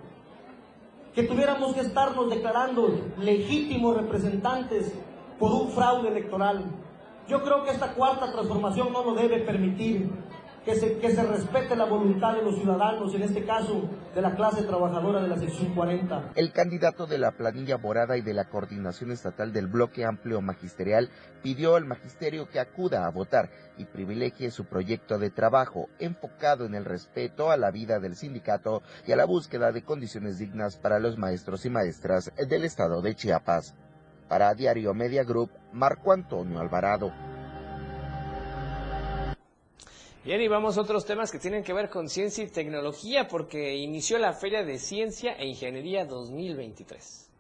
Que 1.17 1.23
tuviéramos 1.23 1.73
que 1.73 1.81
estarnos 1.81 2.29
declarando 2.29 2.95
legítimos 3.19 3.97
representantes 3.97 4.93
por 5.39 5.51
un 5.51 5.71
fraude 5.71 6.09
electoral. 6.09 6.63
Yo 7.27 7.43
creo 7.43 7.65
que 7.65 7.71
esta 7.71 7.95
cuarta 7.95 8.31
transformación 8.31 8.93
no 8.93 9.03
lo 9.03 9.15
debe 9.15 9.39
permitir 9.39 10.11
que 10.67 10.75
se, 10.75 11.01
se 11.01 11.23
respete 11.23 11.77
la 11.77 11.85
voluntad 11.85 12.35
de 12.35 12.43
los 12.43 12.57
ciudadanos, 12.57 13.15
en 13.15 13.23
este 13.23 13.45
caso 13.45 13.89
de 14.17 14.21
la 14.21 14.35
clase 14.35 14.65
trabajadora 14.65 15.23
de 15.23 15.29
la 15.29 15.39
sección 15.39 15.73
40. 15.77 16.33
El 16.35 16.53
candidato 16.53 17.07
de 17.07 17.19
la 17.19 17.31
planilla 17.31 17.79
morada 17.79 18.17
y 18.17 18.23
de 18.23 18.35
la 18.35 18.47
coordinación 18.47 19.13
estatal 19.13 19.53
del 19.53 19.69
bloque 19.69 20.05
amplio 20.05 20.41
magisterial 20.41 21.09
pidió 21.41 21.77
al 21.77 21.85
magisterio 21.85 22.51
que 22.51 22.59
acuda 22.59 23.07
a 23.07 23.11
votar 23.11 23.49
y 23.79 23.85
privilegie 23.85 24.51
su 24.51 24.65
proyecto 24.65 25.21
de 25.21 25.31
trabajo 25.31 25.89
enfocado 26.01 26.67
en 26.67 26.75
el 26.75 26.85
respeto 26.85 27.53
a 27.53 27.57
la 27.57 27.71
vida 27.71 28.01
del 28.01 28.17
sindicato 28.17 28.83
y 29.07 29.13
a 29.13 29.17
la 29.17 29.25
búsqueda 29.25 29.71
de 29.71 29.83
condiciones 29.83 30.39
dignas 30.39 30.77
para 30.77 30.99
los 30.99 31.17
maestros 31.17 31.65
y 31.65 31.71
maestras 31.71 32.33
del 32.37 32.65
estado 32.65 33.03
de 33.03 33.15
Chiapas. 33.15 33.77
Para 34.29 34.53
Diario 34.55 34.95
Media 34.95 35.23
Group, 35.23 35.53
Marco 35.73 36.11
Antonio 36.11 36.59
Alvarado. 36.59 37.13
Bien, 40.27 40.41
y 40.41 40.49
vamos 40.49 40.77
a 40.77 40.81
otros 40.81 41.07
temas 41.07 41.31
que 41.31 41.39
tienen 41.39 41.63
que 41.63 41.73
ver 41.73 41.89
con 41.89 42.09
ciencia 42.09 42.43
y 42.43 42.49
tecnología, 42.49 43.29
porque 43.29 43.77
inició 43.77 44.19
la 44.19 44.33
Feria 44.33 44.65
de 44.65 44.77
Ciencia 44.77 45.35
e 45.35 45.47
Ingeniería 45.47 46.05
2023. 46.05 47.31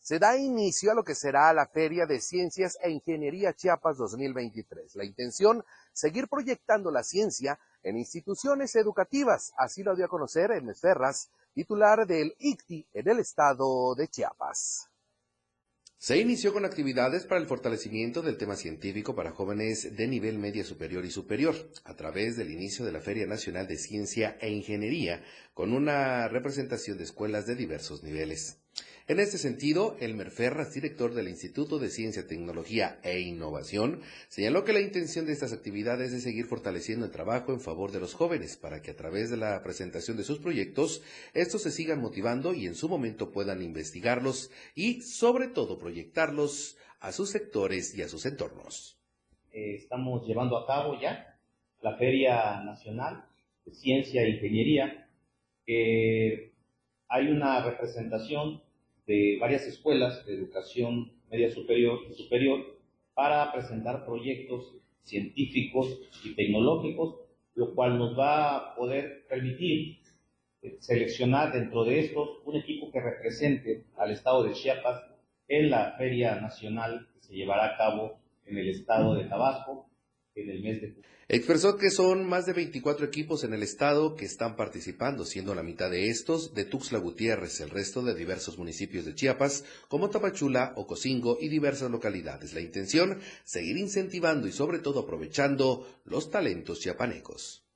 Se 0.00 0.18
da 0.18 0.36
inicio 0.36 0.90
a 0.90 0.96
lo 0.96 1.04
que 1.04 1.14
será 1.14 1.52
la 1.52 1.68
Feria 1.68 2.04
de 2.04 2.20
Ciencias 2.20 2.76
e 2.82 2.90
Ingeniería 2.90 3.54
Chiapas 3.54 3.98
2023. 3.98 4.96
La 4.96 5.04
intención, 5.04 5.64
seguir 5.92 6.26
proyectando 6.26 6.90
la 6.90 7.04
ciencia 7.04 7.56
en 7.84 7.98
instituciones 7.98 8.74
educativas. 8.74 9.52
Así 9.56 9.84
lo 9.84 9.94
dio 9.94 10.06
a 10.06 10.08
conocer 10.08 10.50
Hermes 10.50 10.80
Ferras, 10.80 11.30
titular 11.54 12.04
del 12.04 12.34
ICTI 12.40 12.84
en 12.94 13.08
el 13.08 13.20
estado 13.20 13.94
de 13.94 14.08
Chiapas. 14.08 14.90
Se 16.06 16.18
inició 16.18 16.52
con 16.52 16.64
actividades 16.64 17.24
para 17.24 17.40
el 17.40 17.48
fortalecimiento 17.48 18.22
del 18.22 18.36
tema 18.36 18.54
científico 18.54 19.16
para 19.16 19.32
jóvenes 19.32 19.96
de 19.96 20.06
nivel 20.06 20.38
media 20.38 20.62
superior 20.62 21.04
y 21.04 21.10
superior, 21.10 21.56
a 21.82 21.96
través 21.96 22.36
del 22.36 22.52
inicio 22.52 22.84
de 22.84 22.92
la 22.92 23.00
Feria 23.00 23.26
Nacional 23.26 23.66
de 23.66 23.76
Ciencia 23.76 24.38
e 24.40 24.48
Ingeniería, 24.50 25.24
con 25.52 25.72
una 25.72 26.28
representación 26.28 26.96
de 26.96 27.02
escuelas 27.02 27.48
de 27.48 27.56
diversos 27.56 28.04
niveles. 28.04 28.60
En 29.08 29.20
este 29.20 29.38
sentido, 29.38 29.96
Elmer 30.00 30.32
Ferras, 30.32 30.74
director 30.74 31.14
del 31.14 31.28
Instituto 31.28 31.78
de 31.78 31.90
Ciencia, 31.90 32.26
Tecnología 32.26 32.98
e 33.04 33.20
Innovación, 33.20 34.00
señaló 34.26 34.64
que 34.64 34.72
la 34.72 34.80
intención 34.80 35.26
de 35.26 35.32
estas 35.32 35.52
actividades 35.52 36.12
es 36.12 36.24
seguir 36.24 36.46
fortaleciendo 36.46 37.06
el 37.06 37.12
trabajo 37.12 37.52
en 37.52 37.60
favor 37.60 37.92
de 37.92 38.00
los 38.00 38.14
jóvenes 38.14 38.56
para 38.56 38.82
que 38.82 38.90
a 38.90 38.96
través 38.96 39.30
de 39.30 39.36
la 39.36 39.62
presentación 39.62 40.16
de 40.16 40.24
sus 40.24 40.40
proyectos, 40.40 41.04
estos 41.34 41.62
se 41.62 41.70
sigan 41.70 42.00
motivando 42.00 42.52
y 42.52 42.66
en 42.66 42.74
su 42.74 42.88
momento 42.88 43.30
puedan 43.30 43.62
investigarlos 43.62 44.50
y, 44.74 45.02
sobre 45.02 45.46
todo, 45.46 45.78
proyectarlos 45.78 46.76
a 46.98 47.12
sus 47.12 47.30
sectores 47.30 47.96
y 47.96 48.02
a 48.02 48.08
sus 48.08 48.26
entornos. 48.26 48.98
Eh, 49.52 49.76
estamos 49.76 50.26
llevando 50.26 50.58
a 50.58 50.66
cabo 50.66 51.00
ya 51.00 51.38
la 51.80 51.96
Feria 51.96 52.60
Nacional 52.64 53.24
de 53.64 53.72
Ciencia 53.72 54.22
e 54.22 54.30
Ingeniería. 54.30 55.08
hay 57.08 57.28
una 57.28 57.62
representación 57.62 58.65
de 59.06 59.38
varias 59.40 59.66
escuelas 59.66 60.24
de 60.26 60.34
educación 60.34 61.12
media 61.30 61.50
superior 61.50 61.98
superior 62.14 62.78
para 63.14 63.52
presentar 63.52 64.04
proyectos 64.04 64.74
científicos 65.02 65.98
y 66.24 66.34
tecnológicos, 66.34 67.16
lo 67.54 67.74
cual 67.74 67.98
nos 67.98 68.18
va 68.18 68.56
a 68.56 68.74
poder 68.74 69.24
permitir 69.28 69.98
eh, 70.62 70.76
seleccionar 70.80 71.52
dentro 71.52 71.84
de 71.84 72.00
estos 72.00 72.28
un 72.44 72.56
equipo 72.56 72.90
que 72.90 73.00
represente 73.00 73.84
al 73.96 74.10
estado 74.10 74.42
de 74.42 74.52
Chiapas 74.52 75.02
en 75.48 75.70
la 75.70 75.94
Feria 75.96 76.40
Nacional 76.40 77.08
que 77.14 77.20
se 77.20 77.34
llevará 77.34 77.74
a 77.74 77.76
cabo 77.76 78.18
en 78.44 78.58
el 78.58 78.68
estado 78.68 79.14
de 79.14 79.24
Tabasco 79.24 79.88
en 80.36 80.50
el 80.50 80.62
mes 80.62 80.80
de 80.80 80.88
julio. 80.92 81.16
Expresó 81.28 81.76
que 81.76 81.90
son 81.90 82.28
más 82.28 82.46
de 82.46 82.52
24 82.52 83.04
equipos 83.04 83.42
en 83.42 83.52
el 83.52 83.64
estado 83.64 84.14
que 84.14 84.24
están 84.24 84.54
participando, 84.54 85.24
siendo 85.24 85.56
la 85.56 85.64
mitad 85.64 85.90
de 85.90 86.08
estos 86.08 86.54
de 86.54 86.64
Tuxtla 86.64 87.00
Gutiérrez, 87.00 87.60
el 87.60 87.70
resto 87.70 88.02
de 88.02 88.14
diversos 88.14 88.58
municipios 88.58 89.04
de 89.04 89.16
Chiapas, 89.16 89.64
como 89.88 90.08
Tapachula, 90.08 90.72
Ocosingo 90.76 91.38
y 91.40 91.48
diversas 91.48 91.90
localidades. 91.90 92.54
La 92.54 92.60
intención, 92.60 93.18
seguir 93.42 93.76
incentivando 93.76 94.46
y 94.46 94.52
sobre 94.52 94.78
todo 94.78 95.00
aprovechando 95.00 95.88
los 96.04 96.30
talentos 96.30 96.78
chiapanecos. 96.78 97.66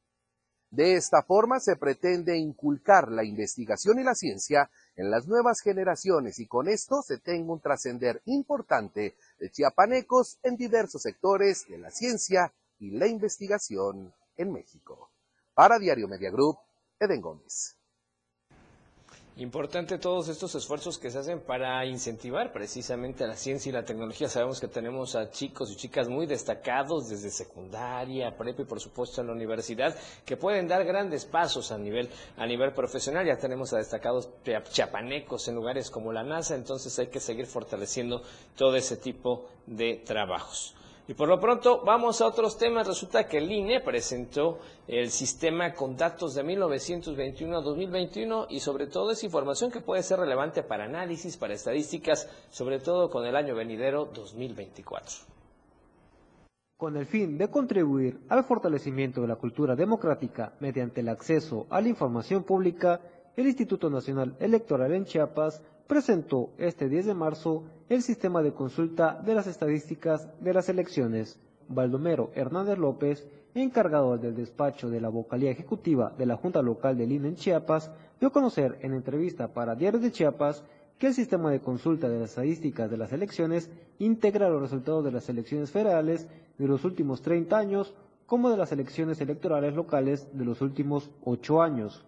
De 0.70 0.94
esta 0.94 1.24
forma 1.24 1.58
se 1.58 1.74
pretende 1.74 2.38
inculcar 2.38 3.10
la 3.10 3.24
investigación 3.24 3.98
y 3.98 4.04
la 4.04 4.14
ciencia 4.14 4.70
en 4.94 5.10
las 5.10 5.26
nuevas 5.26 5.60
generaciones 5.60 6.38
y 6.38 6.46
con 6.46 6.68
esto 6.68 7.02
se 7.02 7.18
tenga 7.18 7.52
un 7.52 7.60
trascender 7.60 8.22
importante 8.26 9.16
de 9.40 9.50
chiapanecos 9.50 10.38
en 10.42 10.56
diversos 10.56 11.02
sectores 11.02 11.66
de 11.66 11.78
la 11.78 11.90
ciencia 11.90 12.52
y 12.78 12.90
la 12.90 13.06
investigación 13.06 14.14
en 14.36 14.52
México. 14.52 15.10
Para 15.54 15.78
Diario 15.78 16.06
Media 16.06 16.30
Group, 16.30 16.58
Eden 17.00 17.20
Gómez. 17.20 17.79
Importante 19.36 19.96
todos 19.96 20.28
estos 20.28 20.54
esfuerzos 20.54 20.98
que 20.98 21.10
se 21.10 21.18
hacen 21.18 21.40
para 21.40 21.86
incentivar 21.86 22.52
precisamente 22.52 23.26
la 23.26 23.36
ciencia 23.36 23.70
y 23.70 23.72
la 23.72 23.84
tecnología. 23.84 24.28
Sabemos 24.28 24.60
que 24.60 24.68
tenemos 24.68 25.14
a 25.16 25.30
chicos 25.30 25.70
y 25.70 25.76
chicas 25.76 26.08
muy 26.08 26.26
destacados 26.26 27.08
desde 27.08 27.30
secundaria, 27.30 28.36
prepa 28.36 28.62
y 28.62 28.64
por 28.66 28.80
supuesto 28.80 29.20
en 29.20 29.28
la 29.28 29.32
universidad 29.32 29.96
que 30.26 30.36
pueden 30.36 30.68
dar 30.68 30.84
grandes 30.84 31.24
pasos 31.24 31.72
a 31.72 31.78
nivel 31.78 32.10
a 32.36 32.46
nivel 32.46 32.72
profesional. 32.72 33.24
Ya 33.24 33.38
tenemos 33.38 33.72
a 33.72 33.78
destacados 33.78 34.28
chapanecos 34.72 35.48
en 35.48 35.54
lugares 35.54 35.90
como 35.90 36.12
la 36.12 36.22
NASA, 36.22 36.54
entonces 36.54 36.98
hay 36.98 37.06
que 37.06 37.20
seguir 37.20 37.46
fortaleciendo 37.46 38.22
todo 38.56 38.76
ese 38.76 38.96
tipo 38.96 39.48
de 39.66 40.02
trabajos. 40.04 40.74
Y 41.10 41.14
por 41.14 41.28
lo 41.28 41.40
pronto 41.40 41.82
vamos 41.84 42.20
a 42.20 42.26
otros 42.28 42.56
temas. 42.56 42.86
Resulta 42.86 43.26
que 43.26 43.38
el 43.38 43.50
INE 43.50 43.80
presentó 43.80 44.60
el 44.86 45.10
sistema 45.10 45.74
con 45.74 45.96
datos 45.96 46.36
de 46.36 46.44
1921 46.44 47.58
a 47.58 47.60
2021 47.62 48.46
y 48.48 48.60
sobre 48.60 48.86
todo 48.86 49.10
es 49.10 49.24
información 49.24 49.72
que 49.72 49.80
puede 49.80 50.04
ser 50.04 50.20
relevante 50.20 50.62
para 50.62 50.84
análisis, 50.84 51.36
para 51.36 51.54
estadísticas, 51.54 52.30
sobre 52.48 52.78
todo 52.78 53.10
con 53.10 53.26
el 53.26 53.34
año 53.34 53.56
venidero 53.56 54.04
2024. 54.14 55.16
Con 56.76 56.96
el 56.96 57.06
fin 57.06 57.36
de 57.36 57.50
contribuir 57.50 58.20
al 58.28 58.44
fortalecimiento 58.44 59.20
de 59.20 59.26
la 59.26 59.34
cultura 59.34 59.74
democrática 59.74 60.52
mediante 60.60 61.00
el 61.00 61.08
acceso 61.08 61.66
a 61.70 61.80
la 61.80 61.88
información 61.88 62.44
pública, 62.44 63.00
el 63.36 63.48
Instituto 63.48 63.90
Nacional 63.90 64.36
Electoral 64.38 64.92
en 64.92 65.06
Chiapas 65.06 65.60
presentó 65.88 66.50
este 66.56 66.88
10 66.88 67.06
de 67.06 67.14
marzo 67.14 67.64
el 67.90 68.02
sistema 68.02 68.40
de 68.40 68.52
consulta 68.52 69.20
de 69.20 69.34
las 69.34 69.48
estadísticas 69.48 70.28
de 70.40 70.54
las 70.54 70.68
elecciones. 70.68 71.40
Baldomero 71.66 72.30
Hernández 72.36 72.78
López, 72.78 73.26
encargado 73.52 74.16
del 74.16 74.36
despacho 74.36 74.88
de 74.88 75.00
la 75.00 75.08
vocalía 75.08 75.50
ejecutiva 75.50 76.12
de 76.16 76.24
la 76.24 76.36
Junta 76.36 76.62
Local 76.62 76.96
del 76.96 77.10
INE 77.10 77.30
en 77.30 77.34
Chiapas, 77.34 77.90
dio 78.20 78.28
a 78.28 78.32
conocer 78.32 78.78
en 78.82 78.94
entrevista 78.94 79.48
para 79.48 79.74
Diario 79.74 79.98
de 79.98 80.12
Chiapas 80.12 80.62
que 80.98 81.08
el 81.08 81.14
sistema 81.14 81.50
de 81.50 81.58
consulta 81.58 82.08
de 82.08 82.20
las 82.20 82.30
estadísticas 82.30 82.88
de 82.88 82.96
las 82.96 83.12
elecciones 83.12 83.68
integra 83.98 84.48
los 84.48 84.62
resultados 84.62 85.04
de 85.04 85.10
las 85.10 85.28
elecciones 85.28 85.72
federales 85.72 86.28
de 86.58 86.68
los 86.68 86.84
últimos 86.84 87.22
30 87.22 87.58
años 87.58 87.92
como 88.24 88.50
de 88.50 88.56
las 88.56 88.70
elecciones 88.70 89.20
electorales 89.20 89.74
locales 89.74 90.28
de 90.32 90.44
los 90.44 90.60
últimos 90.60 91.10
8 91.24 91.60
años. 91.60 92.04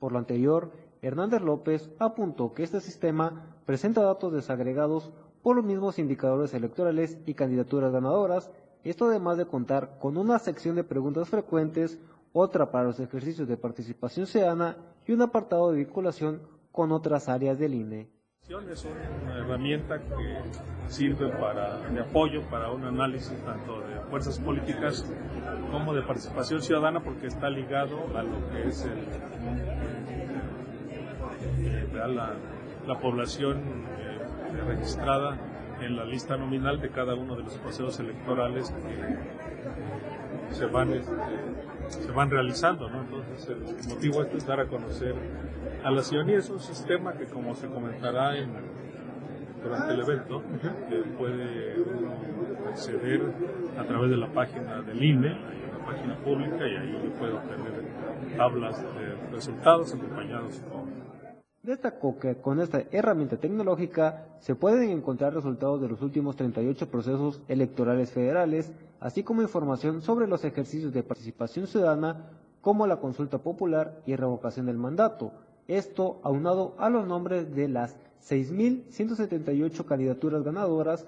Por 0.00 0.10
lo 0.10 0.18
anterior, 0.18 0.72
Hernández 1.02 1.40
López 1.40 1.88
apuntó 2.00 2.52
que 2.52 2.64
este 2.64 2.80
sistema 2.80 3.59
presenta 3.70 4.02
datos 4.02 4.32
desagregados 4.32 5.12
por 5.44 5.54
los 5.54 5.64
mismos 5.64 6.00
indicadores 6.00 6.52
electorales 6.54 7.18
y 7.24 7.34
candidaturas 7.34 7.92
ganadoras, 7.92 8.50
esto 8.82 9.04
además 9.06 9.38
de 9.38 9.46
contar 9.46 9.96
con 10.00 10.16
una 10.16 10.40
sección 10.40 10.74
de 10.74 10.82
preguntas 10.82 11.28
frecuentes, 11.28 12.00
otra 12.32 12.72
para 12.72 12.86
los 12.86 12.98
ejercicios 12.98 13.46
de 13.46 13.56
participación 13.56 14.26
ciudadana 14.26 14.76
y 15.06 15.12
un 15.12 15.22
apartado 15.22 15.70
de 15.70 15.84
vinculación 15.84 16.42
con 16.72 16.90
otras 16.90 17.28
áreas 17.28 17.60
del 17.60 17.74
INE. 17.74 18.08
Es 18.72 18.84
una 18.84 19.38
herramienta 19.38 20.00
que 20.00 20.42
sirve 20.88 21.26
de 21.26 22.00
apoyo 22.00 22.42
para 22.50 22.72
un 22.72 22.82
análisis 22.82 23.38
tanto 23.44 23.82
de 23.82 24.00
fuerzas 24.10 24.40
políticas 24.40 25.06
como 25.70 25.94
de 25.94 26.02
participación 26.02 26.60
ciudadana 26.60 27.04
porque 27.04 27.28
está 27.28 27.48
ligado 27.48 27.98
a 28.16 28.24
lo 28.24 28.50
que 28.50 28.66
es 28.66 28.84
el, 28.84 28.98
la, 32.16 32.34
la 32.90 32.98
población 32.98 33.58
eh, 34.00 34.18
registrada 34.66 35.38
en 35.80 35.96
la 35.96 36.04
lista 36.04 36.36
nominal 36.36 36.80
de 36.80 36.90
cada 36.90 37.14
uno 37.14 37.36
de 37.36 37.44
los 37.44 37.56
procesos 37.58 38.00
electorales 38.00 38.74
que 40.48 40.54
se 40.54 40.66
van, 40.66 40.92
este, 40.92 41.12
se 41.88 42.10
van 42.10 42.30
realizando. 42.30 42.90
¿no? 42.90 43.02
Entonces, 43.02 43.48
el 43.48 43.94
motivo 43.94 44.22
es 44.24 44.44
dar 44.44 44.58
a 44.58 44.66
conocer 44.66 45.14
a 45.84 45.90
la 45.92 46.02
ciudadanía. 46.02 46.38
Es 46.38 46.50
un 46.50 46.58
sistema 46.58 47.12
que, 47.12 47.26
como 47.26 47.54
se 47.54 47.68
comentará 47.68 48.36
en, 48.36 48.50
durante 49.62 49.92
el 49.94 50.00
evento, 50.00 50.42
eh, 50.90 51.04
puede 51.16 51.76
acceder 52.68 53.22
a 53.78 53.84
través 53.84 54.10
de 54.10 54.16
la 54.16 54.26
página 54.32 54.82
del 54.82 55.00
INE, 55.00 55.38
una 55.76 55.86
página 55.86 56.16
pública, 56.16 56.66
y 56.66 56.76
ahí 56.76 57.14
puede 57.16 57.34
obtener 57.34 57.84
tablas 58.36 58.82
de 58.82 59.30
resultados 59.30 59.94
acompañados 59.94 60.60
con 60.68 61.09
Destacó 61.62 62.18
que 62.18 62.36
con 62.36 62.58
esta 62.58 62.84
herramienta 62.90 63.36
tecnológica 63.36 64.24
se 64.40 64.54
pueden 64.54 64.88
encontrar 64.88 65.34
resultados 65.34 65.78
de 65.82 65.88
los 65.88 66.00
últimos 66.00 66.34
38 66.34 66.88
procesos 66.88 67.42
electorales 67.48 68.10
federales, 68.10 68.72
así 68.98 69.22
como 69.22 69.42
información 69.42 70.00
sobre 70.00 70.26
los 70.26 70.42
ejercicios 70.42 70.90
de 70.94 71.02
participación 71.02 71.66
ciudadana 71.66 72.30
como 72.62 72.86
la 72.86 72.96
consulta 72.96 73.36
popular 73.36 74.00
y 74.06 74.16
revocación 74.16 74.66
del 74.66 74.78
mandato. 74.78 75.32
Esto 75.68 76.18
aunado 76.22 76.74
a 76.78 76.88
los 76.88 77.06
nombres 77.06 77.54
de 77.54 77.68
las 77.68 77.94
6.178 78.26 79.84
candidaturas 79.84 80.42
ganadoras 80.42 81.06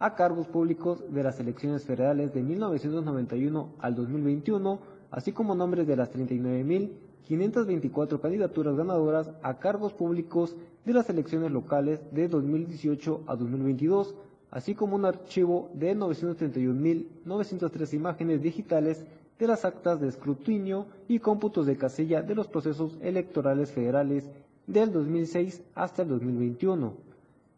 a 0.00 0.16
cargos 0.16 0.48
públicos 0.48 1.04
de 1.08 1.22
las 1.22 1.38
elecciones 1.38 1.84
federales 1.84 2.34
de 2.34 2.42
1991 2.42 3.74
al 3.78 3.94
2021, 3.94 4.80
así 5.12 5.30
como 5.30 5.54
nombres 5.54 5.86
de 5.86 5.96
las 5.96 6.12
39.000 6.12 6.90
524 7.28 8.20
candidaturas 8.22 8.74
ganadoras 8.74 9.30
a 9.42 9.58
cargos 9.58 9.92
públicos 9.92 10.56
de 10.86 10.94
las 10.94 11.10
elecciones 11.10 11.52
locales 11.52 12.00
de 12.10 12.26
2018 12.26 13.24
a 13.26 13.36
2022, 13.36 14.14
así 14.50 14.74
como 14.74 14.96
un 14.96 15.04
archivo 15.04 15.68
de 15.74 15.94
931.903 15.94 17.92
imágenes 17.92 18.40
digitales 18.40 19.04
de 19.38 19.46
las 19.46 19.66
actas 19.66 20.00
de 20.00 20.08
escrutinio 20.08 20.86
y 21.06 21.18
cómputos 21.18 21.66
de 21.66 21.76
casilla 21.76 22.22
de 22.22 22.34
los 22.34 22.48
procesos 22.48 22.96
electorales 23.02 23.70
federales 23.70 24.30
del 24.66 24.90
2006 24.90 25.62
hasta 25.74 26.02
el 26.02 26.08
2021. 26.08 26.94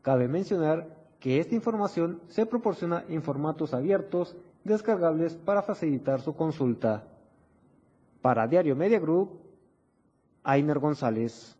Cabe 0.03 0.27
mencionar 0.27 0.89
que 1.21 1.39
esta 1.39 1.55
información 1.55 2.21
se 2.27 2.45
proporciona 2.45 3.05
en 3.09 3.23
formatos 3.23 3.73
abiertos 3.73 4.35
descargables 4.65 5.37
para 5.37 5.63
facilitar 5.63 6.21
su 6.21 6.35
consulta. 6.35 7.05
Para 8.21 8.49
Diario 8.49 8.75
Media 8.75 8.99
Group, 8.99 9.50
Ainer 10.43 10.79
González. 10.79 11.57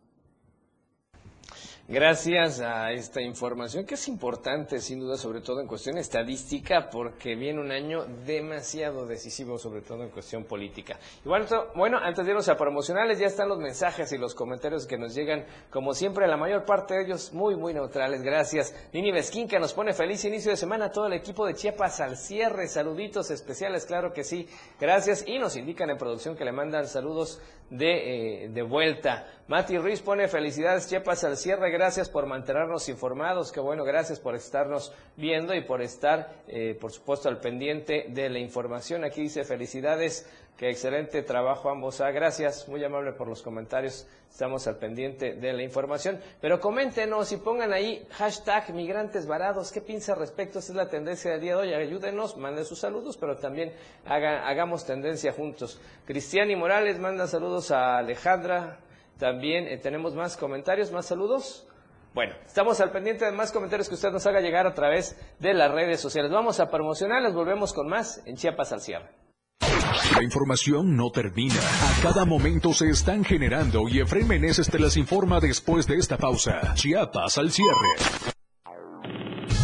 Gracias 1.93 2.61
a 2.61 2.93
esta 2.93 3.21
información 3.21 3.85
que 3.85 3.95
es 3.95 4.07
importante, 4.07 4.79
sin 4.79 5.01
duda, 5.01 5.17
sobre 5.17 5.41
todo 5.41 5.61
en 5.61 5.67
cuestión 5.67 5.99
estadística, 5.99 6.89
porque 6.89 7.35
viene 7.35 7.61
un 7.61 7.73
año 7.73 8.05
demasiado 8.25 9.07
decisivo, 9.07 9.59
sobre 9.59 9.81
todo 9.81 10.05
en 10.05 10.11
cuestión 10.11 10.45
política. 10.45 11.01
Y 11.25 11.29
bueno, 11.29 11.47
bueno, 11.75 11.99
antes 11.99 12.25
de 12.25 12.31
irnos 12.31 12.49
a 12.49 12.57
promocionales, 12.57 13.19
ya 13.19 13.27
están 13.27 13.49
los 13.49 13.59
mensajes 13.59 14.13
y 14.13 14.19
los 14.19 14.37
comentarios 14.37 14.87
que 14.87 14.99
nos 14.99 15.17
llegan, 15.17 15.45
como 15.69 15.93
siempre, 15.93 16.29
la 16.29 16.37
mayor 16.37 16.65
parte 16.65 16.95
de 16.95 17.07
ellos 17.07 17.33
muy, 17.33 17.57
muy 17.57 17.75
neutrales. 17.75 18.23
Gracias. 18.23 18.73
Nini 18.93 19.11
que 19.49 19.59
nos 19.59 19.75
pone 19.75 19.93
feliz 19.93 20.25
inicio 20.25 20.53
de 20.53 20.57
semana 20.57 20.93
todo 20.93 21.07
el 21.07 21.15
equipo 21.15 21.45
de 21.45 21.55
Chiapas 21.55 22.01
al 22.01 22.17
cierre. 22.17 22.69
Saluditos 22.69 23.33
especiales, 23.33 23.85
claro 23.85 24.13
que 24.13 24.23
sí. 24.23 24.49
Gracias. 24.79 25.25
Y 25.27 25.41
nos 25.41 25.57
indican 25.57 25.91
en 25.91 25.99
producción 25.99 26.37
que 26.37 26.45
le 26.45 26.53
mandan 26.53 26.87
saludos 26.87 27.41
de, 27.69 28.45
eh, 28.45 28.49
de 28.49 28.63
vuelta. 28.63 29.27
Mati 29.49 29.77
Ruiz 29.79 30.01
pone 30.01 30.29
felicidades 30.29 30.89
Chiapas 30.89 31.25
al 31.25 31.37
cierre, 31.37 31.73
gracias 31.81 32.11
por 32.11 32.27
mantenernos 32.27 32.91
informados, 32.91 33.53
qué 33.53 33.59
bueno, 33.59 33.85
gracias 33.85 34.21
por 34.21 34.35
estarnos 34.35 34.93
viendo 35.17 35.55
y 35.55 35.63
por 35.63 35.81
estar, 35.81 36.29
eh, 36.47 36.77
por 36.79 36.93
supuesto, 36.93 37.31
al 37.31 37.39
pendiente 37.39 38.05
de 38.11 38.29
la 38.29 38.39
información. 38.39 39.03
Aquí 39.03 39.23
dice 39.23 39.45
felicidades, 39.45 40.29
qué 40.59 40.69
excelente 40.69 41.23
trabajo 41.23 41.71
ambos. 41.71 42.03
Ah, 42.03 42.11
gracias, 42.11 42.69
muy 42.69 42.85
amable 42.85 43.13
por 43.13 43.29
los 43.29 43.41
comentarios, 43.41 44.07
estamos 44.31 44.67
al 44.67 44.77
pendiente 44.77 45.33
de 45.33 45.55
la 45.55 45.63
información. 45.63 46.21
Pero 46.43 46.61
coméntenos 46.61 47.33
y 47.33 47.39
pongan 47.39 47.73
ahí 47.73 48.07
hashtag 48.11 48.75
migrantes 48.75 49.27
varados, 49.27 49.73
qué 49.73 49.81
piensa 49.81 50.15
respecto, 50.15 50.59
esa 50.59 50.73
es 50.73 50.77
la 50.77 50.91
tendencia 50.91 51.31
del 51.31 51.41
día 51.41 51.57
de 51.57 51.63
hoy, 51.63 51.73
ayúdenos, 51.73 52.37
manden 52.37 52.67
sus 52.67 52.81
saludos, 52.81 53.17
pero 53.17 53.39
también 53.39 53.73
hagamos 54.05 54.85
tendencia 54.85 55.33
juntos. 55.33 55.81
Cristiani 56.05 56.55
Morales 56.57 56.99
manda 56.99 57.27
saludos 57.27 57.71
a 57.71 57.97
Alejandra. 57.97 58.81
También 59.19 59.67
eh, 59.67 59.77
tenemos 59.77 60.15
más 60.15 60.37
comentarios, 60.39 60.93
más 60.93 61.05
saludos. 61.05 61.67
Bueno, 62.13 62.35
estamos 62.45 62.81
al 62.81 62.91
pendiente 62.91 63.25
de 63.25 63.33
más 63.33 63.53
comentarios 63.53 63.89
que 63.89 63.95
usted 63.95 64.11
nos 64.11 64.27
haga 64.27 64.41
llegar 64.41 64.67
a 64.67 64.75
través 64.75 65.17
de 65.39 65.55
las 65.55 65.71
redes 65.71 66.01
sociales. 66.01 66.31
Vamos 66.31 66.59
a 66.59 66.71
promocionarles, 66.71 67.35
volvemos 67.35 67.73
con 67.73 67.89
más 67.89 68.21
en 68.27 68.37
Chiapas 68.37 68.73
al 68.73 68.81
cierre. 68.81 69.11
La 70.15 70.23
información 70.23 70.97
no 70.97 71.11
termina. 71.11 71.55
A 71.55 72.03
cada 72.03 72.25
momento 72.25 72.73
se 72.73 72.89
están 72.89 73.25
generando 73.25 73.89
y 73.89 74.01
Efraín 74.01 74.29
Meneses 74.29 74.69
te 74.69 74.79
las 74.79 74.97
informa 74.97 75.41
después 75.41 75.87
de 75.87 75.97
esta 75.97 76.17
pausa. 76.17 76.75
Chiapas 76.75 77.39
al 77.39 77.51
cierre. 77.51 78.31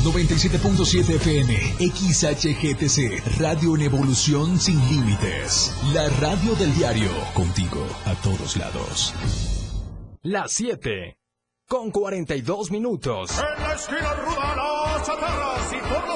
97.7 0.04 1.16
FM, 1.16 1.54
XHGTC, 1.80 3.40
Radio 3.40 3.74
en 3.74 3.82
Evolución 3.82 4.60
Sin 4.60 4.78
Límites. 4.88 5.74
La 5.92 6.08
radio 6.20 6.54
del 6.54 6.72
diario, 6.76 7.10
contigo 7.34 7.84
a 8.04 8.14
todos 8.22 8.56
lados. 8.56 9.12
Las 10.22 10.52
7, 10.52 11.16
con 11.68 11.90
42 11.90 12.70
minutos. 12.70 13.30
En 13.32 13.62
la 13.62 13.74
esquina 13.74 14.14
ruda, 14.14 14.54
las 14.56 15.72
y 15.72 15.78
por 15.78 16.15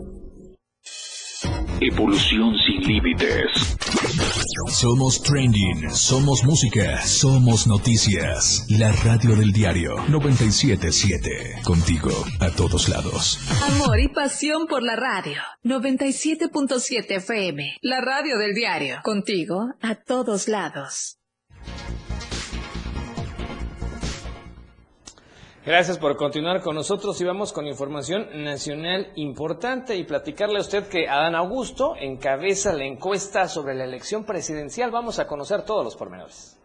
Evolución 1.81 2.53
sin 2.63 2.81
límites. 2.81 3.75
Somos 4.69 5.23
trending, 5.23 5.89
somos 5.89 6.43
música, 6.43 7.01
somos 7.01 7.65
noticias. 7.65 8.67
La 8.69 8.91
radio 8.91 9.35
del 9.35 9.51
diario 9.51 9.95
977. 10.07 11.61
Contigo 11.63 12.11
a 12.39 12.51
todos 12.51 12.87
lados. 12.87 13.39
Amor 13.63 13.99
y 13.99 14.09
pasión 14.09 14.67
por 14.67 14.83
la 14.83 14.95
radio. 14.95 15.41
97.7 15.63 17.15
FM. 17.17 17.77
La 17.81 17.99
radio 17.99 18.37
del 18.37 18.53
diario. 18.53 18.99
Contigo 19.03 19.73
a 19.81 19.95
todos 19.95 20.47
lados. 20.47 21.20
Gracias 25.63 25.99
por 25.99 26.17
continuar 26.17 26.61
con 26.61 26.73
nosotros 26.75 27.21
y 27.21 27.23
vamos 27.23 27.53
con 27.53 27.67
información 27.67 28.43
nacional 28.43 29.11
importante 29.15 29.95
y 29.95 30.03
platicarle 30.03 30.57
a 30.57 30.61
usted 30.61 30.87
que 30.87 31.07
Adán 31.07 31.35
Augusto 31.35 31.93
encabeza 31.99 32.73
la 32.73 32.85
encuesta 32.85 33.47
sobre 33.47 33.75
la 33.75 33.83
elección 33.83 34.23
presidencial. 34.23 34.89
Vamos 34.89 35.19
a 35.19 35.27
conocer 35.27 35.61
todos 35.61 35.83
los 35.83 35.95
pormenores. 35.95 36.60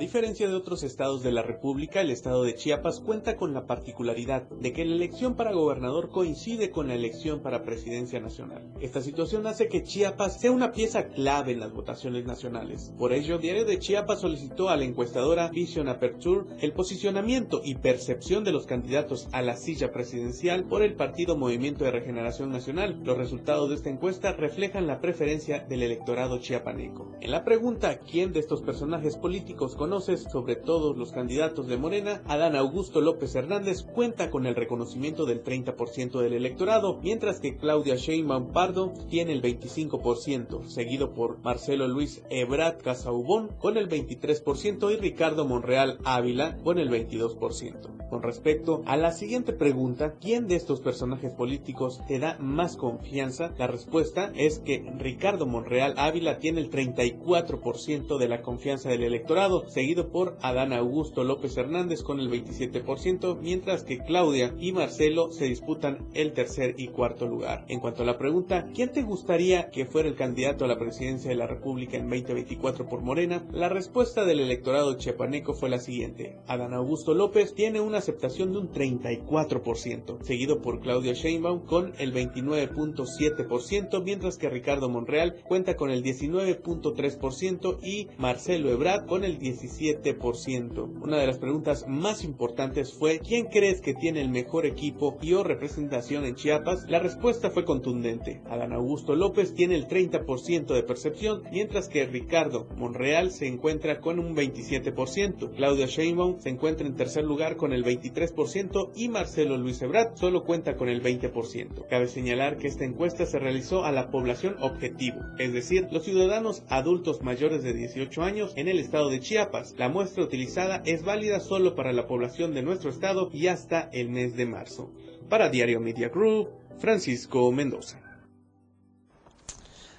Diferencia 0.00 0.48
de 0.48 0.54
otros 0.54 0.82
estados 0.82 1.22
de 1.22 1.30
la 1.30 1.42
República, 1.42 2.00
el 2.00 2.10
estado 2.10 2.42
de 2.42 2.54
Chiapas 2.54 3.00
cuenta 3.00 3.36
con 3.36 3.52
la 3.52 3.66
particularidad 3.66 4.48
de 4.48 4.72
que 4.72 4.86
la 4.86 4.94
elección 4.94 5.36
para 5.36 5.52
gobernador 5.52 6.08
coincide 6.08 6.70
con 6.70 6.88
la 6.88 6.94
elección 6.94 7.42
para 7.42 7.62
presidencia 7.62 8.18
nacional. 8.18 8.72
Esta 8.80 9.02
situación 9.02 9.46
hace 9.46 9.68
que 9.68 9.82
Chiapas 9.82 10.40
sea 10.40 10.52
una 10.52 10.72
pieza 10.72 11.08
clave 11.08 11.52
en 11.52 11.60
las 11.60 11.74
votaciones 11.74 12.24
nacionales. 12.24 12.94
Por 12.98 13.12
ello, 13.12 13.36
Diario 13.36 13.66
de 13.66 13.78
Chiapas 13.78 14.20
solicitó 14.20 14.70
a 14.70 14.76
la 14.76 14.84
encuestadora 14.84 15.50
Vision 15.50 15.88
Aperture 15.88 16.46
el 16.60 16.72
posicionamiento 16.72 17.60
y 17.62 17.74
percepción 17.74 18.42
de 18.42 18.52
los 18.52 18.64
candidatos 18.64 19.28
a 19.32 19.42
la 19.42 19.56
silla 19.56 19.92
presidencial 19.92 20.64
por 20.64 20.82
el 20.82 20.94
partido 20.94 21.36
Movimiento 21.36 21.84
de 21.84 21.90
Regeneración 21.90 22.50
Nacional. 22.50 22.98
Los 23.04 23.18
resultados 23.18 23.68
de 23.68 23.74
esta 23.74 23.90
encuesta 23.90 24.32
reflejan 24.32 24.86
la 24.86 25.02
preferencia 25.02 25.60
del 25.68 25.82
electorado 25.82 26.38
chiapaneco. 26.38 27.12
En 27.20 27.32
la 27.32 27.44
pregunta 27.44 27.98
¿quién 27.98 28.32
de 28.32 28.40
estos 28.40 28.62
personajes 28.62 29.18
políticos 29.18 29.76
sobre 29.98 30.54
todos 30.54 30.96
los 30.96 31.10
candidatos 31.10 31.66
de 31.66 31.76
Morena, 31.76 32.22
Adán 32.28 32.54
Augusto 32.54 33.00
López 33.00 33.34
Hernández 33.34 33.82
cuenta 33.82 34.30
con 34.30 34.46
el 34.46 34.54
reconocimiento 34.54 35.26
del 35.26 35.42
30% 35.42 36.20
del 36.20 36.34
electorado, 36.34 37.00
mientras 37.02 37.40
que 37.40 37.56
Claudia 37.56 37.96
Sheinbaum 37.96 38.52
Pardo 38.52 38.92
tiene 39.08 39.32
el 39.32 39.42
25%, 39.42 40.66
seguido 40.66 41.12
por 41.12 41.40
Marcelo 41.40 41.88
Luis 41.88 42.22
Ebrat 42.30 42.80
Casaubón 42.80 43.48
con 43.58 43.76
el 43.76 43.88
23% 43.88 44.92
y 44.92 44.96
Ricardo 44.96 45.44
Monreal 45.44 45.98
Ávila 46.04 46.56
con 46.62 46.78
el 46.78 46.88
22%. 46.88 47.99
Con 48.10 48.24
respecto 48.24 48.82
a 48.86 48.96
la 48.96 49.12
siguiente 49.12 49.52
pregunta, 49.52 50.16
¿quién 50.20 50.48
de 50.48 50.56
estos 50.56 50.80
personajes 50.80 51.32
políticos 51.32 52.00
te 52.08 52.18
da 52.18 52.36
más 52.40 52.76
confianza? 52.76 53.54
La 53.56 53.68
respuesta 53.68 54.32
es 54.34 54.58
que 54.58 54.84
Ricardo 54.98 55.46
Monreal 55.46 55.94
Ávila 55.96 56.40
tiene 56.40 56.60
el 56.60 56.70
34% 56.70 58.18
de 58.18 58.28
la 58.28 58.42
confianza 58.42 58.88
del 58.88 59.04
electorado, 59.04 59.68
seguido 59.68 60.08
por 60.08 60.36
Adán 60.42 60.72
Augusto 60.72 61.22
López 61.22 61.56
Hernández 61.56 62.02
con 62.02 62.18
el 62.18 62.28
27%, 62.30 63.38
mientras 63.40 63.84
que 63.84 63.98
Claudia 63.98 64.56
y 64.58 64.72
Marcelo 64.72 65.30
se 65.30 65.44
disputan 65.44 66.08
el 66.12 66.32
tercer 66.32 66.74
y 66.78 66.88
cuarto 66.88 67.28
lugar. 67.28 67.64
En 67.68 67.78
cuanto 67.78 68.02
a 68.02 68.06
la 68.06 68.18
pregunta, 68.18 68.66
¿quién 68.74 68.90
te 68.90 69.02
gustaría 69.02 69.70
que 69.70 69.86
fuera 69.86 70.08
el 70.08 70.16
candidato 70.16 70.64
a 70.64 70.68
la 70.68 70.80
presidencia 70.80 71.30
de 71.30 71.36
la 71.36 71.46
República 71.46 71.96
en 71.96 72.10
2024 72.10 72.88
por 72.88 73.02
Morena? 73.02 73.46
La 73.52 73.68
respuesta 73.68 74.24
del 74.24 74.40
electorado 74.40 74.94
chiapaneco 74.94 75.54
fue 75.54 75.70
la 75.70 75.78
siguiente. 75.78 76.40
Adán 76.48 76.74
Augusto 76.74 77.14
López 77.14 77.54
tiene 77.54 77.80
una 77.80 77.99
aceptación 78.00 78.52
de 78.52 78.58
un 78.58 78.72
34%, 78.72 80.22
seguido 80.22 80.60
por 80.60 80.80
Claudia 80.80 81.12
Sheinbaum 81.12 81.64
con 81.64 81.92
el 81.98 82.12
29.7%, 82.12 84.02
mientras 84.02 84.36
que 84.36 84.50
Ricardo 84.50 84.88
Monreal 84.88 85.36
cuenta 85.46 85.76
con 85.76 85.90
el 85.90 86.02
19.3% 86.02 87.78
y 87.82 88.08
Marcelo 88.18 88.70
Ebrard 88.70 89.06
con 89.06 89.24
el 89.24 89.38
17%. 89.38 91.02
Una 91.02 91.18
de 91.18 91.26
las 91.26 91.38
preguntas 91.38 91.86
más 91.88 92.24
importantes 92.24 92.92
fue 92.92 93.20
¿quién 93.20 93.46
crees 93.46 93.80
que 93.80 93.94
tiene 93.94 94.20
el 94.20 94.28
mejor 94.30 94.66
equipo 94.66 95.16
y 95.22 95.34
o 95.34 95.44
representación 95.44 96.24
en 96.24 96.34
Chiapas? 96.34 96.84
La 96.88 96.98
respuesta 96.98 97.50
fue 97.50 97.64
contundente. 97.64 98.42
Adán 98.46 98.72
Augusto 98.72 99.14
López 99.14 99.54
tiene 99.54 99.76
el 99.76 99.86
30% 99.86 100.74
de 100.74 100.82
percepción, 100.82 101.42
mientras 101.52 101.88
que 101.88 102.06
Ricardo 102.06 102.66
Monreal 102.76 103.30
se 103.30 103.46
encuentra 103.46 104.00
con 104.00 104.18
un 104.18 104.34
27%. 104.34 105.54
Claudia 105.54 105.86
Sheinbaum 105.86 106.40
se 106.40 106.48
encuentra 106.48 106.86
en 106.86 106.96
tercer 106.96 107.24
lugar 107.24 107.56
con 107.56 107.72
el 107.72 107.84
23% 107.90 108.90
y 108.94 109.08
Marcelo 109.08 109.56
Luis 109.56 109.82
Ebrard 109.82 110.16
solo 110.16 110.44
cuenta 110.44 110.76
con 110.76 110.88
el 110.88 111.02
20%. 111.02 111.86
Cabe 111.88 112.08
señalar 112.08 112.56
que 112.56 112.68
esta 112.68 112.84
encuesta 112.84 113.26
se 113.26 113.38
realizó 113.38 113.84
a 113.84 113.92
la 113.92 114.10
población 114.10 114.56
objetivo, 114.60 115.20
es 115.38 115.52
decir, 115.52 115.88
los 115.90 116.04
ciudadanos 116.04 116.62
adultos 116.68 117.22
mayores 117.22 117.62
de 117.62 117.74
18 117.74 118.22
años 118.22 118.52
en 118.56 118.68
el 118.68 118.78
estado 118.78 119.10
de 119.10 119.20
Chiapas. 119.20 119.74
La 119.78 119.88
muestra 119.88 120.24
utilizada 120.24 120.82
es 120.84 121.04
válida 121.04 121.40
solo 121.40 121.74
para 121.74 121.92
la 121.92 122.06
población 122.06 122.54
de 122.54 122.62
nuestro 122.62 122.90
estado 122.90 123.30
y 123.32 123.48
hasta 123.48 123.88
el 123.92 124.10
mes 124.10 124.36
de 124.36 124.46
marzo. 124.46 124.90
Para 125.28 125.48
Diario 125.48 125.80
Media 125.80 126.08
Group, 126.08 126.48
Francisco 126.78 127.50
Mendoza. 127.52 128.09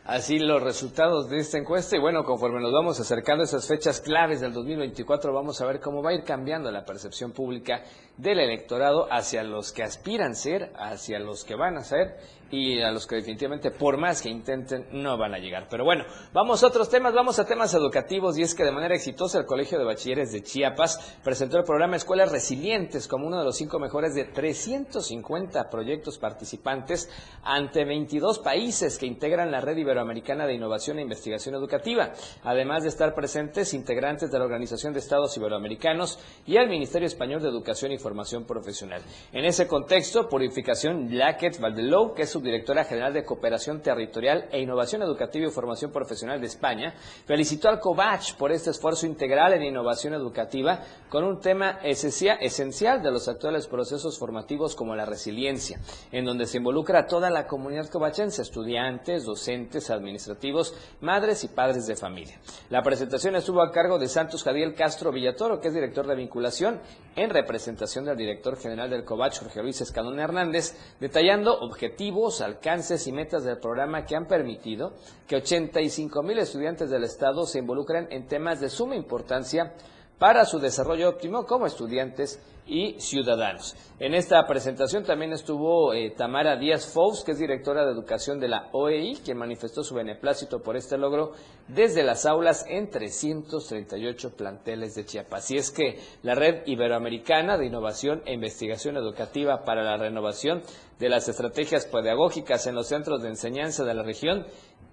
Así 0.04 0.40
los 0.40 0.64
resultados 0.64 1.30
de 1.30 1.38
esta 1.38 1.60
encuesta. 1.60 1.96
Y 1.96 2.00
bueno, 2.00 2.24
conforme 2.24 2.60
nos 2.60 2.74
vamos 2.74 3.00
acercando 3.00 3.44
a 3.44 3.46
esas 3.46 3.68
fechas 3.68 4.02
claves 4.02 4.42
del 4.42 4.52
2024, 4.52 5.32
vamos 5.32 5.62
a 5.62 5.68
ver 5.68 5.80
cómo 5.80 6.02
va 6.02 6.10
a 6.10 6.14
ir 6.14 6.24
cambiando 6.24 6.72
la 6.72 6.84
percepción 6.84 7.32
pública 7.32 7.84
del 8.18 8.40
electorado 8.40 9.08
hacia 9.12 9.44
los 9.44 9.72
que 9.72 9.84
aspiran 9.84 10.36
ser, 10.36 10.72
hacia 10.76 11.20
los 11.20 11.44
que 11.44 11.56
van 11.56 11.78
a 11.78 11.84
ser 11.84 12.18
y 12.52 12.82
a 12.82 12.92
los 12.92 13.08
que 13.08 13.16
definitivamente 13.16 13.72
por 13.72 13.98
más 13.98 14.22
que 14.22 14.30
intenten 14.30 14.88
no 14.92 15.18
van 15.18 15.34
a 15.34 15.40
llegar. 15.40 15.68
Pero 15.70 15.86
bueno, 15.86 16.04
vamos 16.34 16.64
a 16.64 16.68
otros 16.68 16.90
temas, 16.90 17.14
vamos 17.14 17.40
a 17.40 17.46
temas 17.46 17.74
educativos 17.74 18.38
y 18.38 18.44
es 18.44 18.54
que 18.54 18.66
de 18.66 18.72
manera 18.72 18.94
exitosa 18.94 19.40
el 19.40 19.46
Colegio 19.46 19.80
de 19.80 19.86
Bachilleres 19.86 20.32
de 20.32 20.44
Chiapas 20.44 21.20
presentó 21.24 21.58
el 21.58 21.64
programa 21.64 21.96
Escuelas 21.96 22.32
Resilientes 22.32 23.08
como 23.08 23.28
uno 23.28 23.40
de 23.40 23.46
los 23.46 23.56
cinco 23.56 23.80
mejores 23.80 24.14
de 24.14 24.26
350 24.26 25.70
proyectos 25.70 26.18
participantes 26.18 27.10
ante 27.44 27.86
22 27.86 28.40
países 28.40 28.98
que 28.98 29.06
integran 29.06 29.52
la 29.52 29.62
Red 29.62 29.78
Iberoamericana 29.78 30.46
de 30.46 30.56
Innovación 30.56 31.00
e 31.00 31.04
Investigación 31.04 31.56
Educativa, 31.56 32.12
además 32.44 32.84
de 32.84 32.90
estar 32.90 33.14
presentes 33.14 33.74
integrantes 33.74 34.32
de 34.32 34.38
la 34.38 34.46
Organización 34.46 34.94
de 34.94 35.00
Estados 35.00 35.36
Iberoamericanos 35.38 36.20
y 36.46 36.58
el 36.58 36.68
Ministerio 36.68 37.08
Español 37.08 37.42
de 37.42 37.50
Educación 37.50 37.92
y 37.92 37.98
Formación 37.98 38.46
Profesional. 38.46 39.02
En 39.32 39.46
ese 39.46 39.68
contexto, 39.68 40.28
Purificación 40.28 41.08
Blackett 41.08 41.60
Valdelou, 41.60 42.14
que 42.14 42.24
es 42.24 42.36
subdirectora 42.42 42.86
general 42.86 43.14
de 43.14 43.24
Cooperación 43.24 43.82
Territorial 43.82 44.50
e 44.52 44.60
Innovación 44.60 45.04
Educativa 45.04 45.46
y 45.46 45.52
Formación 45.52 45.92
Profesional 45.92 46.42
de 46.42 46.48
España, 46.48 46.96
felicitó 47.28 47.70
al 47.70 47.80
COVACH 47.80 48.34
por 48.36 48.52
este 48.52 48.72
esfuerzo 48.72 49.06
integral 49.06 49.54
en 49.54 49.62
innovación 49.62 50.16
educativa 50.16 50.80
con 51.08 51.24
un 51.24 51.40
tema 51.40 51.80
esencial 51.84 53.04
de 53.04 53.12
los 53.12 53.28
actuales 53.28 53.68
procesos 53.68 54.18
formativos 54.18 54.76
como 54.76 54.96
la 54.96 55.06
resiliencia, 55.06 55.80
en 56.12 56.26
donde 56.26 56.48
se 56.48 56.58
involucra 56.58 57.02
a 57.02 57.06
toda 57.06 57.30
la 57.30 57.46
comunidad 57.46 57.90
covachense, 57.90 58.42
estudiantes, 58.42 59.24
docentes, 59.24 59.92
administrativos, 59.92 60.74
madres 61.00 61.44
y 61.44 61.48
padres 61.48 61.86
de 61.86 61.96
familia. 61.96 62.40
La 62.72 62.82
presentación 62.82 63.36
estuvo 63.36 63.62
a 63.62 63.72
cargo 63.72 64.00
de 64.00 64.08
Santos 64.08 64.44
Jadiel 64.44 64.74
Castro 64.74 65.12
Villatoro, 65.12 65.60
que 65.60 65.68
es 65.68 65.76
director 65.76 66.08
de 66.08 66.16
vinculación, 66.16 66.82
en 67.16 67.30
representación 67.30 68.06
del 68.06 68.18
director 68.18 68.58
general 68.58 68.90
del 68.90 69.06
COVACH, 69.06 69.42
Jorge 69.42 69.62
Luis 69.62 69.82
Escalón 69.82 70.20
Hernández, 70.20 70.76
detallando 71.00 71.60
objetivos, 71.60 72.31
alcances 72.40 73.06
y 73.08 73.12
metas 73.12 73.44
del 73.44 73.58
programa 73.58 74.06
que 74.06 74.16
han 74.16 74.28
permitido 74.28 74.94
que 75.28 75.36
85 75.36 76.24
mil 76.24 76.40
estudiantes 76.40 76.90
del 76.90 77.04
Estado 77.04 77.46
se 77.46 77.60
involucren 77.60 78.08
en 78.12 78.28
temas 78.28 78.62
de 78.62 78.70
suma 78.70 78.96
importancia 78.96 79.74
para 80.18 80.46
su 80.46 80.60
desarrollo 80.60 81.10
óptimo 81.10 81.46
como 81.46 81.66
estudiantes 81.66 82.40
y 82.66 83.00
ciudadanos. 83.00 83.76
En 84.00 84.14
esta 84.14 84.46
presentación 84.48 85.04
también 85.04 85.34
estuvo 85.34 85.94
eh, 85.94 86.12
Tamara 86.18 86.58
Díaz 86.58 86.92
Fous, 86.92 87.24
que 87.24 87.34
es 87.34 87.40
directora 87.40 87.86
de 87.86 87.92
educación 87.92 88.40
de 88.40 88.48
la 88.48 88.70
OEI, 88.72 89.18
quien 89.24 89.38
manifestó 89.38 89.84
su 89.84 89.94
beneplácito 89.94 90.62
por 90.62 90.76
este 90.76 90.98
logro 90.98 91.34
desde 91.68 92.04
las 92.04 92.26
aulas 92.26 92.66
en 92.68 92.90
338 92.90 94.36
planteles 94.36 94.96
de 94.96 95.06
Chiapas. 95.06 95.52
Y 95.52 95.58
es 95.58 95.72
que 95.72 96.00
la 96.24 96.36
Red 96.36 96.64
Iberoamericana 96.66 97.58
de 97.58 97.68
Innovación 97.68 98.24
e 98.26 98.34
Investigación 98.34 98.98
Educativa 98.98 99.64
para 99.64 99.84
la 99.84 99.98
Renovación 99.98 100.64
de 101.00 101.10
las 101.10 101.28
Estrategias 101.30 101.86
Pedagógicas 101.86 102.68
en 102.68 102.76
los 102.76 102.88
Centros 102.88 103.22
de 103.22 103.30
Enseñanza 103.30 103.84
de 103.84 103.94
la 103.94 104.04
región 104.04 104.46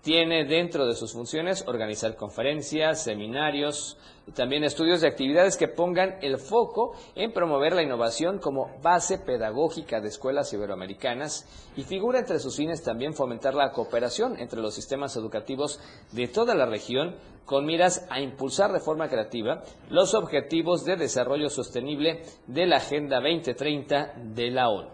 tiene 0.02 0.44
dentro 0.44 0.86
de 0.86 0.94
sus 0.94 1.12
funciones 1.12 1.64
organizar 1.66 2.16
conferencias, 2.16 3.02
seminarios 3.02 3.98
y 4.26 4.32
también 4.32 4.64
estudios 4.64 5.00
de 5.00 5.08
actividades 5.08 5.56
que 5.56 5.68
pongan 5.68 6.18
el 6.22 6.38
foco 6.38 6.92
en 7.14 7.32
promover 7.58 7.74
la 7.74 7.82
innovación 7.82 8.38
como 8.38 8.70
base 8.82 9.18
pedagógica 9.18 10.00
de 10.00 10.06
escuelas 10.06 10.52
iberoamericanas 10.52 11.44
y 11.76 11.82
figura 11.82 12.20
entre 12.20 12.38
sus 12.38 12.56
fines 12.56 12.84
también 12.84 13.14
fomentar 13.14 13.54
la 13.54 13.72
cooperación 13.72 14.38
entre 14.38 14.60
los 14.60 14.74
sistemas 14.74 15.16
educativos 15.16 15.80
de 16.12 16.28
toda 16.28 16.54
la 16.54 16.66
región 16.66 17.16
con 17.46 17.66
miras 17.66 18.06
a 18.10 18.20
impulsar 18.20 18.72
de 18.72 18.78
forma 18.78 19.08
creativa 19.08 19.62
los 19.90 20.14
objetivos 20.14 20.84
de 20.84 20.94
desarrollo 20.94 21.50
sostenible 21.50 22.22
de 22.46 22.66
la 22.66 22.76
Agenda 22.76 23.16
2030 23.16 24.12
de 24.34 24.50
la 24.52 24.68
ONU. 24.68 24.90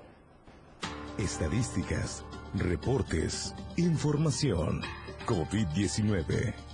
Estadísticas, 1.18 2.24
reportes, 2.54 3.54
información. 3.76 4.80
COVID-19. 5.26 6.73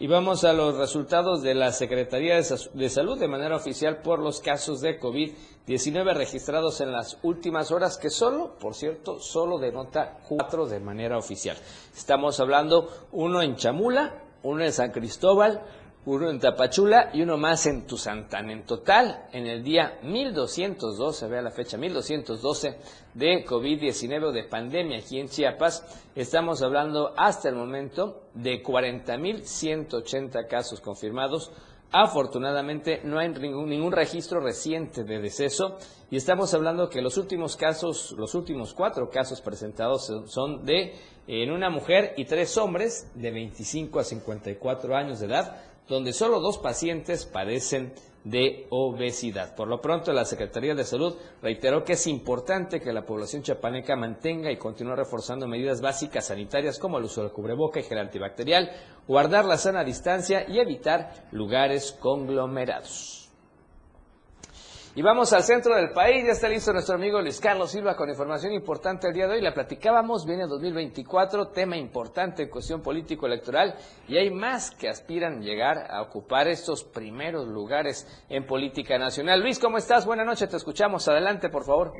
Y 0.00 0.06
vamos 0.06 0.44
a 0.44 0.52
los 0.52 0.76
resultados 0.76 1.42
de 1.42 1.56
la 1.56 1.72
Secretaría 1.72 2.36
de 2.36 2.88
Salud 2.88 3.18
de 3.18 3.26
manera 3.26 3.56
oficial 3.56 4.00
por 4.00 4.20
los 4.20 4.40
casos 4.40 4.80
de 4.80 5.00
COVID-19 5.00 6.14
registrados 6.14 6.80
en 6.80 6.92
las 6.92 7.18
últimas 7.24 7.72
horas, 7.72 7.98
que 7.98 8.08
solo, 8.08 8.56
por 8.60 8.76
cierto, 8.76 9.18
solo 9.18 9.58
denota 9.58 10.20
cuatro 10.28 10.66
de 10.66 10.78
manera 10.78 11.18
oficial. 11.18 11.56
Estamos 11.96 12.38
hablando 12.38 13.08
uno 13.10 13.42
en 13.42 13.56
Chamula, 13.56 14.22
uno 14.44 14.62
en 14.62 14.72
San 14.72 14.92
Cristóbal, 14.92 15.64
uno 16.06 16.30
en 16.30 16.38
Tapachula 16.38 17.10
y 17.12 17.22
uno 17.22 17.36
más 17.36 17.66
en 17.66 17.84
Tuzantán. 17.84 18.50
En 18.50 18.64
total, 18.64 19.26
en 19.32 19.48
el 19.48 19.64
día 19.64 19.98
1212, 20.04 21.26
vea 21.26 21.42
la 21.42 21.50
fecha, 21.50 21.76
1212 21.76 22.78
de 23.18 23.44
COVID-19 23.44 24.28
o 24.28 24.32
de 24.32 24.44
pandemia 24.44 24.98
aquí 24.98 25.18
en 25.18 25.28
Chiapas, 25.28 25.84
estamos 26.14 26.62
hablando 26.62 27.12
hasta 27.16 27.48
el 27.48 27.56
momento 27.56 28.28
de 28.32 28.62
40.180 28.62 30.46
casos 30.46 30.80
confirmados. 30.80 31.50
Afortunadamente 31.90 33.00
no 33.02 33.18
hay 33.18 33.30
ningún, 33.30 33.68
ningún 33.70 33.92
registro 33.92 34.40
reciente 34.40 35.02
de 35.02 35.18
deceso 35.20 35.78
y 36.10 36.16
estamos 36.16 36.54
hablando 36.54 36.88
que 36.88 37.02
los 37.02 37.16
últimos 37.16 37.56
casos, 37.56 38.14
los 38.16 38.34
últimos 38.36 38.72
cuatro 38.72 39.10
casos 39.10 39.40
presentados 39.40 40.12
son 40.26 40.64
de 40.64 40.92
en 41.26 41.50
una 41.50 41.70
mujer 41.70 42.14
y 42.16 42.24
tres 42.24 42.56
hombres 42.56 43.10
de 43.14 43.30
25 43.30 43.98
a 43.98 44.04
54 44.04 44.94
años 44.94 45.18
de 45.18 45.26
edad 45.26 45.60
donde 45.88 46.12
solo 46.12 46.40
dos 46.40 46.58
pacientes 46.58 47.24
padecen 47.24 47.94
de 48.30 48.66
obesidad. 48.70 49.54
Por 49.54 49.68
lo 49.68 49.80
pronto, 49.80 50.12
la 50.12 50.24
Secretaría 50.24 50.74
de 50.74 50.84
Salud 50.84 51.16
reiteró 51.40 51.82
que 51.84 51.94
es 51.94 52.06
importante 52.06 52.80
que 52.80 52.92
la 52.92 53.06
población 53.06 53.42
chapaneca 53.42 53.96
mantenga 53.96 54.50
y 54.50 54.58
continúe 54.58 54.94
reforzando 54.94 55.46
medidas 55.46 55.80
básicas 55.80 56.26
sanitarias 56.26 56.78
como 56.78 56.98
el 56.98 57.04
uso 57.04 57.22
del 57.22 57.32
cubreboca 57.32 57.80
y 57.80 57.84
gel 57.84 57.98
antibacterial, 57.98 58.70
guardar 59.06 59.46
la 59.46 59.56
sana 59.56 59.82
distancia 59.82 60.44
y 60.46 60.58
evitar 60.58 61.28
lugares 61.32 61.92
conglomerados. 61.92 63.27
Y 64.98 65.02
vamos 65.02 65.32
al 65.32 65.42
centro 65.42 65.76
del 65.76 65.90
país, 65.90 66.26
ya 66.26 66.32
está 66.32 66.48
listo 66.48 66.72
nuestro 66.72 66.96
amigo 66.96 67.22
Luis 67.22 67.40
Carlos 67.40 67.70
Silva 67.70 67.94
con 67.94 68.08
información 68.08 68.52
importante 68.52 69.06
el 69.06 69.14
día 69.14 69.28
de 69.28 69.34
hoy. 69.34 69.40
La 69.40 69.54
platicábamos, 69.54 70.26
viene 70.26 70.42
2024, 70.48 71.52
tema 71.54 71.76
importante 71.76 72.42
en 72.42 72.48
cuestión 72.48 72.82
político-electoral 72.82 73.74
y 74.08 74.16
hay 74.16 74.32
más 74.32 74.74
que 74.74 74.88
aspiran 74.88 75.40
llegar 75.40 75.86
a 75.88 76.02
ocupar 76.02 76.48
estos 76.48 76.82
primeros 76.82 77.46
lugares 77.46 78.26
en 78.28 78.44
política 78.44 78.98
nacional. 78.98 79.40
Luis, 79.40 79.60
¿cómo 79.60 79.78
estás? 79.78 80.04
Buenas 80.04 80.26
noches, 80.26 80.50
te 80.50 80.56
escuchamos. 80.56 81.06
Adelante, 81.06 81.48
por 81.48 81.64
favor. 81.64 81.92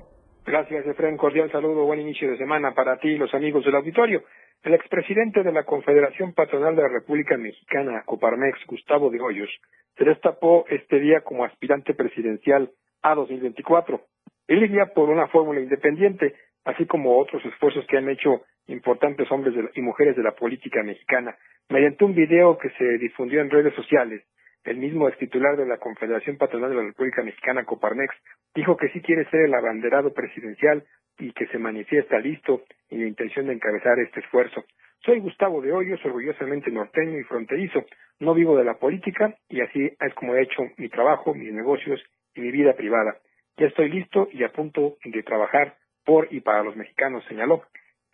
Gracias, 0.44 0.84
Efraín. 0.84 1.18
Cordial 1.18 1.52
saludo, 1.52 1.84
buen 1.84 2.00
inicio 2.00 2.28
de 2.28 2.36
semana 2.36 2.74
para 2.74 2.98
ti 2.98 3.10
y 3.10 3.16
los 3.16 3.32
amigos 3.32 3.64
del 3.64 3.76
auditorio. 3.76 4.24
El 4.64 4.74
expresidente 4.74 5.44
de 5.44 5.52
la 5.52 5.62
Confederación 5.62 6.32
Patronal 6.32 6.74
de 6.74 6.82
la 6.82 6.88
República 6.88 7.36
Mexicana, 7.36 8.02
Coparmex, 8.04 8.58
Gustavo 8.66 9.08
de 9.08 9.20
Hoyos, 9.20 9.50
se 9.96 10.04
destapó 10.04 10.64
este 10.68 10.98
día 10.98 11.20
como 11.20 11.44
aspirante 11.44 11.94
presidencial 11.94 12.72
a 13.02 13.14
2024. 13.14 14.00
Él 14.48 14.62
iría 14.62 14.86
por 14.86 15.10
una 15.10 15.28
fórmula 15.28 15.60
independiente, 15.60 16.34
así 16.64 16.86
como 16.86 17.18
otros 17.18 17.44
esfuerzos 17.44 17.86
que 17.86 17.98
han 17.98 18.08
hecho 18.08 18.42
importantes 18.66 19.30
hombres 19.30 19.54
y 19.74 19.80
mujeres 19.82 20.16
de 20.16 20.22
la 20.22 20.32
política 20.32 20.82
mexicana. 20.82 21.36
Mediante 21.68 22.04
un 22.04 22.14
video 22.14 22.58
que 22.58 22.70
se 22.70 22.98
difundió 22.98 23.40
en 23.40 23.50
redes 23.50 23.74
sociales, 23.74 24.22
el 24.64 24.76
mismo 24.76 25.08
ex 25.08 25.18
titular 25.18 25.56
de 25.56 25.66
la 25.66 25.78
Confederación 25.78 26.36
Patronal 26.36 26.70
de 26.70 26.76
la 26.76 26.82
República 26.82 27.22
Mexicana, 27.22 27.64
Coparmex, 27.64 28.14
dijo 28.54 28.76
que 28.76 28.88
sí 28.90 29.00
quiere 29.00 29.24
ser 29.30 29.42
el 29.42 29.54
abanderado 29.54 30.12
presidencial 30.12 30.84
y 31.18 31.32
que 31.32 31.46
se 31.46 31.58
manifiesta 31.58 32.18
listo 32.18 32.62
y 32.90 32.98
la 32.98 33.06
intención 33.06 33.46
de 33.46 33.54
encabezar 33.54 33.98
este 33.98 34.20
esfuerzo. 34.20 34.64
Soy 35.04 35.20
Gustavo 35.20 35.62
de 35.62 35.72
Hoyos, 35.72 36.04
orgullosamente 36.04 36.70
norteño 36.70 37.18
y 37.18 37.24
fronterizo. 37.24 37.84
No 38.20 38.34
vivo 38.34 38.56
de 38.56 38.64
la 38.64 38.74
política 38.74 39.34
y 39.48 39.60
así 39.60 39.90
es 39.98 40.14
como 40.14 40.34
he 40.34 40.42
hecho 40.42 40.62
mi 40.76 40.88
trabajo, 40.88 41.34
mis 41.34 41.52
negocios 41.52 42.02
y 42.38 42.40
mi 42.40 42.50
vida 42.50 42.74
privada. 42.74 43.16
Ya 43.56 43.66
estoy 43.66 43.90
listo 43.90 44.28
y 44.32 44.44
a 44.44 44.52
punto 44.52 44.96
de 45.04 45.22
trabajar 45.22 45.76
por 46.04 46.28
y 46.30 46.40
para 46.40 46.62
los 46.62 46.76
mexicanos, 46.76 47.24
señaló. 47.28 47.64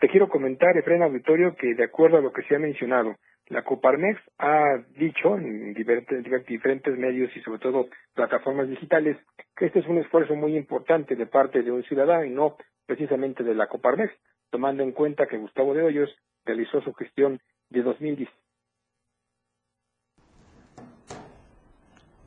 Te 0.00 0.08
quiero 0.08 0.28
comentar, 0.28 0.76
Efraín 0.76 1.02
Auditorio, 1.02 1.54
que 1.54 1.74
de 1.74 1.84
acuerdo 1.84 2.18
a 2.18 2.20
lo 2.20 2.32
que 2.32 2.42
se 2.42 2.56
ha 2.56 2.58
mencionado, 2.58 3.16
la 3.48 3.62
Coparmex 3.62 4.20
ha 4.38 4.78
dicho 4.96 5.36
en 5.36 5.74
diferentes, 5.74 6.98
medios 6.98 7.30
y 7.36 7.40
sobre 7.40 7.58
todo 7.58 7.88
plataformas 8.14 8.68
digitales 8.68 9.18
que 9.54 9.66
este 9.66 9.80
es 9.80 9.86
un 9.86 9.98
esfuerzo 9.98 10.34
muy 10.34 10.56
importante 10.56 11.14
de 11.14 11.26
parte 11.26 11.62
de 11.62 11.70
un 11.70 11.84
ciudadano 11.84 12.24
y 12.24 12.30
no 12.30 12.56
precisamente 12.86 13.44
de 13.44 13.54
la 13.54 13.66
Coparmex, 13.66 14.12
tomando 14.50 14.82
en 14.82 14.92
cuenta 14.92 15.26
que 15.26 15.36
Gustavo 15.36 15.74
de 15.74 15.82
Hoyos 15.82 16.10
realizó 16.44 16.80
su 16.80 16.94
gestión 16.94 17.38
de 17.68 17.82
2017 17.82 18.43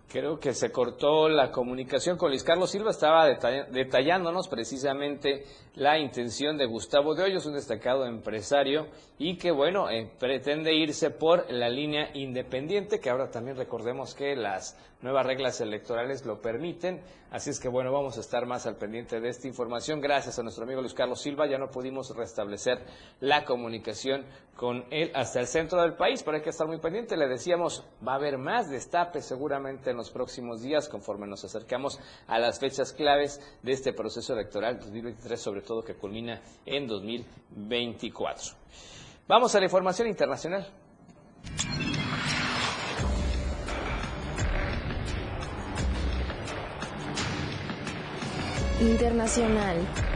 Creo 0.09 0.39
que 0.39 0.53
se 0.53 0.71
cortó 0.71 1.27
la 1.27 1.51
comunicación 1.51 2.17
con 2.17 2.29
Luis 2.29 2.45
Carlos 2.45 2.71
Silva, 2.71 2.91
estaba 2.91 3.27
detallándonos 3.27 4.47
precisamente 4.47 5.43
la 5.75 5.99
intención 5.99 6.57
de 6.57 6.65
Gustavo 6.65 7.13
de 7.13 7.23
Hoyos, 7.23 7.45
un 7.45 7.53
destacado 7.53 8.05
empresario, 8.05 8.87
y 9.17 9.37
que, 9.37 9.51
bueno, 9.51 9.89
eh, 9.89 10.09
pretende 10.17 10.73
irse 10.73 11.09
por 11.09 11.51
la 11.51 11.69
línea 11.69 12.09
independiente, 12.13 13.01
que 13.01 13.09
ahora 13.09 13.29
también 13.29 13.57
recordemos 13.57 14.15
que 14.15 14.35
las 14.37 14.77
nuevas 15.01 15.25
reglas 15.25 15.61
electorales 15.61 16.25
lo 16.25 16.41
permiten. 16.41 17.01
Así 17.29 17.49
es 17.49 17.59
que, 17.59 17.67
bueno, 17.67 17.91
vamos 17.91 18.17
a 18.17 18.21
estar 18.21 18.45
más 18.45 18.65
al 18.65 18.77
pendiente 18.77 19.19
de 19.19 19.29
esta 19.29 19.47
información. 19.47 20.01
Gracias 20.01 20.39
a 20.39 20.43
nuestro 20.43 20.63
amigo 20.63 20.81
Luis 20.81 20.93
Carlos 20.93 21.21
Silva, 21.21 21.45
ya 21.45 21.57
no 21.57 21.69
pudimos 21.69 22.15
restablecer 22.15 22.79
la 23.19 23.43
comunicación 23.43 24.25
con 24.55 24.85
él 24.89 25.11
hasta 25.13 25.39
el 25.39 25.47
centro 25.47 25.81
del 25.81 25.95
país, 25.95 26.23
pero 26.23 26.37
hay 26.37 26.43
que 26.43 26.49
estar 26.49 26.65
muy 26.65 26.79
pendiente. 26.79 27.17
Le 27.17 27.27
decíamos, 27.27 27.85
va 28.07 28.13
a 28.13 28.15
haber 28.15 28.37
más 28.37 28.69
destape 28.69 29.21
seguramente 29.21 29.91
en 29.91 29.96
los 29.97 30.09
próximos 30.11 30.61
días, 30.61 30.87
conforme 30.87 31.27
nos 31.27 31.43
acercamos 31.43 31.99
a 32.27 32.39
las 32.39 32.59
fechas 32.59 32.93
claves 32.93 33.41
de 33.63 33.73
este 33.73 33.93
proceso 33.93 34.33
electoral 34.33 34.79
2023, 34.79 35.39
sobre 35.39 35.61
todo 35.61 35.83
que 35.83 35.95
culmina 35.95 36.41
en 36.65 36.87
2024. 36.87 38.53
Vamos 39.27 39.53
a 39.55 39.59
la 39.59 39.65
información 39.65 40.07
internacional. 40.07 40.65
Internacional. 48.79 50.06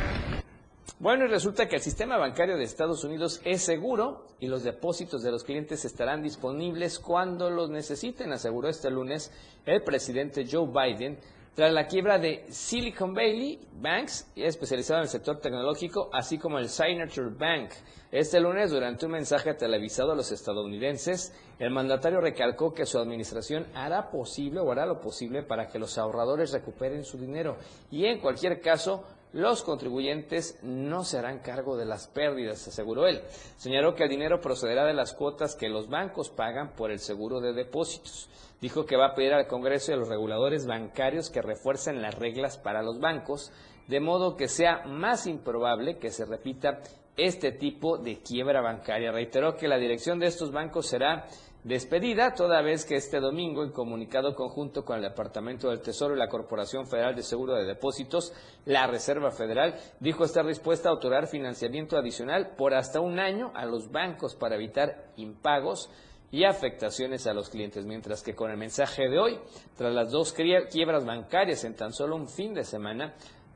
Bueno, 1.01 1.25
y 1.25 1.29
resulta 1.29 1.67
que 1.67 1.77
el 1.77 1.81
sistema 1.81 2.19
bancario 2.19 2.57
de 2.57 2.63
Estados 2.63 3.03
Unidos 3.03 3.41
es 3.43 3.63
seguro 3.63 4.27
y 4.39 4.45
los 4.45 4.61
depósitos 4.61 5.23
de 5.23 5.31
los 5.31 5.43
clientes 5.43 5.83
estarán 5.83 6.21
disponibles 6.21 6.99
cuando 6.99 7.49
los 7.49 7.71
necesiten, 7.71 8.31
aseguró 8.31 8.69
este 8.69 8.91
lunes 8.91 9.31
el 9.65 9.81
presidente 9.81 10.45
Joe 10.47 10.67
Biden 10.67 11.17
tras 11.55 11.73
la 11.73 11.87
quiebra 11.87 12.19
de 12.19 12.45
Silicon 12.49 13.15
Valley 13.15 13.59
Banks, 13.73 14.31
especializado 14.35 14.99
en 14.99 15.05
el 15.05 15.09
sector 15.09 15.39
tecnológico, 15.39 16.11
así 16.13 16.37
como 16.37 16.59
el 16.59 16.69
Signature 16.69 17.31
Bank. 17.35 17.71
Este 18.11 18.39
lunes, 18.39 18.69
durante 18.69 19.07
un 19.07 19.13
mensaje 19.13 19.55
televisado 19.55 20.11
a 20.11 20.15
los 20.15 20.31
estadounidenses, 20.31 21.33
el 21.57 21.71
mandatario 21.71 22.21
recalcó 22.21 22.75
que 22.75 22.85
su 22.85 22.99
administración 22.99 23.65
hará 23.73 24.11
posible 24.11 24.59
o 24.59 24.71
hará 24.71 24.85
lo 24.85 25.01
posible 25.01 25.41
para 25.41 25.67
que 25.67 25.79
los 25.79 25.97
ahorradores 25.97 26.51
recuperen 26.51 27.03
su 27.03 27.17
dinero 27.17 27.57
y 27.89 28.05
en 28.05 28.19
cualquier 28.19 28.61
caso 28.61 29.03
los 29.33 29.63
contribuyentes 29.63 30.59
no 30.61 31.03
se 31.03 31.17
harán 31.17 31.39
cargo 31.39 31.77
de 31.77 31.85
las 31.85 32.07
pérdidas, 32.07 32.67
aseguró 32.67 33.07
él. 33.07 33.21
Señaló 33.57 33.95
que 33.95 34.03
el 34.03 34.09
dinero 34.09 34.41
procederá 34.41 34.85
de 34.85 34.93
las 34.93 35.13
cuotas 35.13 35.55
que 35.55 35.69
los 35.69 35.87
bancos 35.87 36.29
pagan 36.29 36.73
por 36.75 36.91
el 36.91 36.99
seguro 36.99 37.39
de 37.39 37.53
depósitos. 37.53 38.29
Dijo 38.59 38.85
que 38.85 38.97
va 38.97 39.07
a 39.07 39.15
pedir 39.15 39.33
al 39.33 39.47
Congreso 39.47 39.91
y 39.91 39.95
a 39.95 39.97
los 39.97 40.09
reguladores 40.09 40.67
bancarios 40.67 41.29
que 41.29 41.41
refuercen 41.41 42.01
las 42.01 42.15
reglas 42.15 42.57
para 42.57 42.83
los 42.83 42.99
bancos, 42.99 43.51
de 43.87 43.99
modo 43.99 44.35
que 44.35 44.47
sea 44.47 44.83
más 44.85 45.25
improbable 45.27 45.97
que 45.97 46.11
se 46.11 46.25
repita 46.25 46.81
este 47.17 47.51
tipo 47.51 47.97
de 47.97 48.19
quiebra 48.21 48.61
bancaria. 48.61 49.11
Reiteró 49.11 49.55
que 49.55 49.67
la 49.67 49.77
dirección 49.77 50.19
de 50.19 50.27
estos 50.27 50.51
bancos 50.51 50.87
será 50.87 51.27
despedida, 51.63 52.33
toda 52.33 52.61
vez 52.61 52.85
que 52.85 52.95
este 52.95 53.19
domingo, 53.19 53.63
en 53.63 53.71
comunicado 53.71 54.35
conjunto 54.35 54.83
con 54.83 54.97
el 54.97 55.03
Departamento 55.03 55.69
del 55.69 55.81
Tesoro 55.81 56.15
y 56.15 56.19
la 56.19 56.29
Corporación 56.29 56.87
Federal 56.87 57.15
de 57.15 57.23
Seguro 57.23 57.55
de 57.55 57.65
Depósitos, 57.65 58.33
la 58.65 58.87
Reserva 58.87 59.31
Federal 59.31 59.75
dijo 59.99 60.23
estar 60.23 60.45
dispuesta 60.45 60.89
a 60.89 60.93
otorgar 60.93 61.27
financiamiento 61.27 61.97
adicional 61.97 62.55
por 62.57 62.73
hasta 62.73 62.99
un 62.99 63.19
año 63.19 63.51
a 63.55 63.65
los 63.65 63.91
bancos 63.91 64.35
para 64.35 64.55
evitar 64.55 65.11
impagos 65.17 65.89
y 66.31 66.45
afectaciones 66.45 67.27
a 67.27 67.33
los 67.33 67.49
clientes, 67.49 67.85
mientras 67.85 68.23
que 68.23 68.35
con 68.35 68.49
el 68.49 68.57
mensaje 68.57 69.09
de 69.09 69.19
hoy, 69.19 69.39
tras 69.77 69.93
las 69.93 70.11
dos 70.11 70.33
quiebras 70.33 71.05
bancarias 71.05 71.63
en 71.65 71.75
tan 71.75 71.91
solo 71.91 72.15
un 72.15 72.29
fin 72.29 72.53
de 72.53 72.63
semana, 72.63 73.13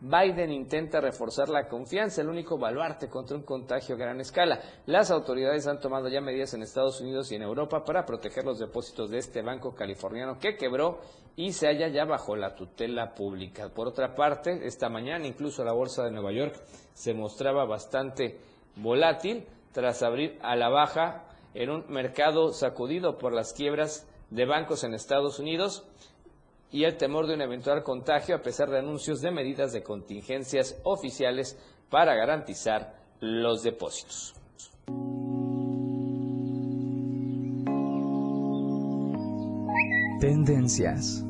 Biden 0.07 0.51
intenta 0.51 1.01
reforzar 1.01 1.49
la 1.49 1.67
confianza, 1.67 2.21
el 2.21 2.29
único 2.29 2.59
baluarte 2.59 3.09
contra 3.09 3.35
un 3.35 3.41
contagio 3.41 3.95
a 3.95 3.97
gran 3.97 4.21
escala. 4.21 4.61
Las 4.85 5.09
autoridades 5.09 5.65
han 5.65 5.79
tomado 5.79 6.09
ya 6.09 6.21
medidas 6.21 6.53
en 6.53 6.61
Estados 6.61 7.01
Unidos 7.01 7.31
y 7.31 7.35
en 7.35 7.41
Europa 7.41 7.83
para 7.83 8.05
proteger 8.05 8.45
los 8.45 8.59
depósitos 8.59 9.09
de 9.09 9.17
este 9.17 9.41
banco 9.41 9.73
californiano 9.73 10.37
que 10.37 10.57
quebró 10.57 10.99
y 11.35 11.53
se 11.53 11.65
halla 11.65 11.87
ya 11.87 12.05
bajo 12.05 12.35
la 12.35 12.53
tutela 12.53 13.15
pública. 13.15 13.69
Por 13.69 13.87
otra 13.87 14.13
parte, 14.13 14.67
esta 14.67 14.89
mañana 14.89 15.25
incluso 15.25 15.63
la 15.63 15.73
bolsa 15.73 16.03
de 16.03 16.11
Nueva 16.11 16.31
York 16.31 16.53
se 16.93 17.15
mostraba 17.15 17.65
bastante 17.65 18.37
volátil 18.75 19.47
tras 19.71 20.03
abrir 20.03 20.37
a 20.43 20.55
la 20.55 20.69
baja 20.69 21.23
en 21.55 21.71
un 21.71 21.83
mercado 21.89 22.53
sacudido 22.53 23.17
por 23.17 23.33
las 23.33 23.53
quiebras 23.53 24.07
de 24.29 24.45
bancos 24.45 24.83
en 24.83 24.93
Estados 24.93 25.39
Unidos 25.39 25.83
y 26.71 26.83
el 26.83 26.97
temor 26.97 27.27
de 27.27 27.35
un 27.35 27.41
eventual 27.41 27.83
contagio 27.83 28.35
a 28.35 28.41
pesar 28.41 28.69
de 28.69 28.79
anuncios 28.79 29.21
de 29.21 29.31
medidas 29.31 29.71
de 29.73 29.83
contingencias 29.83 30.79
oficiales 30.83 31.57
para 31.89 32.15
garantizar 32.15 32.95
los 33.19 33.63
depósitos. 33.63 34.33
Tendencias. 40.19 41.23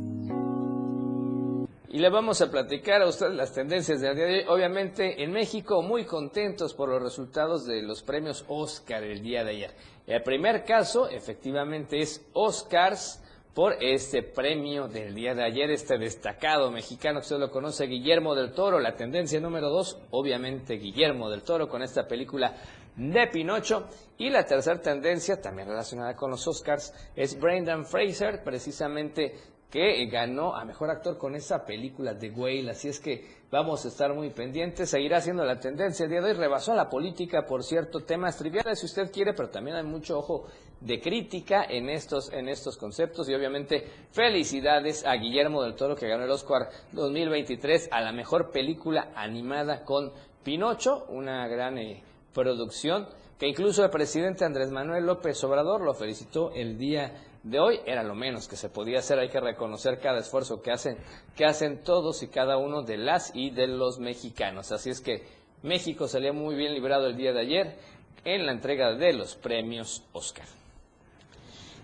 Y 1.89 1.99
le 1.99 2.09
vamos 2.09 2.41
a 2.41 2.51
platicar 2.51 3.01
a 3.01 3.07
ustedes 3.07 3.33
las 3.35 3.53
tendencias 3.53 4.01
del 4.01 4.15
día 4.15 4.25
de 4.25 4.39
hoy. 4.39 4.45
Obviamente 4.49 5.23
en 5.23 5.31
México 5.31 5.81
muy 5.81 6.03
contentos 6.05 6.73
por 6.73 6.89
los 6.89 7.01
resultados 7.01 7.65
de 7.65 7.81
los 7.81 8.03
premios 8.03 8.43
Oscar 8.49 9.03
el 9.03 9.21
día 9.21 9.43
de 9.43 9.51
ayer. 9.51 9.71
El 10.05 10.21
primer 10.21 10.65
caso 10.65 11.07
efectivamente 11.09 11.99
es 11.99 12.25
Oscars 12.33 13.21
por 13.55 13.81
este 13.81 14.21
premio 14.21 14.89
del 14.89 15.15
día 15.15 15.33
de 15.33 15.45
ayer, 15.45 15.71
este 15.71 15.97
destacado 15.97 16.69
mexicano 16.71 17.21
que 17.21 17.23
usted 17.23 17.39
lo 17.39 17.49
conoce, 17.49 17.87
Guillermo 17.87 18.35
del 18.35 18.51
Toro. 18.51 18.81
La 18.81 18.95
tendencia 18.95 19.39
número 19.39 19.69
dos, 19.69 19.97
obviamente 20.11 20.73
Guillermo 20.75 21.29
del 21.29 21.41
Toro 21.41 21.69
con 21.69 21.81
esta 21.81 22.05
película 22.05 22.53
de 22.97 23.27
Pinocho. 23.27 23.87
Y 24.17 24.29
la 24.29 24.45
tercera 24.45 24.81
tendencia, 24.81 25.39
también 25.39 25.69
relacionada 25.69 26.17
con 26.17 26.31
los 26.31 26.45
Oscars, 26.45 26.93
es 27.15 27.39
Brendan 27.39 27.85
Fraser, 27.85 28.43
precisamente 28.43 29.35
que 29.69 30.05
ganó 30.05 30.55
a 30.55 30.63
mejor 30.63 30.89
actor 30.89 31.17
con 31.17 31.35
esa 31.35 31.65
película 31.65 32.13
de 32.13 32.29
Whale. 32.29 32.71
Así 32.71 32.87
es 32.87 32.99
que 32.99 33.25
vamos 33.51 33.83
a 33.85 33.89
estar 33.89 34.13
muy 34.13 34.29
pendientes. 34.29 34.89
Seguirá 34.89 35.19
siendo 35.21 35.43
la 35.43 35.59
tendencia 35.59 36.05
el 36.05 36.11
día 36.11 36.21
de 36.21 36.31
hoy. 36.31 36.37
Rebasó 36.37 36.73
la 36.73 36.89
política, 36.89 37.45
por 37.45 37.63
cierto, 37.63 38.01
temas 38.01 38.37
triviales 38.37 38.79
si 38.79 38.85
usted 38.85 39.11
quiere, 39.11 39.33
pero 39.33 39.49
también 39.49 39.77
hay 39.77 39.83
mucho 39.83 40.19
ojo 40.19 40.47
de 40.79 41.01
crítica 41.01 41.65
en 41.65 41.89
estos, 41.89 42.31
en 42.31 42.47
estos 42.47 42.77
conceptos. 42.77 43.27
Y 43.27 43.33
obviamente, 43.33 43.85
felicidades 44.11 45.05
a 45.05 45.13
Guillermo 45.15 45.63
del 45.63 45.75
Toro 45.75 45.95
que 45.95 46.07
ganó 46.07 46.23
el 46.23 46.31
Oscar 46.31 46.69
2023 46.93 47.89
a 47.91 48.01
la 48.01 48.11
mejor 48.11 48.51
película 48.51 49.11
animada 49.15 49.83
con 49.83 50.13
Pinocho, 50.43 51.05
una 51.09 51.47
gran 51.47 51.77
eh, 51.77 52.03
producción 52.33 53.07
que 53.37 53.47
incluso 53.47 53.83
el 53.83 53.89
presidente 53.89 54.45
Andrés 54.45 54.71
Manuel 54.71 55.05
López 55.05 55.43
Obrador 55.43 55.81
lo 55.81 55.93
felicitó 55.93 56.51
el 56.53 56.77
día 56.77 57.11
de 57.45 57.59
hoy 57.59 57.79
era 57.85 58.01
lo 58.01 58.15
menos 58.15 58.47
que 58.47 58.55
se 58.55 58.69
podía 58.69 58.99
hacer. 58.99 59.19
Hay 59.19 59.29
que 59.29 59.39
reconocer 59.39 59.99
cada 59.99 60.19
esfuerzo 60.19 60.61
que 60.61 60.71
hacen, 60.71 60.97
que 61.35 61.45
hacen 61.45 61.83
todos 61.83 62.23
y 62.23 62.27
cada 62.27 62.57
uno 62.57 62.81
de 62.81 62.97
las 62.97 63.31
y 63.35 63.51
de 63.51 63.67
los 63.67 63.99
mexicanos. 63.99 64.71
Así 64.71 64.89
es 64.89 64.99
que 64.99 65.23
México 65.61 66.07
salió 66.07 66.33
muy 66.33 66.55
bien 66.55 66.73
librado 66.73 67.05
el 67.05 67.15
día 67.15 67.33
de 67.33 67.41
ayer 67.41 67.77
en 68.23 68.47
la 68.47 68.51
entrega 68.51 68.95
de 68.95 69.13
los 69.13 69.35
premios 69.35 70.03
Oscar. 70.11 70.47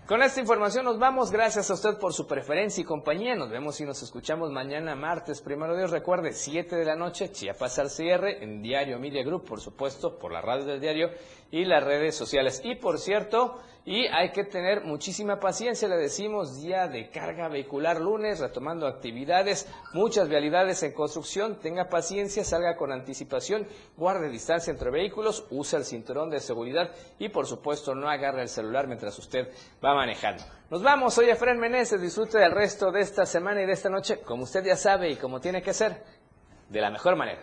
Con 0.04 0.20
esta 0.20 0.40
información 0.40 0.84
nos 0.84 0.98
vamos. 0.98 1.30
Gracias 1.30 1.70
a 1.70 1.74
usted 1.74 1.96
por 1.96 2.12
su 2.12 2.26
preferencia 2.26 2.82
y 2.82 2.84
compañía. 2.84 3.36
Nos 3.36 3.48
vemos 3.48 3.80
y 3.80 3.84
nos 3.84 4.02
escuchamos 4.02 4.50
mañana 4.50 4.96
martes. 4.96 5.40
Primero 5.40 5.76
Dios, 5.76 5.92
recuerde, 5.92 6.32
7 6.32 6.74
de 6.74 6.84
la 6.84 6.96
noche, 6.96 7.30
Chiapas 7.30 7.78
al 7.78 7.88
cierre, 7.88 8.42
en 8.42 8.60
Diario 8.62 8.98
Media 8.98 9.22
Group, 9.22 9.44
por 9.44 9.60
supuesto, 9.60 10.18
por 10.18 10.32
la 10.32 10.40
radio 10.40 10.64
del 10.64 10.80
diario 10.80 11.10
y 11.52 11.64
las 11.64 11.84
redes 11.84 12.16
sociales. 12.16 12.60
Y 12.64 12.74
por 12.74 12.98
cierto, 12.98 13.60
y 13.84 14.06
hay 14.06 14.30
que 14.30 14.44
tener 14.44 14.84
muchísima 14.84 15.40
paciencia, 15.40 15.88
le 15.88 15.96
decimos 15.96 16.62
día 16.62 16.86
de 16.86 17.10
carga 17.10 17.48
vehicular 17.48 18.00
lunes, 18.00 18.38
retomando 18.38 18.86
actividades, 18.86 19.68
muchas 19.92 20.28
vialidades 20.28 20.82
en 20.82 20.92
construcción, 20.92 21.58
tenga 21.58 21.88
paciencia, 21.88 22.44
salga 22.44 22.76
con 22.76 22.92
anticipación, 22.92 23.66
guarde 23.96 24.28
distancia 24.28 24.70
entre 24.70 24.90
vehículos, 24.90 25.46
use 25.50 25.76
el 25.76 25.84
cinturón 25.84 26.30
de 26.30 26.40
seguridad 26.40 26.92
y 27.18 27.28
por 27.28 27.46
supuesto 27.46 27.94
no 27.94 28.08
agarre 28.08 28.42
el 28.42 28.48
celular 28.48 28.86
mientras 28.86 29.18
usted 29.18 29.48
va 29.84 29.94
manejando. 29.94 30.44
Nos 30.70 30.82
vamos, 30.82 31.14
soy 31.14 31.28
Efraín 31.28 31.58
Meneses, 31.58 32.00
disfrute 32.00 32.38
del 32.38 32.52
resto 32.52 32.92
de 32.92 33.00
esta 33.00 33.26
semana 33.26 33.62
y 33.62 33.66
de 33.66 33.72
esta 33.72 33.90
noche, 33.90 34.20
como 34.20 34.44
usted 34.44 34.64
ya 34.64 34.76
sabe 34.76 35.10
y 35.10 35.16
como 35.16 35.40
tiene 35.40 35.60
que 35.60 35.74
ser, 35.74 36.02
de 36.68 36.80
la 36.80 36.90
mejor 36.90 37.16
manera. 37.16 37.42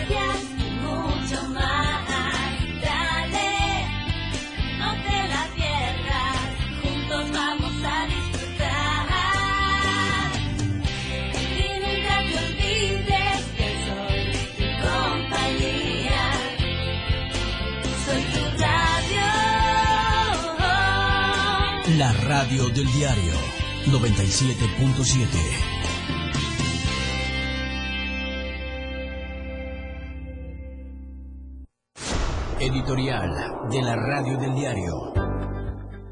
Mucho 0.00 1.38
más. 1.48 2.08
Dale, 2.82 3.52
no 4.78 4.90
te 5.04 5.18
la 5.28 5.42
pierdas, 5.54 6.40
juntos 6.82 7.24
vamos 7.32 7.74
a 7.84 8.06
disfrutar. 8.06 9.06
Nunca 11.82 12.14
te 12.28 12.34
olvides 12.46 13.42
que 13.56 13.68
soy 13.86 14.20
tu 14.56 14.66
compañía. 14.88 16.22
Soy 18.06 18.22
tu 18.32 18.42
radio. 18.62 19.28
La 21.98 22.10
radio 22.12 22.62
del 22.70 22.88
diario 22.92 23.34
97.7. 23.86 25.71
Editorial 32.62 33.68
de 33.72 33.82
la 33.82 33.96
Radio 33.96 34.38
del 34.38 34.54
Diario. 34.54 35.12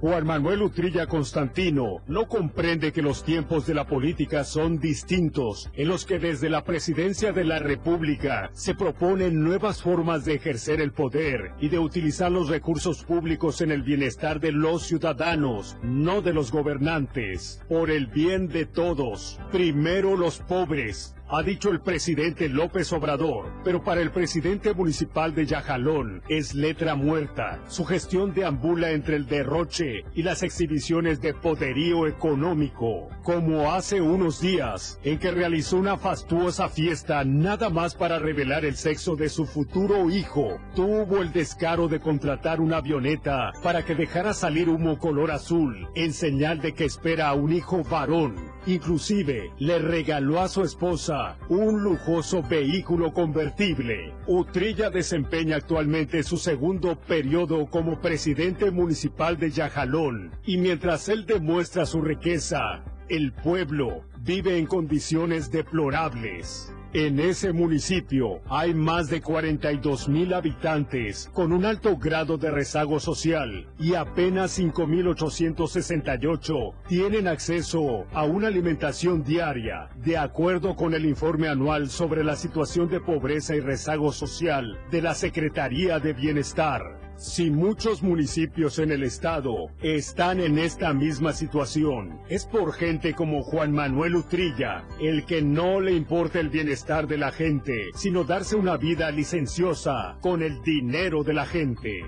Juan 0.01 0.27
Manuel 0.27 0.63
Utrilla 0.63 1.07
Constantino 1.07 2.03
no 2.09 2.27
comprende 2.27 2.91
que 2.91 3.03
los 3.03 3.23
tiempos 3.23 3.69
de 3.69 3.75
la 3.75 3.87
política 3.87 4.43
son 4.43 4.81
distintos, 4.81 5.71
en 5.75 5.87
los 5.87 6.05
que 6.05 6.19
desde 6.19 6.51
la 6.51 6.65
presidencia 6.65 7.31
de 7.31 7.45
la 7.45 7.61
República 7.61 8.51
se 8.53 8.75
proponen 8.75 9.45
nuevas 9.45 9.81
formas 9.81 10.25
de 10.25 10.35
ejercer 10.35 10.81
el 10.81 10.91
poder 10.91 11.53
y 11.61 11.69
de 11.69 11.79
utilizar 11.79 12.33
los 12.33 12.49
recursos 12.49 13.05
públicos 13.05 13.61
en 13.61 13.71
el 13.71 13.85
bienestar 13.85 14.41
de 14.41 14.51
los 14.51 14.83
ciudadanos, 14.89 15.77
no 15.85 16.21
de 16.21 16.33
los 16.33 16.51
gobernantes, 16.51 17.63
por 17.69 17.93
el 17.93 18.09
bien 18.09 18.49
de 18.49 18.67
todos. 18.67 19.39
Primero 19.53 20.17
los 20.17 20.41
pobres, 20.41 21.15
ha 21.33 21.45
dicho 21.45 21.71
el 21.71 21.81
presidente 21.81 22.49
López 22.49 22.93
Obrador, 22.93 23.53
pero 23.63 23.85
para 23.85 24.01
el 24.01 24.11
presidente 24.11 24.75
municipal 24.75 25.33
de 25.33 25.47
Yajalón 25.47 26.23
es 26.29 26.55
letra 26.55 26.97
muerta. 26.97 27.63
Su 27.69 27.85
gestión 27.85 28.35
deambula 28.35 28.91
entre 28.91 29.15
el 29.15 29.27
derroche 29.27 30.05
y 30.15 30.25
las 30.25 30.43
exhibiciones 30.43 31.21
de 31.21 31.35
poderío 31.35 32.09
económico, 32.09 33.09
como 33.23 33.73
hace 33.73 34.01
unos 34.01 34.41
días 34.41 34.99
en 35.05 35.21
que 35.21 35.31
realizó 35.31 35.77
una 35.77 35.97
fastuosa 35.97 36.69
fiesta 36.69 37.25
nada 37.25 37.71
más 37.71 37.95
para 37.95 38.19
revelar 38.19 38.65
el 38.65 38.75
sexo 38.75 39.15
de 39.15 39.29
su 39.29 39.47
futuro 39.47 40.11
hijo. 40.11 40.59
Tuvo 40.75 41.23
el 41.23 41.33
descaro 41.33 41.87
de 41.87 42.01
contratar 42.01 42.61
una 42.61 42.79
avioneta 42.79 43.53
para 43.63 43.85
que 43.85 43.95
dejara 43.95 44.35
salir 44.35 44.69
humo 44.69 44.99
color 44.99 45.31
azul 45.31 45.87
en 45.95 46.13
señal 46.13 46.61
de 46.61 46.73
que 46.73 46.87
espera 46.87 47.29
a 47.29 47.35
un 47.35 47.53
hijo 47.53 47.85
varón. 47.85 48.35
Inclusive 48.67 49.53
le 49.59 49.79
regaló 49.79 50.41
a 50.41 50.49
su 50.49 50.63
esposa 50.63 51.20
un 51.49 51.83
lujoso 51.83 52.43
vehículo 52.43 53.13
convertible. 53.13 54.15
Utrilla 54.27 54.91
desempeña 54.91 55.57
actualmente 55.57 56.23
su 56.23 56.37
segundo 56.37 56.99
periodo 56.99 57.67
como 57.67 58.01
presidente 58.01 58.71
municipal 58.71 59.39
de 59.39 59.51
Yajalón 59.51 60.31
y 60.45 60.59
mientras 60.59 61.09
él 61.09 61.27
demuestra 61.27 61.87
su 61.87 62.03
riqueza, 62.03 62.85
el 63.09 63.33
pueblo 63.33 64.05
vive 64.23 64.59
en 64.59 64.67
condiciones 64.67 65.51
deplorables. 65.51 66.73
En 66.93 67.21
ese 67.21 67.53
municipio 67.53 68.41
hay 68.49 68.75
más 68.75 69.09
de 69.09 69.21
42 69.21 70.09
mil 70.09 70.35
habitantes 70.35 71.31
con 71.33 71.53
un 71.53 71.65
alto 71.65 71.97
grado 71.97 72.37
de 72.37 72.51
rezago 72.51 72.99
social 72.99 73.69
y 73.79 73.95
apenas 73.95 74.59
5.868 74.59 76.75
tienen 76.89 77.29
acceso 77.29 78.07
a 78.13 78.25
una 78.25 78.49
alimentación 78.49 79.23
diaria, 79.23 79.89
de 80.05 80.19
acuerdo 80.19 80.75
con 80.75 80.95
el 80.95 81.07
informe 81.07 81.47
anual 81.47 81.91
sobre 81.91 82.25
la 82.25 82.35
situación 82.35 82.89
de 82.89 83.01
pobreza 83.01 83.55
y 83.55 83.61
rezago 83.61 84.11
social 84.11 84.77
de 84.91 85.01
la 85.01 85.15
Secretaría 85.15 86.01
de 86.01 86.13
Bienestar. 86.13 87.10
Si 87.21 87.51
muchos 87.51 88.03
municipios 88.03 88.79
en 88.79 88.91
el 88.91 89.03
estado 89.03 89.69
están 89.83 90.41
en 90.41 90.59
esta 90.59 90.95
misma 90.95 91.35
situación, 91.35 92.19
es 92.31 92.47
por 92.47 92.73
gente 92.73 93.13
como 93.13 93.43
Juan 93.43 93.73
Manuel 93.73 94.17
Utrilla, 94.17 94.87
el 95.03 95.27
que 95.27 95.43
no 95.43 95.83
le 95.83 95.93
importa 95.93 96.41
el 96.41 96.49
bienestar 96.49 97.07
de 97.07 97.19
la 97.19 97.31
gente, 97.31 97.91
sino 97.95 98.25
darse 98.25 98.57
una 98.57 98.79
vida 98.79 99.11
licenciosa 99.11 100.17
con 100.23 100.43
el 100.43 100.63
dinero 100.63 101.23
de 101.23 101.35
la 101.35 101.45
gente. 101.45 102.01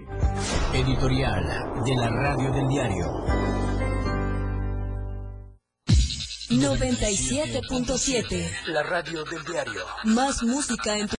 Editorial 0.72 1.44
de 1.84 1.94
la 1.94 2.08
Radio 2.08 2.50
del 2.50 2.68
Diario. 2.68 3.52
97.7. 6.52 8.50
La 8.66 8.82
radio 8.82 9.24
del 9.24 9.42
diario. 9.44 9.80
Más 10.04 10.42
música 10.42 10.98
en 10.98 11.08
tu 11.08 11.10